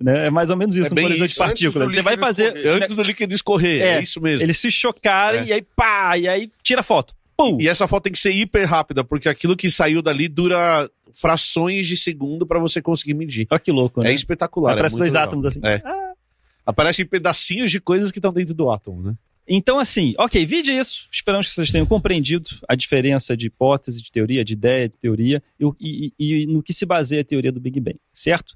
Né? 0.01 0.27
É 0.27 0.29
mais 0.29 0.49
ou 0.49 0.55
menos 0.57 0.75
isso 0.75 0.87
É 0.87 1.01
no 1.01 1.13
isso, 1.13 1.27
de 1.27 1.35
partículas. 1.35 1.93
Você 1.93 2.01
vai 2.01 2.17
fazer. 2.17 2.55
escorrer. 2.55 2.75
Antes 2.83 2.95
do 2.95 3.03
líquido 3.03 3.33
escorrer, 3.35 3.81
é, 3.81 3.85
É, 3.97 4.01
isso 4.03 4.21
mesmo. 4.21 4.43
Eles 4.43 4.57
se 4.57 4.71
chocarem 4.71 5.41
É. 5.41 5.45
e 5.45 5.53
aí 5.53 5.61
pá, 5.75 6.17
e 6.17 6.27
aí 6.27 6.51
tira 6.63 6.79
a 6.81 6.83
foto. 6.83 7.13
Pum! 7.35 7.57
E 7.59 7.67
essa 7.69 7.87
foto 7.87 8.03
tem 8.03 8.13
que 8.13 8.19
ser 8.19 8.31
hiper 8.31 8.67
rápida, 8.67 9.03
porque 9.03 9.29
aquilo 9.29 9.55
que 9.55 9.69
saiu 9.71 10.01
dali 10.01 10.27
dura 10.27 10.89
frações 11.13 11.87
de 11.87 11.95
segundo 11.97 12.45
para 12.45 12.59
você 12.59 12.81
conseguir 12.81 13.13
medir. 13.13 13.47
Olha 13.49 13.59
que 13.59 13.71
louco, 13.71 14.01
né? 14.03 14.11
É 14.11 14.13
espetacular. 14.13 14.73
Aparece 14.73 14.95
é 14.95 14.99
dois 14.99 15.13
legal. 15.13 15.27
átomos 15.27 15.45
assim. 15.45 15.59
É. 15.63 15.81
Ah. 15.85 16.11
Aparecem 16.65 17.05
pedacinhos 17.05 17.71
de 17.71 17.79
coisas 17.79 18.11
que 18.11 18.19
estão 18.19 18.31
dentro 18.33 18.53
do 18.53 18.69
átomo, 18.69 19.01
né? 19.01 19.15
Então, 19.51 19.79
assim, 19.79 20.13
ok, 20.19 20.45
vide 20.45 20.71
isso. 20.71 21.07
Esperamos 21.11 21.47
que 21.47 21.55
vocês 21.55 21.71
tenham 21.71 21.85
compreendido 21.85 22.47
a 22.67 22.75
diferença 22.75 23.35
de 23.35 23.47
hipótese, 23.47 23.99
de 24.03 24.11
teoria, 24.11 24.45
de 24.45 24.53
ideia, 24.53 24.87
de 24.87 24.95
teoria 24.97 25.41
e- 25.59 26.13
e- 26.19 26.43
e 26.43 26.45
no 26.45 26.61
que 26.61 26.71
se 26.71 26.85
baseia 26.85 27.21
a 27.21 27.25
teoria 27.25 27.51
do 27.51 27.59
Big 27.59 27.79
Bang, 27.79 27.97
certo? 28.13 28.55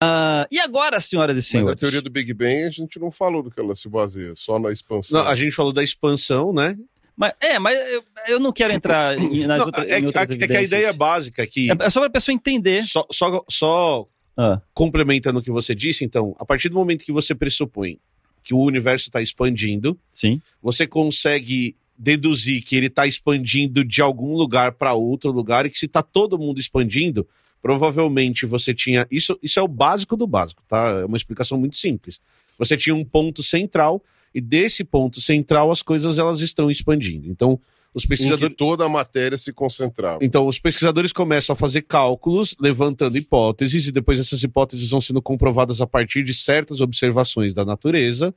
Ah, 0.00 0.46
e 0.50 0.58
agora, 0.60 1.00
senhoras 1.00 1.34
e 1.34 1.38
Mas 1.38 1.46
senhores? 1.46 1.72
a 1.72 1.76
teoria 1.76 2.00
do 2.02 2.10
Big 2.10 2.32
Bang 2.32 2.64
a 2.64 2.70
gente 2.70 2.98
não 2.98 3.10
falou 3.10 3.42
do 3.42 3.50
que 3.50 3.60
ela 3.60 3.74
se 3.74 3.88
baseia, 3.88 4.32
só 4.36 4.58
na 4.58 4.70
expansão. 4.70 5.22
Não, 5.22 5.28
a 5.28 5.34
gente 5.34 5.52
falou 5.52 5.72
da 5.72 5.82
expansão, 5.82 6.52
né? 6.52 6.76
Mas- 7.16 7.34
é, 7.40 7.58
mas 7.58 7.74
eu, 7.90 8.02
eu 8.28 8.40
não 8.40 8.52
quero 8.52 8.72
entrar 8.72 9.18
em, 9.18 9.46
nas 9.46 9.58
Não, 9.60 9.66
outra- 9.66 9.84
é, 9.88 9.98
em 9.98 10.00
que- 10.00 10.06
outras 10.06 10.30
é 10.30 10.36
que 10.48 10.56
a 10.56 10.62
ideia 10.62 10.92
básica 10.92 11.42
é 11.42 11.46
que. 11.46 11.70
É, 11.70 11.76
é 11.80 11.90
só 11.90 12.00
para 12.00 12.08
a 12.08 12.12
pessoa 12.12 12.34
entender. 12.34 12.84
Só, 12.84 13.06
só, 13.10 13.44
só 13.50 14.06
Ah, 14.36 14.60
complementando 14.72 15.40
o 15.40 15.42
que 15.42 15.50
você 15.50 15.74
disse, 15.74 16.04
então, 16.04 16.34
a 16.38 16.44
partir 16.44 16.68
do 16.68 16.74
momento 16.76 17.04
que 17.04 17.12
você 17.12 17.34
pressupõe 17.34 17.98
que 18.42 18.54
o 18.54 18.58
universo 18.60 19.08
está 19.08 19.20
expandindo, 19.20 19.98
sim. 20.12 20.40
você 20.62 20.86
consegue 20.86 21.76
deduzir 21.98 22.62
que 22.64 22.74
ele 22.74 22.86
está 22.86 23.06
expandindo 23.06 23.84
de 23.84 24.00
algum 24.02 24.34
lugar 24.34 24.72
para 24.72 24.94
outro 24.94 25.30
lugar 25.30 25.66
e 25.66 25.70
que 25.70 25.78
se 25.78 25.86
está 25.86 26.02
todo 26.02 26.38
mundo 26.38 26.58
expandindo, 26.58 27.28
provavelmente 27.62 28.44
você 28.44 28.74
tinha. 28.74 29.06
Isso, 29.10 29.38
isso 29.42 29.58
é 29.58 29.62
o 29.62 29.68
básico 29.68 30.16
do 30.16 30.26
básico, 30.26 30.62
tá? 30.68 31.00
É 31.00 31.04
uma 31.04 31.16
explicação 31.16 31.56
muito 31.58 31.76
simples. 31.76 32.20
Você 32.58 32.76
tinha 32.76 32.94
um 32.94 33.04
ponto 33.04 33.42
central 33.42 34.02
e 34.34 34.40
desse 34.40 34.82
ponto 34.82 35.20
central 35.20 35.70
as 35.70 35.80
coisas 35.80 36.18
elas 36.18 36.40
estão 36.40 36.70
expandindo. 36.70 37.30
Então, 37.30 37.58
os 37.94 38.04
em 38.04 38.08
pesquisadores. 38.08 38.56
toda 38.56 38.84
a 38.84 38.88
matéria 38.88 39.36
se 39.36 39.52
concentrava. 39.52 40.18
Então, 40.22 40.46
os 40.46 40.58
pesquisadores 40.58 41.12
começam 41.12 41.52
a 41.52 41.56
fazer 41.56 41.82
cálculos, 41.82 42.56
levantando 42.58 43.18
hipóteses, 43.18 43.86
e 43.86 43.92
depois 43.92 44.18
essas 44.18 44.42
hipóteses 44.42 44.90
vão 44.90 45.00
sendo 45.00 45.20
comprovadas 45.20 45.80
a 45.80 45.86
partir 45.86 46.24
de 46.24 46.34
certas 46.34 46.80
observações 46.80 47.54
da 47.54 47.64
natureza, 47.64 48.34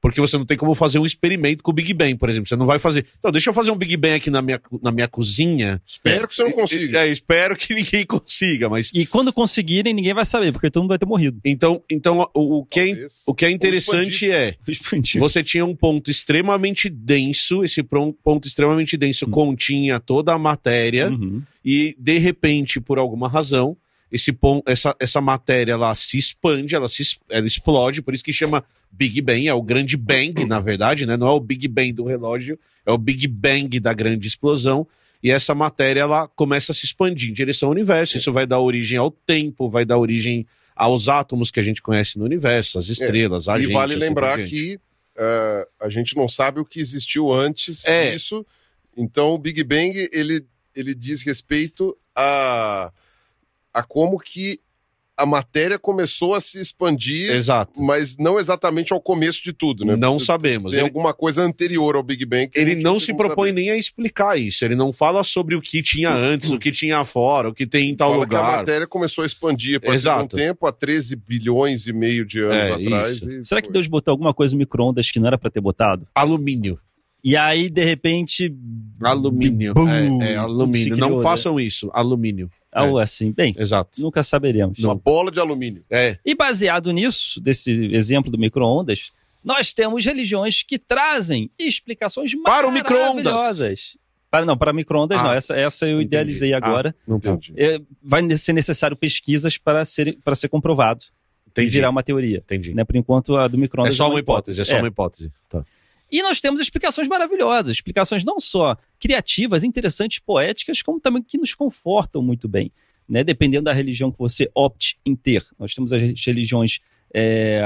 porque 0.00 0.20
você 0.20 0.36
não 0.38 0.44
tem 0.44 0.56
como 0.56 0.74
fazer 0.74 0.98
um 0.98 1.06
experimento 1.06 1.62
com 1.62 1.70
o 1.70 1.74
Big 1.74 1.92
Bang, 1.94 2.14
por 2.16 2.28
exemplo. 2.28 2.48
Você 2.48 2.56
não 2.56 2.66
vai 2.66 2.78
fazer. 2.78 3.06
Então, 3.18 3.32
deixa 3.32 3.50
eu 3.50 3.54
fazer 3.54 3.70
um 3.70 3.76
Big 3.76 3.96
Bang 3.96 4.14
aqui 4.14 4.30
na 4.30 4.42
minha, 4.42 4.60
na 4.82 4.92
minha 4.92 5.08
cozinha. 5.08 5.80
Espero 5.86 6.28
que 6.28 6.34
você 6.34 6.44
não 6.44 6.52
consiga. 6.52 7.00
É, 7.06 7.08
espero 7.10 7.56
que 7.56 7.72
ninguém 7.74 8.04
consiga, 8.04 8.68
mas. 8.68 8.90
E 8.94 9.06
quando 9.06 9.32
conseguirem, 9.32 9.92
ninguém 9.94 10.14
vai 10.14 10.24
saber, 10.24 10.52
porque 10.52 10.70
todo 10.70 10.82
mundo 10.82 10.90
vai 10.90 10.98
ter 10.98 11.06
morrido. 11.06 11.40
Então, 11.44 11.82
então 11.90 12.28
o, 12.34 12.58
o 12.60 12.64
que 12.66 12.80
é, 12.80 13.06
o 13.26 13.34
que 13.34 13.44
é 13.44 13.50
interessante 13.50 14.30
é. 14.30 14.54
Você 15.18 15.42
tinha 15.42 15.64
um 15.64 15.74
ponto 15.74 16.10
extremamente 16.10 16.88
denso, 16.88 17.64
esse 17.64 17.82
ponto 17.82 18.46
extremamente 18.46 18.96
denso 18.96 19.26
continha 19.28 19.98
toda 20.00 20.32
a 20.32 20.38
matéria, 20.38 21.10
Uhum. 21.10 21.42
e 21.64 21.94
de 21.98 22.18
repente, 22.18 22.80
por 22.80 22.98
alguma 22.98 23.28
razão, 23.28 23.76
esse 24.10 24.32
pon- 24.32 24.62
essa, 24.66 24.94
essa 25.00 25.20
matéria 25.20 25.72
ela 25.72 25.94
se 25.94 26.16
expande, 26.18 26.74
ela, 26.74 26.88
se, 26.88 27.02
ela 27.28 27.46
explode, 27.46 28.02
por 28.02 28.14
isso 28.14 28.24
que 28.24 28.32
chama 28.32 28.64
Big 28.90 29.20
Bang, 29.20 29.46
é 29.48 29.52
o 29.54 29.62
grande 29.62 29.96
bang, 29.96 30.44
na 30.46 30.60
verdade, 30.60 31.04
né? 31.06 31.16
Não 31.16 31.26
é 31.26 31.30
o 31.32 31.40
Big 31.40 31.66
Bang 31.68 31.92
do 31.92 32.04
relógio, 32.04 32.58
é 32.84 32.92
o 32.92 32.98
Big 32.98 33.26
Bang 33.26 33.78
da 33.80 33.92
grande 33.92 34.26
explosão. 34.28 34.86
E 35.22 35.30
essa 35.30 35.54
matéria 35.54 36.00
ela 36.02 36.28
começa 36.28 36.70
a 36.72 36.74
se 36.74 36.84
expandir 36.84 37.30
em 37.30 37.32
direção 37.32 37.68
ao 37.68 37.72
universo. 37.72 38.16
Isso 38.16 38.32
vai 38.32 38.46
dar 38.46 38.60
origem 38.60 38.96
ao 38.96 39.10
tempo, 39.10 39.68
vai 39.68 39.84
dar 39.84 39.98
origem 39.98 40.46
aos 40.74 41.08
átomos 41.08 41.50
que 41.50 41.58
a 41.58 41.62
gente 41.62 41.82
conhece 41.82 42.18
no 42.18 42.24
universo, 42.24 42.78
as 42.78 42.88
estrelas, 42.88 43.48
a 43.48 43.58
E 43.58 43.62
gente. 43.62 43.72
vale 43.72 43.94
assim 43.94 44.00
lembrar 44.00 44.44
que 44.44 44.78
ah, 45.18 45.66
a 45.80 45.88
gente 45.88 46.14
não 46.16 46.28
sabe 46.28 46.60
o 46.60 46.64
que 46.64 46.78
existiu 46.78 47.32
antes 47.32 47.84
É. 47.86 48.12
disso. 48.12 48.46
Então, 48.96 49.30
o 49.30 49.38
Big 49.38 49.64
Bang 49.64 50.08
ele, 50.12 50.44
ele 50.74 50.94
diz 50.94 51.22
respeito 51.22 51.96
a, 52.14 52.92
a 53.76 53.82
como 53.82 54.18
que 54.18 54.58
a 55.18 55.24
matéria 55.24 55.78
começou 55.78 56.34
a 56.34 56.42
se 56.42 56.60
expandir, 56.60 57.30
Exato. 57.32 57.80
mas 57.82 58.18
não 58.18 58.38
exatamente 58.38 58.92
ao 58.92 59.00
começo 59.00 59.42
de 59.42 59.50
tudo, 59.50 59.82
né? 59.82 59.96
Não 59.96 60.16
Tem- 60.16 60.26
sabemos. 60.26 60.72
Tem 60.72 60.80
Ele- 60.80 60.88
alguma 60.88 61.14
coisa 61.14 61.42
anterior 61.42 61.96
ao 61.96 62.02
Big 62.02 62.26
Bang. 62.26 62.50
ele 62.54 62.74
não 62.74 62.98
se 62.98 63.14
propõe 63.14 63.48
saber. 63.48 63.60
nem 63.62 63.70
a 63.70 63.76
explicar 63.78 64.38
isso. 64.38 64.62
Ele 64.62 64.74
não 64.76 64.92
fala 64.92 65.24
sobre 65.24 65.54
o 65.54 65.60
que 65.62 65.82
tinha 65.82 66.10
antes, 66.12 66.50
o 66.50 66.58
que 66.58 66.70
tinha 66.70 67.02
fora, 67.02 67.48
o 67.48 67.54
que 67.54 67.66
tem 67.66 67.88
em 67.90 67.96
tal 67.96 68.10
Fala 68.12 68.26
que 68.28 68.34
a 68.34 68.38
lugar. 68.40 68.56
matéria 68.58 68.86
começou 68.86 69.24
a 69.24 69.26
expandir 69.26 69.80
de 69.80 70.08
um 70.10 70.26
tempo, 70.28 70.66
há 70.66 70.72
13 70.72 71.16
bilhões 71.16 71.86
e 71.86 71.94
meio 71.94 72.26
de 72.26 72.40
anos 72.40 72.54
É, 72.54 72.72
atrás. 72.72 73.22
e 73.22 73.42
Será 73.44 73.62
que. 73.62 73.72
Deus 73.72 73.86
botou 73.86 74.12
alguma 74.12 74.34
coisa 74.34 74.52
no 74.54 74.58
micro-ondas 74.58 75.10
que 75.10 75.18
não 75.18 75.28
era 75.28 75.38
pra 75.38 75.50
ter 75.50 75.62
botado? 75.62 76.06
Alumínio. 76.14 76.78
E 77.24 77.34
aí, 77.38 77.70
de 77.70 77.82
repente. 77.82 78.54
Alumínio. 79.02 79.72
Bum! 79.74 79.88
é, 79.88 80.32
é, 80.32 80.36
alumínio. 80.36 80.92
criou, 80.94 81.10
não 81.10 81.16
né? 81.18 81.22
façam 81.24 81.58
isso. 81.58 81.90
Alumínio. 81.94 82.50
Algo 82.84 82.98
assim. 82.98 83.32
Bem, 83.32 83.54
Exato. 83.58 84.00
nunca 84.02 84.22
saberemos. 84.22 84.78
Uma 84.78 84.94
bola 84.94 85.30
de 85.30 85.40
alumínio. 85.40 85.84
É. 85.90 86.18
E 86.24 86.34
baseado 86.34 86.90
nisso, 86.92 87.40
desse 87.40 87.90
exemplo 87.94 88.30
do 88.30 88.38
micro-ondas, 88.38 89.12
nós 89.44 89.72
temos 89.72 90.04
religiões 90.04 90.62
que 90.62 90.78
trazem 90.78 91.50
explicações 91.58 92.32
Para 92.42 92.66
o 92.68 92.72
micro-ondas. 92.72 93.24
maravilhosas 93.24 93.96
Para, 94.30 94.44
não, 94.44 94.56
para 94.58 94.72
micro-ondas 94.72 95.18
Ah, 95.20 95.22
não. 95.22 95.32
Essa, 95.32 95.54
essa 95.56 95.86
eu 95.86 95.92
entendi. 96.00 96.06
idealizei 96.06 96.52
Ah, 96.52 96.56
agora. 96.58 96.94
Não 97.06 97.18
tá. 97.20 97.30
Entendi. 97.30 97.54
É, 97.56 97.80
vai 98.02 98.36
ser 98.36 98.52
necessário 98.52 98.96
pesquisas 98.96 99.56
para 99.56 99.84
ser, 99.84 100.18
para 100.24 100.34
ser 100.34 100.48
comprovado 100.48 101.04
e 101.46 101.50
Entendi. 101.50 101.70
virar 101.70 101.90
uma 101.90 102.02
teoria. 102.02 102.38
Entendi. 102.38 102.74
Né? 102.74 102.84
Por 102.84 102.96
enquanto, 102.96 103.36
a 103.36 103.46
do 103.48 103.56
É 103.56 103.60
micro-ondas 103.60 103.96
só 103.96 104.10
uma 104.10 104.18
hipótese, 104.18 104.60
é 104.60 104.64
só 104.64 104.76
É. 104.76 104.78
uma 104.80 104.88
hipótese. 104.88 105.30
Tá. 105.48 105.64
E 106.10 106.22
nós 106.22 106.40
temos 106.40 106.60
explicações 106.60 107.08
maravilhosas, 107.08 107.76
explicações 107.76 108.24
não 108.24 108.38
só 108.38 108.76
criativas, 108.98 109.64
interessantes, 109.64 110.18
poéticas, 110.18 110.82
como 110.82 111.00
também 111.00 111.22
que 111.22 111.36
nos 111.36 111.54
confortam 111.54 112.22
muito 112.22 112.46
bem, 112.46 112.70
né? 113.08 113.24
Dependendo 113.24 113.64
da 113.64 113.72
religião 113.72 114.12
que 114.12 114.18
você 114.18 114.48
opte 114.54 114.98
em 115.04 115.16
ter. 115.16 115.44
Nós 115.58 115.74
temos 115.74 115.92
as 115.92 116.00
religiões 116.24 116.80
é, 117.12 117.60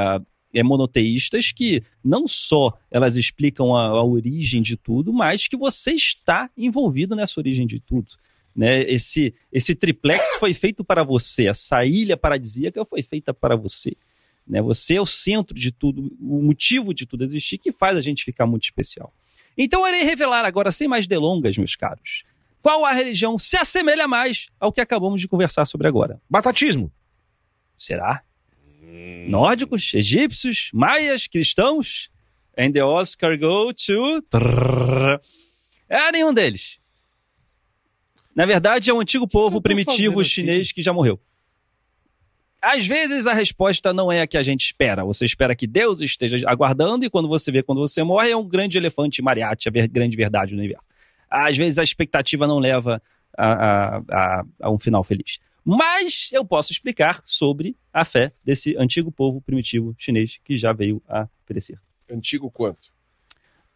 é, 0.55 0.63
monoteístas 0.63 1.53
que 1.53 1.83
não 2.03 2.27
só 2.27 2.79
elas 2.91 3.17
explicam 3.17 3.75
a, 3.75 3.89
a 3.89 4.05
origem 4.05 4.63
de 4.63 4.77
tudo, 4.77 5.13
mas 5.13 5.47
que 5.47 5.57
você 5.57 5.93
está 5.93 6.51
envolvido 6.57 7.15
nessa 7.15 7.39
origem 7.39 7.67
de 7.67 7.79
tudo. 7.79 8.13
Né? 8.55 8.83
Esse, 8.83 9.35
esse 9.53 9.75
triplex 9.75 10.37
foi 10.39 10.55
feito 10.55 10.83
para 10.83 11.05
você, 11.05 11.49
essa 11.49 11.85
ilha 11.85 12.17
paradisíaca 12.17 12.85
foi 12.85 13.03
feita 13.03 13.33
para 13.33 13.55
você. 13.55 13.97
Né? 14.51 14.61
Você 14.61 14.97
é 14.97 15.01
o 15.01 15.07
centro 15.07 15.55
de 15.55 15.71
tudo, 15.71 16.13
o 16.21 16.43
motivo 16.43 16.93
de 16.93 17.07
tudo 17.07 17.23
existir 17.23 17.57
que 17.57 17.71
faz 17.71 17.97
a 17.97 18.01
gente 18.01 18.25
ficar 18.25 18.47
muito 18.47 18.65
especial. 18.65 19.15
Então 19.57 19.83
eu 19.83 19.95
irei 19.95 20.03
revelar 20.03 20.45
agora, 20.45 20.73
sem 20.73 20.89
mais 20.89 21.07
delongas, 21.07 21.57
meus 21.57 21.77
caros, 21.77 22.25
qual 22.61 22.85
a 22.85 22.93
religião 22.93 23.39
se 23.39 23.57
assemelha 23.57 24.09
mais 24.09 24.49
ao 24.59 24.73
que 24.73 24.81
acabamos 24.81 25.21
de 25.21 25.29
conversar 25.29 25.65
sobre 25.67 25.87
agora. 25.87 26.21
Batatismo. 26.29 26.93
Será? 27.79 28.23
Nórdicos, 29.29 29.95
egípcios, 29.95 30.71
maias, 30.75 31.29
cristãos? 31.29 32.11
And 32.59 32.73
the 32.73 32.85
Oscar 32.85 33.39
go 33.39 33.73
to... 33.73 34.25
É 35.89 36.13
nenhum 36.13 36.35
deles. 36.35 36.79
Na 38.35 38.47
verdade, 38.47 38.91
é 38.91 38.95
um 38.95 39.01
antigo 39.01 39.29
povo 39.29 39.61
primitivo 39.61 40.17
fazendo 40.17 40.21
aqui? 40.21 40.29
chinês 40.29 40.73
que 40.73 40.83
já 40.83 40.93
morreu. 40.93 41.21
Às 42.63 42.87
vezes 42.87 43.27
a 43.27 43.33
resposta 43.33 43.93
não 43.93 44.13
é 44.13 44.21
a 44.21 44.27
que 44.27 44.37
a 44.37 44.43
gente 44.43 44.63
espera. 44.67 45.05
Você 45.05 45.25
espera 45.25 45.57
que 45.57 45.67
Deus 45.67 46.01
esteja 46.01 46.37
aguardando 46.47 47.05
e 47.05 47.11
quando 47.11 47.29
você 47.29 47.51
vê 47.51 47.63
quando 47.63 47.79
você 47.81 48.03
morre 48.03 48.31
é 48.31 48.37
um 48.37 48.47
grande 48.47 48.77
elefante 48.77 49.23
mariachi, 49.23 49.69
a 49.69 49.87
grande 49.87 50.17
verdade 50.17 50.55
do 50.55 50.59
universo. 50.59 50.87
Às 51.31 51.57
vezes 51.57 51.79
a 51.79 51.83
expectativa 51.83 52.47
não 52.47 52.59
leva 52.59 53.01
a, 53.37 53.53
a- 53.53 54.03
a- 54.11 54.45
a 54.63 54.71
um 54.71 54.79
final 54.79 55.03
feliz. 55.03 55.39
Mas 55.65 56.29
eu 56.33 56.45
posso 56.45 56.73
explicar 56.73 57.23
sobre 57.25 57.77
a 57.93 58.05
fé 58.05 58.33
desse 58.45 58.77
antigo 58.77 59.11
povo 59.13 59.41
primitivo 59.41 59.95
chinês 59.99 60.39
que 60.45 60.57
já 60.57 60.73
veio 60.73 61.03
a 61.09 61.29
perecer. 61.47 61.79
Antigo 62.11 62.51
quanto? 62.51 62.89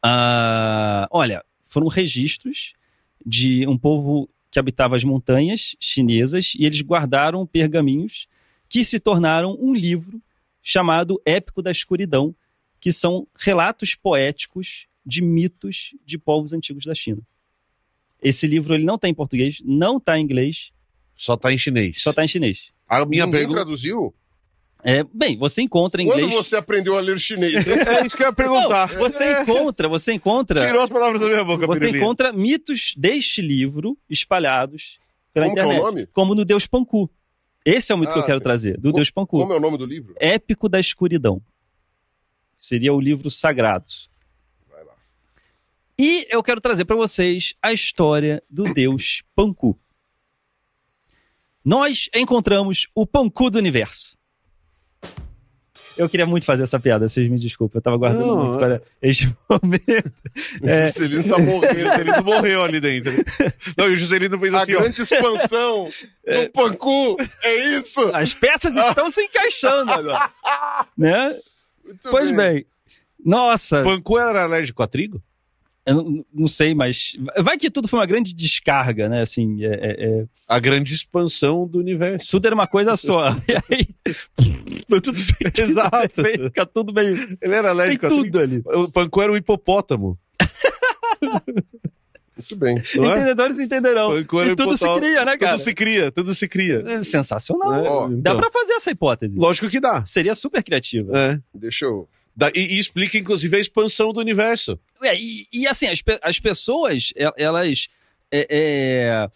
Ah, 0.03 1.07
olha, 1.11 1.43
foram 1.69 1.87
registros 1.89 2.73
de 3.25 3.67
um 3.67 3.79
povo 3.79 4.29
que 4.51 4.59
habitava 4.59 4.97
as 4.97 5.05
montanhas 5.05 5.75
chinesas 5.81 6.53
e 6.59 6.65
eles 6.67 6.81
guardaram 6.83 7.47
pergaminhos 7.47 8.27
que 8.75 8.83
se 8.83 8.99
tornaram 8.99 9.57
um 9.61 9.73
livro 9.73 10.21
chamado 10.61 11.23
Épico 11.25 11.63
da 11.63 11.71
Escuridão, 11.71 12.35
que 12.81 12.91
são 12.91 13.25
relatos 13.41 13.95
poéticos 13.95 14.87
de 15.07 15.23
mitos 15.23 15.91
de 16.05 16.19
povos 16.19 16.53
antigos 16.53 16.85
da 16.85 16.93
China. 16.93 17.23
Esse 18.21 18.49
livro 18.49 18.75
ele 18.75 18.83
não 18.83 18.97
está 18.97 19.09
em 19.09 19.15
português, 19.15 19.59
não 19.65 19.99
está 19.99 20.19
em 20.19 20.25
inglês, 20.25 20.73
Só 21.15 21.37
tá 21.37 21.53
em 21.53 21.57
chinês. 21.59 22.03
só 22.03 22.11
está 22.11 22.25
em 22.25 22.27
chinês. 22.27 22.73
A 22.89 23.07
minha 23.07 23.27
Ninguém 23.27 23.43
pergunta. 23.43 23.61
traduziu? 23.61 24.13
É, 24.83 25.05
bem, 25.05 25.37
você 25.39 25.63
encontra 25.63 26.03
em 26.03 26.07
Quando 26.07 26.19
inglês. 26.23 26.35
você 26.35 26.57
aprendeu 26.57 26.97
a 26.99 27.01
ler 27.01 27.17
chinês? 27.21 27.55
É 28.03 28.05
isso 28.05 28.17
que 28.17 28.25
eu 28.25 28.27
ia 28.27 28.33
perguntar. 28.33 28.93
Não, 28.93 28.99
você 28.99 29.41
encontra, 29.41 29.89
você 29.89 30.13
encontra. 30.15 30.67
Tirou 30.67 30.83
as 30.83 30.91
palavras 30.91 31.21
da 31.21 31.29
minha 31.29 31.45
boca, 31.45 31.65
Você 31.69 31.79
Pirulinha. 31.79 32.03
encontra 32.03 32.33
mitos 32.33 32.93
deste 32.97 33.41
livro 33.41 33.97
espalhados 34.11 34.99
pela 35.33 35.47
Como 35.47 35.55
que 35.55 35.61
é 35.61 35.65
o 35.65 35.67
internet. 35.69 35.85
nome? 35.85 36.07
Como 36.09 36.35
no 36.35 36.45
Deus 36.45 36.67
Panku. 36.67 37.09
Esse 37.65 37.93
é 37.93 37.95
o 37.95 37.99
mito 37.99 38.13
que 38.13 38.19
eu 38.19 38.23
Ah, 38.23 38.27
quero 38.27 38.39
sim. 38.39 38.45
trazer, 38.45 38.79
do 38.79 38.91
Co- 38.91 38.97
Deus 38.97 39.11
Panku. 39.11 39.39
Como 39.39 39.53
é 39.53 39.57
o 39.57 39.61
nome 39.61 39.79
do 39.79 39.87
livro? 39.87 40.15
Épico 40.21 40.69
da 40.69 40.79
Escuridão. 40.79 41.41
Seria 42.57 42.93
o 42.93 43.01
livro 43.01 43.31
sagrado. 43.31 43.87
Vai 44.71 44.85
lá. 44.85 44.93
E 45.99 46.27
eu 46.31 46.43
quero 46.43 46.61
trazer 46.61 46.85
para 46.85 46.97
vocês 46.97 47.55
a 47.63 47.73
história 47.73 48.43
do 48.51 48.73
Deus 48.75 49.23
Panku. 49.35 49.79
Nós 51.65 52.11
encontramos 52.15 52.87
o 52.95 53.07
Panku 53.07 53.49
do 53.51 53.59
universo. 53.59 54.19
Eu 55.97 56.09
queria 56.09 56.27
muito 56.27 56.45
fazer 56.45 56.63
essa 56.65 56.79
piada, 56.81 57.07
vocês 57.09 57.29
me 57.31 57.39
desculpem. 57.39 57.79
Eu 57.79 57.83
tava 57.83 57.97
guardando 57.97 58.27
Não, 58.27 58.37
muito 58.45 58.57
é- 58.57 58.59
para 58.79 58.83
este 59.03 59.27
momento. 59.49 60.13
O 60.61 60.87
Juscelino 60.89 61.25
tá 61.29 61.37
O 61.37 61.43
morrendo. 61.43 61.81
Juscelino 61.81 62.25
morreu 62.25 62.63
ali 62.63 62.81
dentro. 62.81 63.13
Não, 63.77 63.89
e 63.89 63.93
o 63.93 63.97
Juscelino 63.97 64.39
fez 64.39 64.55
A 64.55 64.63
assim, 64.63 64.75
ó. 64.75 64.81
grande 64.81 65.01
expansão 65.03 65.89
do 66.25 66.51
Pancu. 66.53 67.17
É 67.43 67.77
isso? 67.79 68.01
As 68.15 68.35
peças 68.35 68.75
estão 68.75 69.11
se 69.13 69.23
encaixando 69.23 69.91
agora. 69.93 70.31
Né? 70.99 71.35
Muito 71.85 72.09
Pois 72.11 72.31
bem. 72.35 72.65
Nossa, 73.25 73.83
Panku 73.83 74.19
era 74.19 74.43
alérgico 74.45 74.83
a 74.83 74.87
trigo? 74.87 75.23
eu 75.87 75.97
não, 75.97 76.25
não 76.33 76.47
sei, 76.47 76.75
mas 76.75 77.13
vai 77.43 77.59
que 77.59 77.71
tudo 77.71 77.87
foi 77.87 77.99
uma 78.01 78.07
grande 78.07 78.33
descarga, 78.33 79.07
né? 79.07 79.21
Assim, 79.21 79.63
é- 79.63 79.69
é- 79.75 80.05
é- 80.21 80.25
A 80.49 80.59
grande 80.59 80.95
expansão 80.95 81.67
do 81.67 81.79
universo. 81.79 82.31
tudo 82.31 82.47
era 82.47 82.55
uma 82.55 82.67
coisa 82.67 82.97
só. 82.97 83.37
E 83.47 83.75
aí, 83.75 83.87
tudo 85.01 85.17
sentido, 85.17 85.61
Exato. 85.73 85.91
perfeito, 86.09 86.45
Fica 86.45 86.67
tudo 86.67 86.93
meio. 86.93 87.37
Ele 87.41 87.55
era 87.55 87.63
Tem 87.63 87.71
alérgico 87.71 88.07
a 88.07 88.09
trigo. 88.09 88.25
tudo 88.25 88.39
ali. 88.41 88.63
O 88.67 88.91
Panku 88.91 89.23
era 89.23 89.33
o 89.33 89.37
hipopótamo. 89.37 90.19
Muito 92.37 92.57
bem. 92.57 92.83
Não 92.97 93.13
é? 93.13 93.17
Entendedores 93.19 93.59
entenderão. 93.61 94.09
Panku 94.11 94.41
era 94.41 94.53
E 94.53 94.57
tudo 94.57 94.77
se 94.77 94.85
hipopótamo. 94.85 95.07
cria, 95.07 95.25
né, 95.25 95.37
cara? 95.37 95.53
Tudo 95.57 95.65
se 95.65 95.75
cria, 95.75 96.13
tudo 96.13 96.35
se 96.35 96.49
cria. 96.49 96.83
É 96.87 97.03
Sensacional. 97.05 97.75
É, 97.75 97.89
Ó, 97.89 98.09
Dá 98.09 98.15
então, 98.15 98.37
pra 98.41 98.51
fazer 98.51 98.73
essa 98.75 98.91
hipótese. 98.91 99.37
Lógico 99.37 99.69
que 99.69 99.79
dá. 99.81 100.05
Seria 100.05 100.35
super 100.35 100.63
criativa. 100.63 101.17
É. 101.17 101.39
Deixa 101.55 101.85
eu. 101.85 102.09
Da- 102.37 102.51
e, 102.53 102.75
e 102.75 102.79
explica, 102.81 103.17
inclusive, 103.17 103.57
a 103.57 103.61
expansão 103.61 104.13
do 104.13 104.19
universo. 104.19 104.77
É, 105.01 105.15
e, 105.17 105.45
e, 105.53 105.67
assim, 105.69 105.87
as, 105.87 106.03
as 106.23 106.41
pessoas, 106.41 107.13
elas. 107.37 107.87
é, 108.33 108.47
é, 108.51 109.29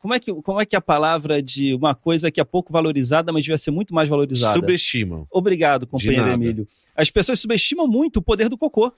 como, 0.00 0.14
é 0.14 0.18
que, 0.20 0.32
como 0.32 0.60
é 0.60 0.66
que 0.66 0.74
é 0.74 0.78
a 0.78 0.82
palavra 0.82 1.40
de 1.42 1.74
uma 1.74 1.94
coisa 1.94 2.30
que 2.30 2.40
é 2.40 2.44
pouco 2.44 2.72
valorizada, 2.72 3.32
mas 3.32 3.44
devia 3.44 3.58
ser 3.58 3.70
muito 3.70 3.94
mais 3.94 4.08
valorizada? 4.08 4.58
Subestimam. 4.58 5.26
Obrigado, 5.30 5.86
companheiro. 5.86 6.28
Emílio. 6.32 6.68
As 6.96 7.10
pessoas 7.10 7.38
subestimam 7.38 7.86
muito 7.86 8.16
o 8.18 8.22
poder 8.22 8.48
do 8.48 8.58
cocô. 8.58 8.92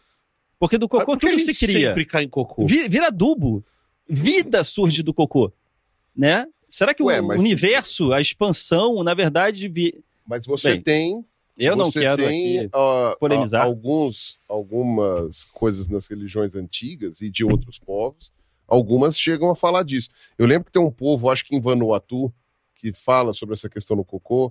Porque 0.58 0.78
do 0.78 0.88
cocô 0.88 1.04
Por 1.06 1.18
que 1.18 1.26
a 1.26 1.30
tudo 1.30 1.40
gente 1.40 1.54
se 1.54 1.66
cria. 1.66 1.88
sempre 1.88 2.04
cai 2.06 2.22
em 2.24 2.28
cocô. 2.28 2.64
Vi- 2.64 2.88
Vira 2.88 3.08
adubo. 3.08 3.64
Vida 4.08 4.62
surge 4.62 5.02
do 5.02 5.12
cocô. 5.12 5.52
Né? 6.16 6.46
Será 6.68 6.94
que 6.94 7.02
Ué, 7.02 7.20
o 7.20 7.26
mas- 7.28 7.38
universo, 7.40 8.12
a 8.12 8.20
expansão, 8.20 9.02
na 9.02 9.12
verdade, 9.12 9.68
vi- 9.68 10.02
Mas 10.26 10.46
você 10.46 10.74
Bem, 10.74 10.82
tem. 10.82 11.24
eu 11.58 11.74
não 11.76 11.90
quero 11.90 12.22
tem, 12.22 12.60
aqui. 12.60 12.70
ah, 12.72 13.16
polemizar. 13.18 13.62
ah, 13.62 13.64
alguns, 13.64 14.38
algumas 14.48 15.44
coisas 15.44 15.88
nas 15.88 16.06
religiões 16.06 16.54
antigas 16.54 17.20
e 17.20 17.28
de 17.28 17.44
outros 17.44 17.78
povos. 17.78 18.32
Algumas 18.76 19.18
chegam 19.20 19.50
a 19.50 19.54
falar 19.56 19.82
disso. 19.82 20.08
Eu 20.38 20.46
lembro 20.46 20.64
que 20.64 20.72
tem 20.72 20.80
um 20.80 20.90
povo, 20.90 21.28
acho 21.28 21.44
que 21.44 21.54
em 21.54 21.60
Vanuatu, 21.60 22.32
que 22.76 22.92
fala 22.94 23.34
sobre 23.34 23.52
essa 23.54 23.68
questão 23.68 23.94
do 23.96 24.02
cocô. 24.04 24.50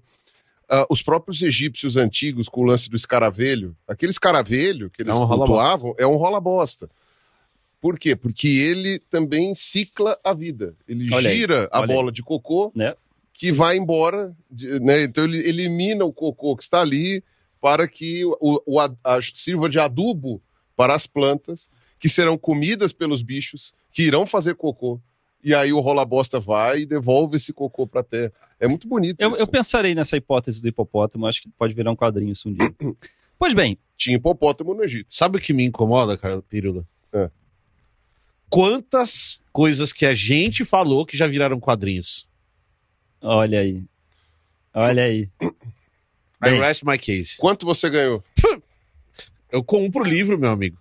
Ah, 0.70 0.86
os 0.92 1.02
próprios 1.02 1.42
egípcios 1.42 1.98
antigos, 1.98 2.48
com 2.48 2.62
o 2.62 2.64
lance 2.66 2.88
do 2.88 2.96
escaravelho, 2.96 3.76
aquele 3.88 4.12
escaravelho 4.12 4.92
que 4.92 5.02
eles 5.02 5.16
É 5.18 5.20
um 5.20 5.28
cultuavam, 5.28 5.96
é 5.98 6.06
um 6.06 6.18
rola-bosta. 6.18 6.88
Por 7.82 7.98
quê? 7.98 8.16
Porque 8.16 8.48
ele 8.48 9.00
também 9.00 9.56
cicla 9.56 10.16
a 10.24 10.34
vida. 10.34 10.76
Ele 10.88 11.12
Olha 11.12 11.32
aí, 11.32 11.38
gira 11.38 11.68
a 11.72 11.80
olha 11.80 11.90
aí. 11.92 11.96
bola 11.98 12.12
de 12.12 12.22
cocô 12.22 12.72
Né? 12.76 12.94
que 13.34 13.52
vai 13.52 13.76
embora, 13.76 14.36
né? 14.82 15.02
Então 15.02 15.24
ele 15.24 15.40
elimina 15.50 16.06
o 16.06 16.14
cocô 16.14 16.56
que 16.56 16.62
está 16.62 16.80
ali 16.82 17.24
para 17.60 17.88
que 17.88 18.24
o, 18.24 18.62
o 18.68 18.80
a- 18.80 18.96
a- 19.04 19.20
sirva 19.34 19.68
de 19.68 19.80
adubo 19.80 20.40
para 20.76 20.94
as 20.94 21.08
plantas 21.08 21.68
que 22.00 22.08
serão 22.08 22.38
comidas 22.38 22.94
pelos 22.94 23.24
bichos 23.24 23.74
que 23.92 24.04
irão 24.04 24.26
fazer 24.26 24.56
cocô. 24.56 25.00
E 25.44 25.56
aí 25.56 25.74
o 25.74 25.80
rola 25.80 26.06
bosta 26.06 26.40
vai 26.40 26.82
e 26.82 26.86
devolve 26.86 27.38
esse 27.38 27.52
cocô 27.52 27.88
para 27.88 28.04
terra. 28.04 28.32
É 28.60 28.68
muito 28.68 28.88
bonito. 28.88 29.20
Eu, 29.20 29.32
isso. 29.32 29.40
eu 29.40 29.48
pensarei 29.48 29.96
nessa 29.96 30.16
hipótese 30.16 30.62
do 30.62 30.68
hipopótamo, 30.68 31.26
acho 31.26 31.42
que 31.42 31.50
pode 31.50 31.74
virar 31.74 31.92
um 31.92 31.96
quadrinho 31.96 32.32
isso 32.32 32.48
um 32.48 32.54
dia. 32.54 32.74
pois 33.38 33.54
bem, 33.54 33.78
Tinha 33.98 34.16
hipopótamo 34.16 34.74
no 34.74 34.84
Egito. 34.84 35.14
Sabe 35.14 35.38
o 35.38 35.42
que 35.42 35.54
me 35.54 35.64
incomoda, 35.64 36.18
cara, 36.18 36.42
Pirula? 36.44 36.86
É. 37.12 37.30
Quantas 38.50 39.42
coisas 39.52 39.92
que 39.92 40.06
a 40.06 40.14
gente 40.14 40.64
falou 40.64 41.06
que 41.06 41.18
já 41.18 41.26
viraram 41.26 41.60
quadrinhos. 41.60 42.28
olha 43.22 43.60
aí. 43.60 43.84
Olha 44.74 45.04
aí. 45.04 45.30
I 46.44 46.50
rest 46.60 46.84
my 46.84 46.98
case. 46.98 47.38
Quanto 47.38 47.66
você 47.66 47.90
ganhou? 47.90 48.24
Eu 49.52 49.64
compro 49.64 50.02
o 50.02 50.08
livro, 50.08 50.38
meu 50.38 50.50
amigo. 50.50 50.78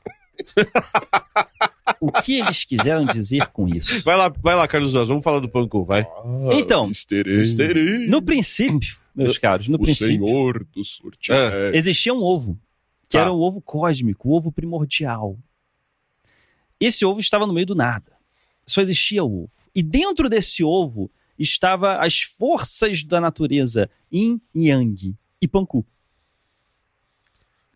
O 2.00 2.12
que 2.12 2.38
eles 2.40 2.64
quiseram 2.64 3.04
dizer 3.04 3.46
com 3.48 3.66
isso? 3.68 4.02
Vai 4.02 4.16
lá, 4.16 4.28
vai 4.28 4.54
lá, 4.54 4.68
Carlos 4.68 4.94
Oz, 4.94 5.08
vamos 5.08 5.24
falar 5.24 5.40
do 5.40 5.48
Panku, 5.48 5.84
vai. 5.84 6.06
Então, 6.52 6.86
Misterei. 6.86 8.06
No 8.08 8.20
princípio, 8.22 8.96
meus 9.14 9.38
caros, 9.38 9.68
no 9.68 9.76
o 9.76 9.80
princípio, 9.80 10.26
senhor 10.26 10.64
do 10.72 10.84
sortilério. 10.84 11.74
existia 11.76 12.12
um 12.14 12.22
ovo, 12.22 12.58
que 13.08 13.16
Tá. 13.16 13.20
era 13.22 13.32
o 13.32 13.40
ovo 13.40 13.60
cósmico, 13.60 14.28
o 14.28 14.32
ovo 14.36 14.52
primordial. 14.52 15.36
Esse 16.78 17.04
ovo 17.04 17.20
estava 17.20 17.46
no 17.46 17.52
meio 17.52 17.66
do 17.66 17.74
nada. 17.74 18.12
só 18.66 18.80
existia 18.80 19.24
o 19.24 19.42
ovo. 19.42 19.50
E 19.74 19.82
dentro 19.82 20.28
desse 20.28 20.62
ovo 20.62 21.10
estava 21.38 21.96
as 21.96 22.20
forças 22.22 23.02
da 23.02 23.20
natureza, 23.20 23.90
Yin 24.12 24.40
e 24.54 24.68
Yang 24.68 25.14
e 25.42 25.48
Panku. 25.48 25.84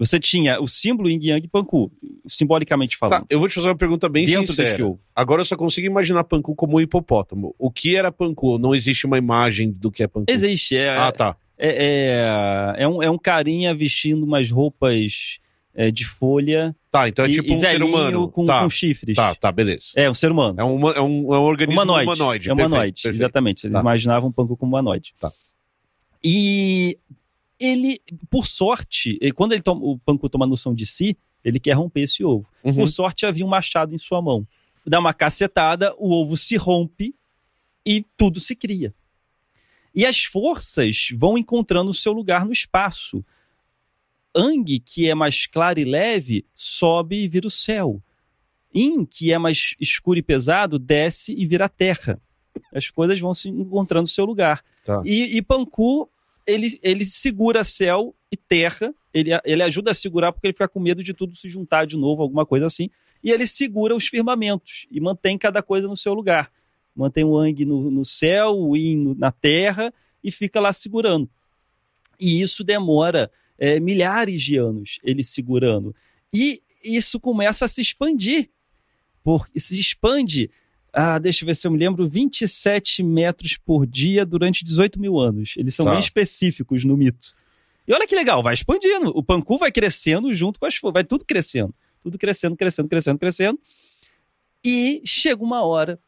Você 0.05 0.21
tinha 0.21 0.61
o 0.61 0.67
símbolo 0.69 1.09
Yin 1.09 1.19
Yang 1.23 1.47
e 1.47 1.49
Panku, 1.49 1.91
simbolicamente 2.27 2.97
falando. 2.97 3.21
Tá, 3.21 3.27
eu 3.31 3.39
vou 3.39 3.49
te 3.49 3.55
fazer 3.55 3.69
uma 3.69 3.77
pergunta 3.77 4.09
bem 4.09 4.25
dentro 4.25 4.47
sincera. 4.53 4.77
Agora 5.15 5.41
eu 5.41 5.45
só 5.47 5.57
consigo 5.57 5.87
imaginar 5.87 6.25
Panku 6.25 6.55
como 6.55 6.77
um 6.77 6.81
hipopótamo. 6.81 7.55
O 7.59 7.71
que 7.71 7.97
era 7.97 8.11
Panku? 8.13 8.59
Não 8.59 8.75
existe 8.75 9.07
uma 9.07 9.17
imagem 9.19 9.71
do 9.73 9.91
que 9.91 10.03
é 10.03 10.07
Panku. 10.07 10.31
Existe, 10.31 10.77
é, 10.77 10.91
Ah, 10.97 11.11
tá. 11.13 11.37
é, 11.59 12.75
é, 12.79 12.83
é 12.85 12.89
um, 12.89 13.03
é 13.03 13.11
um 13.11 13.19
carinha 13.19 13.75
vestindo 13.75 14.25
umas 14.25 14.51
roupas 14.51 15.39
é, 15.75 15.91
de 15.91 16.05
folha 16.05 16.75
Tá, 16.91 17.09
então 17.09 17.25
é 17.25 17.29
tipo 17.29 17.49
e 17.51 17.57
um 17.57 17.61
ser 17.61 17.83
humano. 17.83 18.29
com, 18.31 18.47
tá, 18.47 18.63
com 18.63 18.71
chifres. 18.71 19.17
tá, 19.17 19.35
tá, 19.35 19.51
beleza. 19.51 19.87
É, 19.97 20.09
um 20.09 20.15
ser 20.15 20.31
humano. 20.31 20.61
É 20.61 20.65
um, 20.65 20.89
é 20.93 21.01
um, 21.01 21.35
é 21.35 21.39
um 21.41 21.43
organismo 21.43 21.83
humanoide. 21.83 22.09
humanoide. 22.09 22.49
É 22.49 22.53
um 22.53 22.55
humanoide, 22.55 22.79
perfeito, 22.79 23.03
perfeito. 23.03 23.17
exatamente. 23.17 23.67
Eles 23.67 23.73
Tá. 23.73 23.81
imaginavam 23.81 24.29
o 24.29 24.33
Panku 24.33 24.57
como 24.57 24.71
humanoide. 24.71 25.13
Tá. 25.19 25.33
E 26.23 26.97
ele, 27.59 28.01
por 28.31 28.47
sorte, 28.47 29.19
quando 29.35 29.53
ele 29.53 29.63
toma- 29.63 29.81
o 29.85 29.99
Panku 29.99 30.29
toma 30.29 30.47
noção 30.47 30.75
de 30.75 30.87
si, 30.87 31.17
ele 31.45 31.61
quer 31.61 31.73
romper 31.73 32.03
esse 32.03 32.25
ovo. 32.25 32.47
Uhum. 32.63 32.75
Por 32.75 32.89
sorte, 32.89 33.27
havia 33.27 33.45
um 33.45 33.49
machado 33.49 33.95
em 33.95 33.99
sua 33.99 34.21
mão. 34.23 34.47
Dá 34.87 34.99
uma 34.99 35.15
cacetada, 35.15 35.95
o 35.99 36.11
ovo 36.11 36.37
se 36.37 36.57
rompe 36.57 37.15
e 37.85 38.05
tudo 38.17 38.41
se 38.41 38.55
cria. 38.55 38.95
E 39.95 40.05
as 40.05 40.25
forças 40.25 41.09
vão 41.15 41.39
encontrando 41.39 41.91
o 41.91 41.95
seu 41.95 42.13
lugar 42.13 42.45
no 42.45 42.53
espaço. 42.53 43.25
Ang, 44.35 44.81
que 44.81 45.09
é 45.09 45.15
mais 45.15 45.47
claro 45.47 45.79
e 45.79 45.85
leve, 45.85 46.45
sobe 46.55 47.23
e 47.23 47.29
vira 47.29 47.47
o 47.47 47.51
céu. 47.51 48.03
In, 48.75 49.05
que 49.05 49.33
é 49.33 49.39
mais 49.39 49.77
escuro 49.81 50.19
e 50.19 50.23
pesado, 50.23 50.79
desce 50.79 51.33
e 51.33 51.47
vira 51.47 51.69
terra. 51.69 52.21
As 52.73 52.91
coisas 52.91 53.21
vão 53.21 53.33
se 53.33 53.49
encontrando 53.49 54.07
o 54.07 54.11
seu 54.11 54.25
lugar. 54.25 54.65
Tá. 54.85 55.01
E, 55.05 55.37
e 55.37 55.43
Panku, 55.43 56.11
ele, 56.47 56.79
ele 56.83 57.05
segura 57.05 57.65
céu 57.65 58.15
e 58.31 58.37
terra. 58.37 58.95
Ele, 59.13 59.31
ele 59.45 59.63
ajuda 59.63 59.91
a 59.93 59.95
segurar 59.95 60.33
porque 60.33 60.49
ele 60.49 60.55
fica 60.55 60.69
com 60.69 60.81
medo 60.81 61.03
de 61.03 61.15
tudo 61.15 61.37
se 61.37 61.49
juntar 61.49 61.87
de 61.87 61.97
novo, 61.97 62.23
alguma 62.23 62.45
coisa 62.45 62.67
assim. 62.67 62.91
E 63.23 63.31
ele 63.31 63.47
segura 63.47 63.95
os 63.95 64.07
firmamentos 64.07 64.87
e 64.91 65.01
mantém 65.01 65.39
cada 65.39 65.63
coisa 65.63 65.89
no 65.89 65.97
seu 65.97 66.13
lugar. 66.13 66.53
Mantém 66.95 67.25
o 67.25 67.37
Ang 67.39 67.65
no, 67.65 67.91
no 67.91 68.05
céu, 68.05 68.57
o 68.57 68.77
Yin 68.77 69.15
na 69.19 69.33
terra 69.33 69.93
e 70.23 70.31
fica 70.31 70.61
lá 70.61 70.73
segurando. 70.73 71.29
E 72.21 72.41
isso 72.41 72.63
demora 72.63 73.31
é, 73.59 73.81
milhares 73.81 74.43
de 74.43 74.57
anos 74.57 74.99
ele 75.03 75.25
segurando. 75.25 75.95
E 76.33 76.63
isso 76.83 77.19
começa 77.19 77.65
a 77.65 77.69
se 77.69 77.81
expandir. 77.81 78.51
Por, 79.23 79.49
se 79.57 79.81
expande, 79.81 80.51
ah, 80.95 81.19
deixa 81.19 81.45
eu 81.45 81.47
ver 81.47 81.55
se 81.57 81.67
eu 81.67 81.71
me 81.71 81.79
lembro, 81.79 82.09
27 82.09 83.03
metros 83.03 83.57
por 83.57 83.87
dia 83.87 84.25
durante 84.25 84.65
18 84.65 85.01
mil 85.01 85.19
anos. 85.19 85.55
Eles 85.57 85.75
são 85.75 85.85
Tá. 85.85 85.91
bem 85.93 86.01
específicos 86.01 86.85
no 86.85 86.97
mito. 86.97 87.35
E 87.87 87.93
olha 87.93 88.07
que 88.07 88.15
legal, 88.15 88.43
vai 88.43 88.55
expandindo. 88.55 89.11
O 89.15 89.23
Panku 89.23 89.59
vai 89.59 89.71
crescendo 89.73 90.33
junto 90.33 90.59
com 90.61 90.67
as 90.67 90.77
folhas, 90.77 90.95
vai 90.95 91.05
tudo 91.05 91.25
crescendo. 91.25 91.75
Tudo 92.03 92.17
crescendo, 92.17 92.57
crescendo, 92.57 92.89
crescendo, 92.89 93.19
crescendo. 93.19 93.59
E 94.65 95.03
chega 95.05 95.43
uma 95.43 95.63
hora 95.63 95.99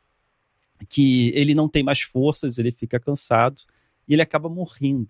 que 0.88 1.30
ele 1.34 1.54
não 1.54 1.68
tem 1.68 1.82
mais 1.82 2.00
forças, 2.02 2.58
ele 2.58 2.70
fica 2.70 2.98
cansado 3.00 3.62
e 4.08 4.14
ele 4.14 4.22
acaba 4.22 4.48
morrendo. 4.48 5.08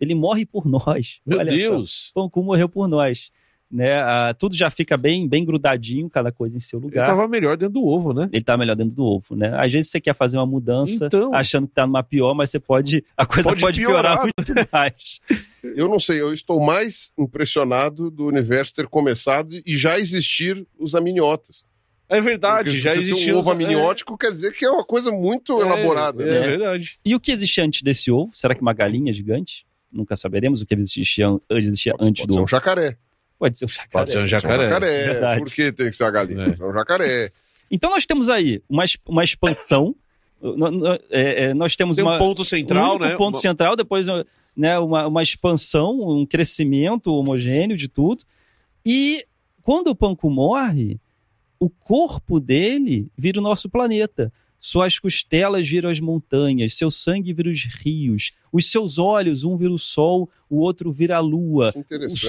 Ele 0.00 0.14
morre 0.14 0.44
por 0.44 0.66
nós. 0.66 1.20
Meu 1.24 1.38
Olha 1.38 1.50
só. 1.50 1.56
Deus. 1.56 2.10
Panku 2.14 2.42
morreu 2.42 2.68
por 2.68 2.88
nós. 2.88 3.30
Né? 3.72 3.94
Ah, 4.02 4.34
tudo 4.38 4.54
já 4.54 4.68
fica 4.68 4.98
bem, 4.98 5.26
bem 5.26 5.46
grudadinho, 5.46 6.10
cada 6.10 6.30
coisa 6.30 6.54
em 6.54 6.60
seu 6.60 6.78
Ele 6.78 6.88
lugar. 6.88 7.06
tava 7.06 7.26
melhor 7.26 7.56
dentro 7.56 7.72
do 7.72 7.86
ovo, 7.86 8.12
né? 8.12 8.28
Ele 8.30 8.44
tá 8.44 8.54
melhor 8.54 8.76
dentro 8.76 8.94
do 8.94 9.02
ovo, 9.02 9.34
né? 9.34 9.50
Às 9.58 9.72
vezes 9.72 9.90
você 9.90 9.98
quer 9.98 10.14
fazer 10.14 10.36
uma 10.36 10.44
mudança 10.44 11.06
Então. 11.06 11.34
achando 11.34 11.66
que 11.66 11.72
tá 11.72 11.86
numa 11.86 12.02
pior, 12.02 12.34
mas 12.34 12.50
você 12.50 12.60
pode. 12.60 13.02
A 13.16 13.24
coisa 13.24 13.48
Pode 13.48 13.62
pode, 13.62 13.80
piorar. 13.80 14.18
piorar. 14.20 14.30
muito 14.36 14.52
mais. 14.70 15.20
Eu 15.64 15.88
não 15.88 15.98
sei, 15.98 16.20
eu 16.20 16.34
estou 16.34 16.60
mais 16.62 17.12
impressionado 17.16 18.10
do 18.10 18.26
universo 18.26 18.74
ter 18.74 18.86
começado 18.88 19.54
e 19.64 19.74
já 19.76 19.98
existir 19.98 20.66
os 20.78 20.94
amniotas. 20.94 21.64
É 22.10 22.20
verdade, 22.20 22.64
Porque 22.68 22.78
já 22.78 22.94
existiu. 22.94 23.36
um 23.36 23.38
ovo 23.38 23.52
amniótico, 23.52 24.18
quer 24.18 24.30
dizer 24.32 24.52
que 24.52 24.66
é 24.66 24.70
uma 24.70 24.84
coisa 24.84 25.10
muito 25.10 25.58
É, 25.62 25.64
elaborada. 25.64 26.22
É, 26.22 26.26
né? 26.26 26.36
é 26.36 26.40
verdade. 26.50 26.98
E 27.02 27.14
o 27.14 27.20
que 27.20 27.32
existia 27.32 27.64
antes 27.64 27.80
desse 27.80 28.10
ovo? 28.12 28.30
Será 28.34 28.54
que 28.54 28.60
uma 28.60 28.74
galinha 28.74 29.14
gigante? 29.14 29.64
Nunca 29.90 30.14
saberemos 30.14 30.60
o 30.60 30.66
que 30.66 30.74
existia, 30.74 31.26
existia 31.50 31.94
antes 31.98 32.20
Pode 32.22 32.26
do 32.28 32.34
ser 32.34 32.40
um 32.40 32.46
jacaré. 32.46 32.98
Pode 33.42 33.58
ser 33.58 33.64
um 33.64 33.68
jacaré. 33.68 33.88
Pode 33.90 34.10
ser 34.12 34.18
um 34.18 34.20
Pode 34.20 34.30
ser 34.30 34.36
um 34.36 34.40
jacaré. 34.40 34.64
jacaré. 34.68 35.04
Verdade. 35.04 35.40
Por 35.40 35.52
que 35.52 35.72
tem 35.72 35.90
que 35.90 35.96
ser 35.96 36.04
uma 36.04 36.10
galinha? 36.12 36.44
É. 36.44 36.62
É 36.62 36.64
um 36.64 36.72
jacaré. 36.72 37.32
Então 37.68 37.90
nós 37.90 38.06
temos 38.06 38.28
aí 38.28 38.62
uma, 38.68 38.84
uma 39.08 39.24
expansão. 39.24 39.96
é, 41.10 41.46
é, 41.46 41.54
nós 41.54 41.74
temos 41.74 41.96
Tem 41.96 42.04
uma, 42.04 42.14
um 42.14 42.18
ponto 42.20 42.44
central, 42.44 42.94
um 42.94 42.98
né? 43.00 43.16
ponto 43.16 43.34
Uma- 43.34 43.40
central, 43.40 43.74
depois 43.74 44.06
né, 44.56 44.78
uma, 44.78 45.08
uma 45.08 45.22
expansão, 45.24 45.98
um 46.00 46.24
crescimento 46.24 47.12
homogêneo 47.12 47.76
de 47.76 47.88
tudo. 47.88 48.24
E 48.86 49.26
quando 49.60 49.88
o 49.88 49.94
Panku 49.96 50.30
morre, 50.30 51.00
o 51.58 51.68
corpo 51.68 52.38
dele 52.38 53.08
vira 53.18 53.40
o 53.40 53.42
nosso 53.42 53.68
planeta. 53.68 54.32
Suas 54.64 54.96
costelas 54.96 55.68
viram 55.68 55.90
as 55.90 55.98
montanhas, 55.98 56.76
seu 56.76 56.88
sangue 56.88 57.32
vira 57.32 57.50
os 57.50 57.64
rios, 57.64 58.30
os 58.52 58.70
seus 58.70 58.96
olhos, 58.96 59.42
um 59.42 59.56
vira 59.56 59.72
o 59.72 59.78
sol, 59.78 60.30
o 60.48 60.58
outro 60.58 60.92
vira 60.92 61.16
a 61.16 61.20
lua, 61.20 61.72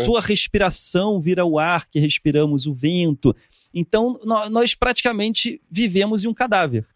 sua 0.06 0.20
respiração 0.20 1.22
vira 1.22 1.46
o 1.46 1.60
ar 1.60 1.88
que 1.88 2.00
respiramos, 2.00 2.66
o 2.66 2.74
vento. 2.74 3.36
Então, 3.72 4.20
nó- 4.26 4.50
nós 4.50 4.74
praticamente 4.74 5.62
vivemos 5.70 6.24
em 6.24 6.28
um 6.28 6.34
cadáver. 6.34 6.88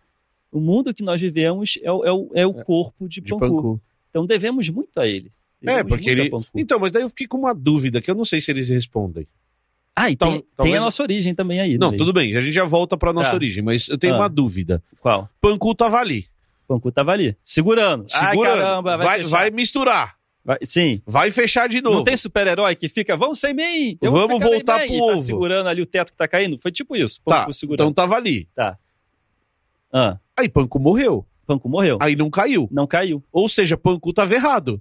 O 0.52 0.60
mundo 0.60 0.92
que 0.92 1.04
nós 1.04 1.22
vivemos 1.22 1.78
é 1.84 1.92
o, 1.92 2.04
é 2.04 2.12
o, 2.12 2.32
é 2.34 2.46
o 2.48 2.54
corpo 2.64 3.08
de, 3.08 3.22
de 3.22 3.30
Panku. 3.30 3.46
Panku. 3.46 3.82
Então 4.10 4.26
devemos 4.26 4.68
muito 4.70 5.00
a 5.00 5.06
ele. 5.08 5.32
É, 5.62 5.66
Devemos 5.68 5.90
porque 5.90 6.16
muito 6.16 6.20
a 6.20 6.24
ele. 6.24 6.30
Então, 6.56 6.80
mas 6.80 6.92
daí 6.92 7.04
eu 7.04 7.10
fiquei 7.10 7.28
com 7.28 7.38
uma 7.38 7.54
dúvida 7.54 8.02
que 8.02 8.10
eu 8.10 8.16
não 8.16 8.26
sei 8.26 8.42
se 8.42 8.50
eles 8.50 8.70
respondem. 8.70 9.28
Ah, 10.00 10.12
e 10.12 10.16
tal- 10.16 10.30
tem, 10.32 10.44
talvez- 10.56 10.74
tem 10.74 10.78
a 10.80 10.84
nossa 10.86 11.02
origem 11.02 11.34
também 11.34 11.60
aí. 11.60 11.76
Não, 11.78 11.90
daí. 11.90 11.98
tudo 11.98 12.14
bem, 12.14 12.36
a 12.38 12.42
gente 12.42 12.54
já 12.54 12.64
volta 12.64 12.96
pra 12.96 13.12
nossa 13.12 13.30
Tá. 13.32 13.36
origem, 13.36 13.64
mas 13.64 13.88
eu 13.90 13.98
tenho 13.98 14.14
Ah. 14.14 14.18
uma 14.18 14.30
dúvida. 14.30 14.84
Qual? 15.02 15.28
Panku 15.42 15.74
tava 15.74 15.98
ali, 15.98 16.28
Panku 16.68 16.92
tava 16.92 17.12
ali, 17.14 17.36
segurando. 17.44 18.06
Ai, 18.14 18.30
segurando. 18.32 18.60
caramba, 18.62 18.96
vai, 18.98 19.06
vai, 19.08 19.24
vai 19.24 19.52
misturar, 19.52 20.16
Vai- 20.46 20.60
Sim. 20.64 21.02
vai 21.06 21.32
fechar 21.32 21.68
de 21.68 21.82
novo. 21.82 21.96
Não 21.98 22.04
tem 22.04 22.16
super-herói 22.16 22.76
que 22.76 22.88
fica, 22.88 23.18
vamos 23.18 23.40
sem 23.40 23.54
mim. 23.54 23.98
eu 24.02 24.12
Vamos 24.12 24.40
voltar 24.40 24.78
bem", 24.78 24.88
pro 24.88 24.98
tá 24.98 25.14
ovo. 25.14 25.24
segurando 25.24 25.68
ali 25.68 25.82
o 25.82 25.86
teto 25.86 26.12
que 26.12 26.18
tá 26.18 26.28
caindo. 26.28 26.60
Foi 26.62 26.72
tipo 26.72 26.96
isso. 26.96 27.20
Tá, 27.26 27.40
Panku 27.40 27.54
segurando. 27.54 27.82
então 27.90 27.92
tava 27.94 28.16
ali. 28.16 28.48
Ah, 29.92 30.18
Aí 30.38 30.48
Panku 30.48 30.80
morreu, 30.80 31.26
Panku 31.48 31.68
morreu. 31.68 31.98
aí 32.00 32.16
não 32.16 32.30
caiu. 32.30 32.68
Não 32.72 32.86
caiu. 32.86 33.24
Ou 33.32 33.50
seja, 33.50 33.76
Panku 33.76 34.14
tava 34.14 34.34
errado. 34.36 34.80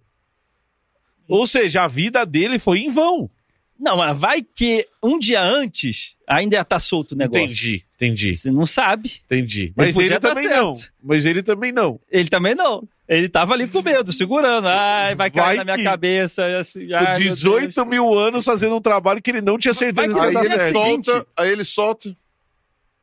Ou 1.29 1.47
seja, 1.47 1.83
a 1.85 1.89
vida 1.89 2.25
dele 2.27 2.59
foi 2.59 2.81
em 2.81 2.91
vão. 2.91 3.31
Não, 3.79 3.97
mas 3.99 4.19
vai 4.19 4.43
que 4.43 4.87
um 5.03 5.19
dia 5.19 5.43
antes 5.43 6.15
ainda 6.27 6.57
ia 6.57 6.63
estar 6.63 6.79
solto 6.81 7.13
o 7.13 7.17
negócio. 7.17 7.45
Entendi, 7.45 7.85
entendi, 7.97 8.35
Você 8.35 8.51
não 8.51 8.65
sabe. 8.67 9.21
entendi. 9.27 9.73
Mas 9.77 9.95
podia 9.95 10.11
ele 10.13 10.19
tá 10.21 10.29
também 10.31 10.45
certo. 10.49 10.59
não. 10.63 10.75
Mas 11.03 11.27
ele 11.27 11.43
também 11.43 11.73
não. 11.73 12.01
Ele 12.11 12.29
também 12.29 12.55
não. 12.55 12.89
Ele 13.09 13.29
tava 13.29 13.55
ali 13.55 13.69
com 13.69 13.83
medo, 13.83 14.13
segurando. 14.13 14.67
Ai, 14.67 15.15
vai 15.15 15.31
cair 15.31 15.45
Vai 15.45 15.57
na 15.59 15.65
minha 15.65 15.77
que- 15.77 15.85
cabeça. 15.85 16.45
Assim, 16.59 16.93
ai, 16.93 17.19
meu 17.21 17.35
18 17.35 17.75
Deus. 17.75 17.87
mil 17.87 18.15
anos 18.19 18.45
fazendo 18.45 18.75
um 18.75 18.81
trabalho 18.81 19.23
que 19.23 19.31
ele 19.31 19.41
não 19.43 19.57
tinha 19.59 19.73
certeza 19.75 19.95
Vai 19.95 20.09
que 20.09 20.15
ia 20.35 20.41
Aí 20.41 20.49
dar 20.49 20.69
ele 20.69 20.73
solta, 20.73 21.27
aí 21.37 21.51
ele 21.53 21.65
solta, 21.65 22.17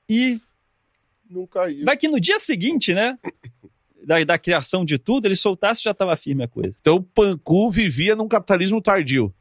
E 0.10 0.40
não 1.30 1.48
caiu. 1.48 1.86
vai 1.86 1.96
que 1.96 2.08
no 2.08 2.20
dia 2.20 2.40
seguinte, 2.40 2.94
né? 2.94 3.18
Da, 4.06 4.22
da 4.26 4.38
criação 4.38 4.84
de 4.84 4.98
tudo, 4.98 5.26
ele 5.28 5.36
soltasse 5.38 5.82
já 5.82 5.94
tava 5.94 6.14
firme 6.18 6.44
a 6.44 6.48
coisa. 6.48 6.76
Então 6.82 7.02
Panku 7.02 7.70
vivia 7.70 8.16
num 8.16 8.28
capitalismo 8.28 8.82
tardio. 8.82 9.34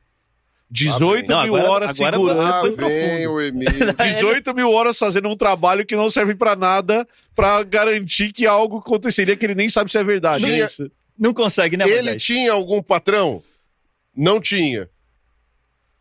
18 0.72 1.28
Não, 1.28 1.42
mil 1.44 1.54
agora- 1.56 1.70
horas 1.70 2.00
agora- 2.00 2.16
segurando. 2.16 2.40
Ah, 2.40 2.60
foi 2.60 2.70
vem 2.76 3.26
o 3.26 3.40
Emílio. 3.40 3.92
18 3.94 4.54
mil 4.54 4.70
horas 4.70 4.96
fazendo 4.98 5.28
um 5.28 5.36
trabalho 5.36 5.84
que 5.84 5.94
não 5.94 6.08
serve 6.08 6.34
pra 6.34 6.56
nada 6.56 7.06
pra 7.36 7.62
garantir 7.62 8.32
que 8.32 8.46
algo 8.46 8.78
aconteceria 8.78 9.36
que 9.36 9.44
ele 9.44 9.54
nem 9.54 9.68
sabe 9.68 9.90
se 9.90 9.98
é 9.98 10.02
verdade. 10.04 10.42
Tinha- 10.44 10.62
É 10.62 10.66
isso. 10.66 10.90
Não 11.18 11.34
consegue, 11.34 11.76
né, 11.76 11.84
Ele 11.84 11.94
Moisés? 12.02 12.22
tinha 12.22 12.52
algum 12.52 12.82
patrão? 12.82 13.42
Não 14.16 14.40
tinha. 14.40 14.88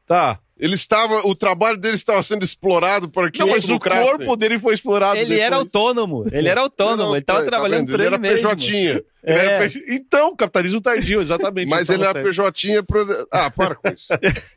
Tá. 0.08 0.40
Ele 0.62 0.76
estava, 0.76 1.28
o 1.28 1.34
trabalho 1.34 1.76
dele 1.76 1.96
estava 1.96 2.22
sendo 2.22 2.44
explorado 2.46 3.10
para 3.10 3.32
que 3.32 3.40
Não, 3.40 3.48
mas 3.48 3.68
o 3.68 3.80
corpo 3.80 4.36
dele 4.38 4.60
foi 4.60 4.76
explorado. 4.76 5.18
Ele 5.18 5.40
era 5.40 5.58
depois. 5.58 5.76
autônomo. 5.76 6.26
Ele 6.32 6.48
era 6.48 6.62
autônomo. 6.62 7.04
Não, 7.10 7.16
ele 7.16 7.26
tava 7.26 7.40
tá- 7.40 7.46
tá 7.46 7.50
trabalhando 7.52 7.80
vendo? 7.80 7.90
por 7.90 7.94
ele 7.96 8.04
ele, 8.04 8.16
era 8.16 8.18
mesmo. 8.20 8.48
PJ. 8.50 8.78
Ele 8.78 9.04
É. 9.24 9.34
era 9.46 9.58
PJ. 9.64 9.84
Então, 9.90 10.36
capitalismo 10.36 10.80
tardio, 10.80 11.20
exatamente. 11.20 11.68
Mas 11.68 11.90
Então 11.90 11.96
ele 11.96 12.04
era 12.04 12.14
tá 12.14 12.22
PJ. 12.22 12.84
Pro... 12.84 13.28
Ah, 13.32 13.50
para 13.50 13.74
com 13.74 13.90
isso. 13.90 14.06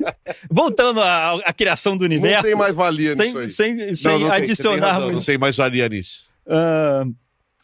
Voltando 0.51 1.01
à, 1.01 1.37
à 1.45 1.53
criação 1.55 1.97
do 1.97 2.01
Não 2.07 2.15
universo, 2.17 2.43
tem 2.43 2.55
mais 2.55 2.75
valia 2.75 3.15
nisso 3.15 3.39
aí. 3.39 3.51
sem, 3.51 3.75
sem, 3.75 3.87
Não, 3.87 3.95
sem 3.95 4.13
não 4.13 4.19
tem, 4.19 4.29
você 4.29 4.29
tem 4.29 4.43
adicionarmos. 4.45 5.13
Não 5.15 5.21
tem 5.23 5.39
mais 5.39 5.57
valia 5.57 5.89
nisso. 5.89 6.31
Ah, 6.47 7.05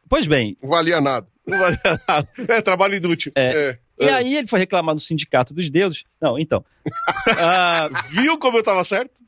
pois 0.08 0.26
bem, 0.26 0.56
Não 0.62 0.70
valia 0.70 0.98
nada. 1.00 1.26
Não 1.46 1.58
valia 1.58 2.00
nada. 2.08 2.28
É 2.48 2.60
trabalho 2.62 2.94
inútil. 2.94 3.32
É. 3.36 3.76
e 4.00 4.08
aí 4.08 4.36
ele 4.36 4.48
foi 4.48 4.58
reclamar 4.58 4.94
no 4.94 5.00
sindicato 5.00 5.52
dos 5.54 5.68
dedos. 5.70 6.04
Não, 6.20 6.38
então. 6.38 6.64
Ah, 7.38 7.88
Viu 8.10 8.38
como 8.38 8.58
eu 8.58 8.62
tava 8.62 8.82
certo? 8.84 9.20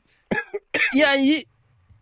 e 0.95 1.03
aí 1.03 1.45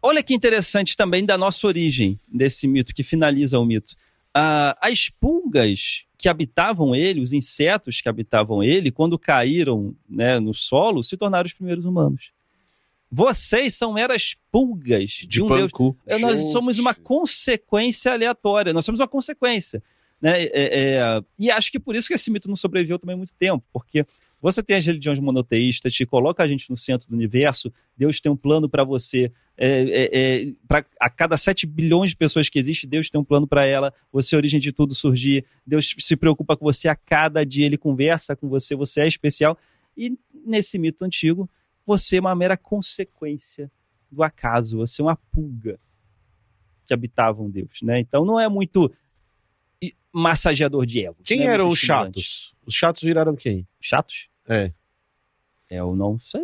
olha 0.02 0.24
que 0.24 0.34
interessante 0.34 0.96
também 0.96 1.26
da 1.26 1.38
nossa 1.38 1.68
origem, 1.68 2.20
desse 2.28 2.68
mito, 2.68 2.94
que 2.94 3.04
finaliza 3.04 3.60
o 3.60 3.66
mito. 3.66 3.96
Ah, 4.34 4.78
as 4.82 5.10
pulgas 5.10 6.04
que 6.18 6.30
habitavam 6.30 6.96
ele, 6.96 7.20
os 7.20 7.34
insetos 7.34 8.00
que 8.00 8.08
habitavam 8.08 8.64
ele, 8.64 8.92
quando 8.92 9.18
caíram 9.18 9.96
né, 10.10 10.40
no 10.40 10.54
solo, 10.54 11.04
se 11.04 11.18
tornaram 11.18 11.46
os 11.48 11.54
primeiros 11.54 11.84
humanos. 11.84 12.32
Vocês 13.12 13.76
são 13.76 13.92
meras 13.92 14.38
pulgas 14.52 15.10
de, 15.12 15.28
De 15.28 15.42
um 15.44 15.48
Deus. 15.50 15.72
É, 16.08 16.18
Nós 16.18 16.52
somos 16.52 16.80
uma 16.80 16.94
consequência 16.94 18.14
aleatória, 18.14 18.72
nós 18.72 18.86
somos 18.86 19.02
uma 19.02 19.08
consequência. 19.08 19.84
Né? 20.22 20.44
É, 20.44 20.50
é, 20.54 21.22
e 21.40 21.50
acho 21.50 21.72
que 21.72 21.80
por 21.80 21.96
isso 21.96 22.08
que 22.08 22.14
esse 22.14 22.30
mito 22.30 22.48
não 22.48 22.56
sobreviveu 22.56 23.00
também 23.00 23.16
muito 23.16 23.34
tempo, 23.34 23.66
porque 23.74 24.06
você 24.42 24.64
tem 24.64 24.76
as 24.76 24.86
religiões 24.86 25.20
monoteístas, 25.20 25.94
te 25.94 26.06
coloca 26.06 26.44
a 26.44 26.48
gente 26.48 26.70
no 26.70 26.78
centro 26.78 27.08
do 27.08 27.16
universo, 27.16 27.72
Deus 27.96 28.20
tem 28.20 28.32
um 28.32 28.36
plano 28.36 28.68
para 28.68 28.84
você. 28.84 29.32
É, 29.58 29.82
é, 29.82 30.48
é, 30.48 30.54
a 31.00 31.10
cada 31.10 31.38
7 31.38 31.68
bilhões 31.68 32.12
de 32.12 32.16
pessoas 32.16 32.50
que 32.50 32.58
existem, 32.58 32.90
Deus 32.90 33.10
tem 33.10 33.22
um 33.22 33.24
plano 33.24 33.46
para 33.46 33.66
ela, 33.66 33.94
você 34.12 34.34
é 34.34 34.38
a 34.38 34.40
origem 34.40 34.60
de 34.60 34.72
tudo 34.72 34.96
surgir, 34.96 35.46
Deus 35.66 35.94
se 36.00 36.16
preocupa 36.16 36.58
com 36.58 36.66
você 36.66 36.88
a 36.88 36.96
cada 36.96 37.46
dia, 37.46 37.66
ele 37.66 37.78
conversa 37.78 38.36
com 38.36 38.48
você, 38.50 38.76
você 38.76 39.02
é 39.02 39.08
especial. 39.08 39.58
E 39.96 40.18
nesse 40.34 40.80
mito 40.80 41.06
antigo, 41.06 41.48
você 41.86 42.18
é 42.18 42.20
uma 42.20 42.36
mera 42.36 42.58
consequência 42.58 43.72
do 44.12 44.24
acaso, 44.24 44.78
você 44.78 45.02
é 45.02 45.06
uma 45.06 45.16
pulga 45.16 45.80
que 46.86 46.94
habitava 46.94 47.42
um 47.42 47.50
Deus, 47.50 47.82
né? 47.84 48.00
Então 48.00 48.26
não 48.26 48.40
é 48.40 48.50
muito 48.50 48.92
massageador 50.14 50.86
de 50.86 51.06
ego. 51.06 51.18
Quem 51.24 51.40
não 51.40 51.46
é 51.50 51.54
eram 51.54 51.70
os 51.70 51.80
chatos? 51.80 52.54
Os 52.66 52.74
chatos 52.74 53.02
viraram 53.02 53.36
quem? 53.36 53.68
Chatos? 53.80 54.28
É. 54.48 54.72
Eu 55.70 55.96
não 55.96 56.20
sei. 56.20 56.44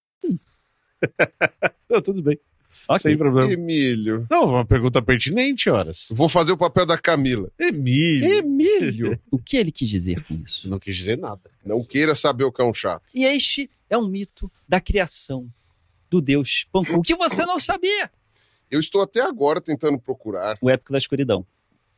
Não, 1.89 2.01
tudo 2.01 2.21
bem. 2.21 2.39
Ok. 2.87 3.01
Sem 3.01 3.17
problema. 3.17 3.51
Emílio. 3.51 4.25
Não, 4.29 4.45
uma 4.49 4.65
pergunta 4.65 5.01
pertinente, 5.01 5.69
horas. 5.69 6.07
Vou 6.11 6.29
fazer 6.29 6.51
o 6.53 6.57
papel 6.57 6.85
da 6.85 6.97
Camila. 6.97 7.49
Emílio. 7.59 8.29
Emílio. 8.39 9.19
O 9.29 9.37
que 9.37 9.57
ele 9.57 9.71
quis 9.71 9.89
dizer 9.89 10.23
com 10.25 10.35
isso? 10.35 10.69
Não 10.69 10.79
quis 10.79 10.95
dizer 10.95 11.17
nada. 11.17 11.41
Não 11.65 11.83
queira 11.83 12.15
saber 12.15 12.43
o 12.45 12.51
que 12.51 12.61
é 12.61 12.65
um 12.65 12.73
chato. 12.73 13.03
E 13.13 13.25
este 13.25 13.69
é 13.89 13.97
um 13.97 14.07
mito 14.07 14.51
da 14.67 14.79
criação 14.79 15.47
do 16.09 16.21
Deus 16.21 16.65
Panku, 16.71 16.95
o 16.95 17.01
que 17.01 17.15
você 17.15 17.45
não 17.45 17.59
sabia. 17.59 18.09
Eu 18.69 18.79
estou 18.79 19.01
até 19.01 19.21
agora 19.21 19.59
tentando 19.61 19.99
procurar 19.99 20.57
O 20.61 20.69
épico 20.69 20.93
da 20.93 20.97
escuridão. 20.97 21.45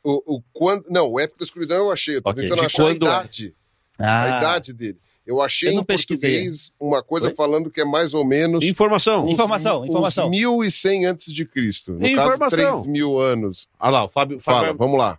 o, 0.03 0.37
o 0.37 0.41
quando. 0.51 0.87
Não, 0.89 1.07
o 1.11 1.19
época 1.19 1.39
da 1.39 1.45
escuridão 1.45 1.77
eu 1.77 1.91
achei. 1.91 2.15
Eu 2.17 2.21
tô 2.21 2.29
Ok. 2.31 2.43
tentando 2.43 2.59
De 2.59 2.65
achar 2.65 2.83
quando 2.83 3.05
é? 3.05 3.09
a 3.09 3.13
idade. 3.19 3.55
A 3.99 4.27
idade 4.37 4.73
dele. 4.73 4.97
Eu 5.25 5.41
achei 5.41 5.69
Eu 5.69 5.81
em 5.81 5.83
português 5.83 6.71
uma 6.79 7.01
coisa 7.01 7.27
Oi? 7.29 7.33
falando 7.35 7.69
que 7.71 7.79
é 7.79 7.85
mais 7.85 8.13
ou 8.13 8.25
menos. 8.25 8.63
Informação. 8.63 9.29
Informação, 9.29 9.81
uns 9.83 9.89
informação. 9.89 10.29
1100 10.29 11.05
antes 11.05 11.33
de 11.33 11.45
Cristo. 11.45 11.93
No 11.93 12.05
Informação. 12.05 12.57
caso, 12.59 12.81
3 12.81 12.85
mil 12.87 13.19
anos. 13.19 13.69
Ah 13.79 13.89
lá, 13.89 14.03
o 14.03 14.09
Fábio. 14.09 14.39
Fala, 14.39 14.59
Fábio- 14.59 14.75
vamos 14.77 14.97
lá. 14.97 15.17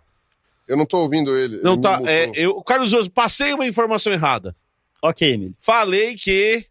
Eu 0.67 0.77
não 0.77 0.85
tô 0.85 0.97
ouvindo 0.99 1.35
ele. 1.37 1.59
Não 1.63 1.73
ele 1.73 1.81
tá. 1.81 2.01
É, 2.05 2.31
eu, 2.35 2.61
Carlos 2.63 2.93
Oso, 2.93 3.09
passei 3.09 3.53
uma 3.53 3.65
informação 3.67 4.13
errada. 4.13 4.55
Ok, 5.01 5.27
Emílio. 5.33 5.55
Falei 5.59 6.15
que 6.15 6.65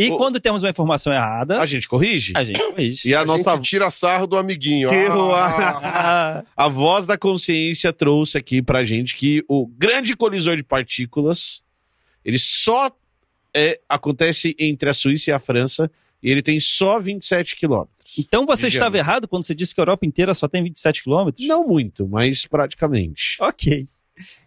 E 0.00 0.10
O- 0.10 0.16
quando 0.16 0.38
temos 0.38 0.62
uma 0.62 0.70
informação 0.70 1.12
errada, 1.12 1.60
a 1.60 1.66
gente 1.66 1.88
corrige. 1.88 2.32
a 2.36 2.44
gente 2.44 2.58
corrige. 2.62 3.08
E 3.08 3.14
a, 3.14 3.20
A 3.22 3.24
nossa 3.24 3.56
gente 3.56 3.68
tira 3.68 3.90
sarro 3.90 4.26
do 4.28 4.36
amiguinho. 4.36 4.88
Que 4.90 4.94
Ah, 5.34 6.44
a 6.56 6.68
voz 6.68 7.04
da 7.06 7.18
consciência 7.18 7.92
trouxe 7.92 8.38
aqui 8.38 8.62
pra 8.62 8.84
gente 8.84 9.16
que 9.16 9.42
o 9.48 9.66
grande 9.66 10.14
colisor 10.16 10.56
de 10.56 10.62
partículas 10.62 11.62
ele 12.28 12.38
só 12.38 12.94
é, 13.56 13.80
acontece 13.88 14.54
entre 14.58 14.90
a 14.90 14.92
Suíça 14.92 15.30
e 15.30 15.32
a 15.32 15.38
França 15.38 15.90
e 16.22 16.30
ele 16.30 16.42
tem 16.42 16.60
só 16.60 17.00
27 17.00 17.56
quilômetros. 17.56 18.18
então 18.18 18.44
você 18.44 18.66
estava 18.66 18.90
diâmetro. 18.90 18.98
errado 18.98 19.28
quando 19.28 19.44
você 19.44 19.54
disse 19.54 19.74
que 19.74 19.80
a 19.80 19.82
Europa 19.82 20.04
inteira 20.04 20.34
só 20.34 20.46
tem 20.46 20.62
27 20.62 21.02
quilômetros? 21.04 21.46
Não 21.48 21.66
muito, 21.66 22.06
mas 22.06 22.44
praticamente. 22.44 23.38
Ok. 23.40 23.88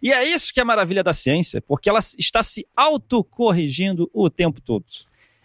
E 0.00 0.12
é 0.12 0.22
isso 0.22 0.52
que 0.54 0.60
é 0.60 0.62
a 0.62 0.66
maravilha 0.66 1.02
da 1.02 1.12
ciência, 1.12 1.60
porque 1.60 1.88
ela 1.88 1.98
está 2.16 2.40
se 2.42 2.64
autocorrigindo 2.76 4.08
o 4.14 4.30
tempo 4.30 4.60
todo. 4.60 4.84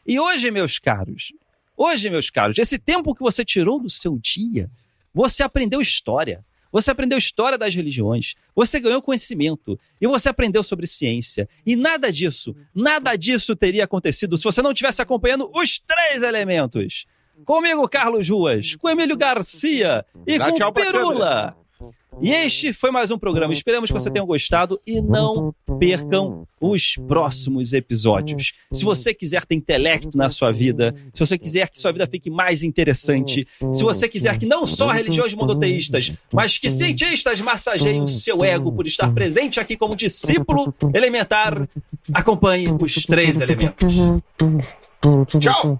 E 0.05 0.19
hoje, 0.19 0.51
meus 0.51 0.77
caros, 0.77 1.33
hoje, 1.75 2.07
meus 2.07 2.29
caros, 2.29 2.59
esse 2.59 2.77
tempo 2.77 3.15
que 3.15 3.21
você 3.21 3.43
tirou 3.43 3.79
do 3.79 3.89
seu 3.89 4.15
dia, 4.19 4.69
você 5.11 5.41
aprendeu 5.41 5.81
história. 5.81 6.45
Você 6.71 6.91
aprendeu 6.91 7.17
história 7.17 7.57
das 7.57 7.73
religiões, 7.73 8.35
você 8.55 8.79
ganhou 8.79 9.01
conhecimento 9.01 9.79
e 9.99 10.07
você 10.07 10.29
aprendeu 10.29 10.63
sobre 10.63 10.85
ciência. 10.87 11.47
E 11.65 11.75
nada 11.75 12.11
disso, 12.11 12.55
nada 12.73 13.15
disso 13.15 13.55
teria 13.55 13.85
acontecido 13.85 14.37
se 14.37 14.43
você 14.43 14.61
não 14.61 14.73
tivesse 14.73 15.01
acompanhando 15.01 15.49
os 15.53 15.79
três 15.79 16.23
elementos. 16.23 17.05
Comigo, 17.45 17.87
Carlos 17.87 18.27
Ruas, 18.29 18.75
com 18.75 18.89
Emílio 18.89 19.15
Garcia 19.15 20.05
e 20.25 20.37
Dá 20.37 20.51
com 20.51 20.73
Pirula. 20.73 21.55
E 22.21 22.31
este 22.31 22.73
foi 22.73 22.89
mais 22.89 23.11
um 23.11 23.17
programa. 23.17 23.53
Esperamos 23.53 23.89
que 23.89 23.93
você 23.93 24.09
tenha 24.09 24.25
gostado 24.25 24.79
e 24.85 25.01
não 25.01 25.53
percam 25.79 26.47
os 26.59 26.95
próximos 27.07 27.73
episódios. 27.73 28.53
Se 28.71 28.83
você 28.83 29.13
quiser 29.13 29.45
ter 29.45 29.55
intelecto 29.55 30.17
na 30.17 30.29
sua 30.29 30.51
vida, 30.51 30.95
se 31.13 31.19
você 31.19 31.37
quiser 31.37 31.69
que 31.69 31.79
sua 31.79 31.91
vida 31.91 32.07
fique 32.07 32.29
mais 32.29 32.63
interessante, 32.63 33.47
se 33.73 33.83
você 33.83 34.07
quiser 34.07 34.37
que 34.39 34.45
não 34.45 34.65
só 34.65 34.91
religiões 34.91 35.33
monoteístas, 35.33 36.11
mas 36.33 36.57
que 36.57 36.69
cientistas 36.69 37.39
massageiem 37.39 38.01
o 38.01 38.07
seu 38.07 38.43
ego 38.43 38.71
por 38.71 38.87
estar 38.87 39.13
presente 39.13 39.59
aqui 39.59 39.77
como 39.77 39.95
discípulo 39.95 40.73
elementar, 40.93 41.67
acompanhe 42.13 42.67
os 42.81 43.05
três 43.05 43.39
elementos. 43.39 43.93
Tchau! 45.39 45.79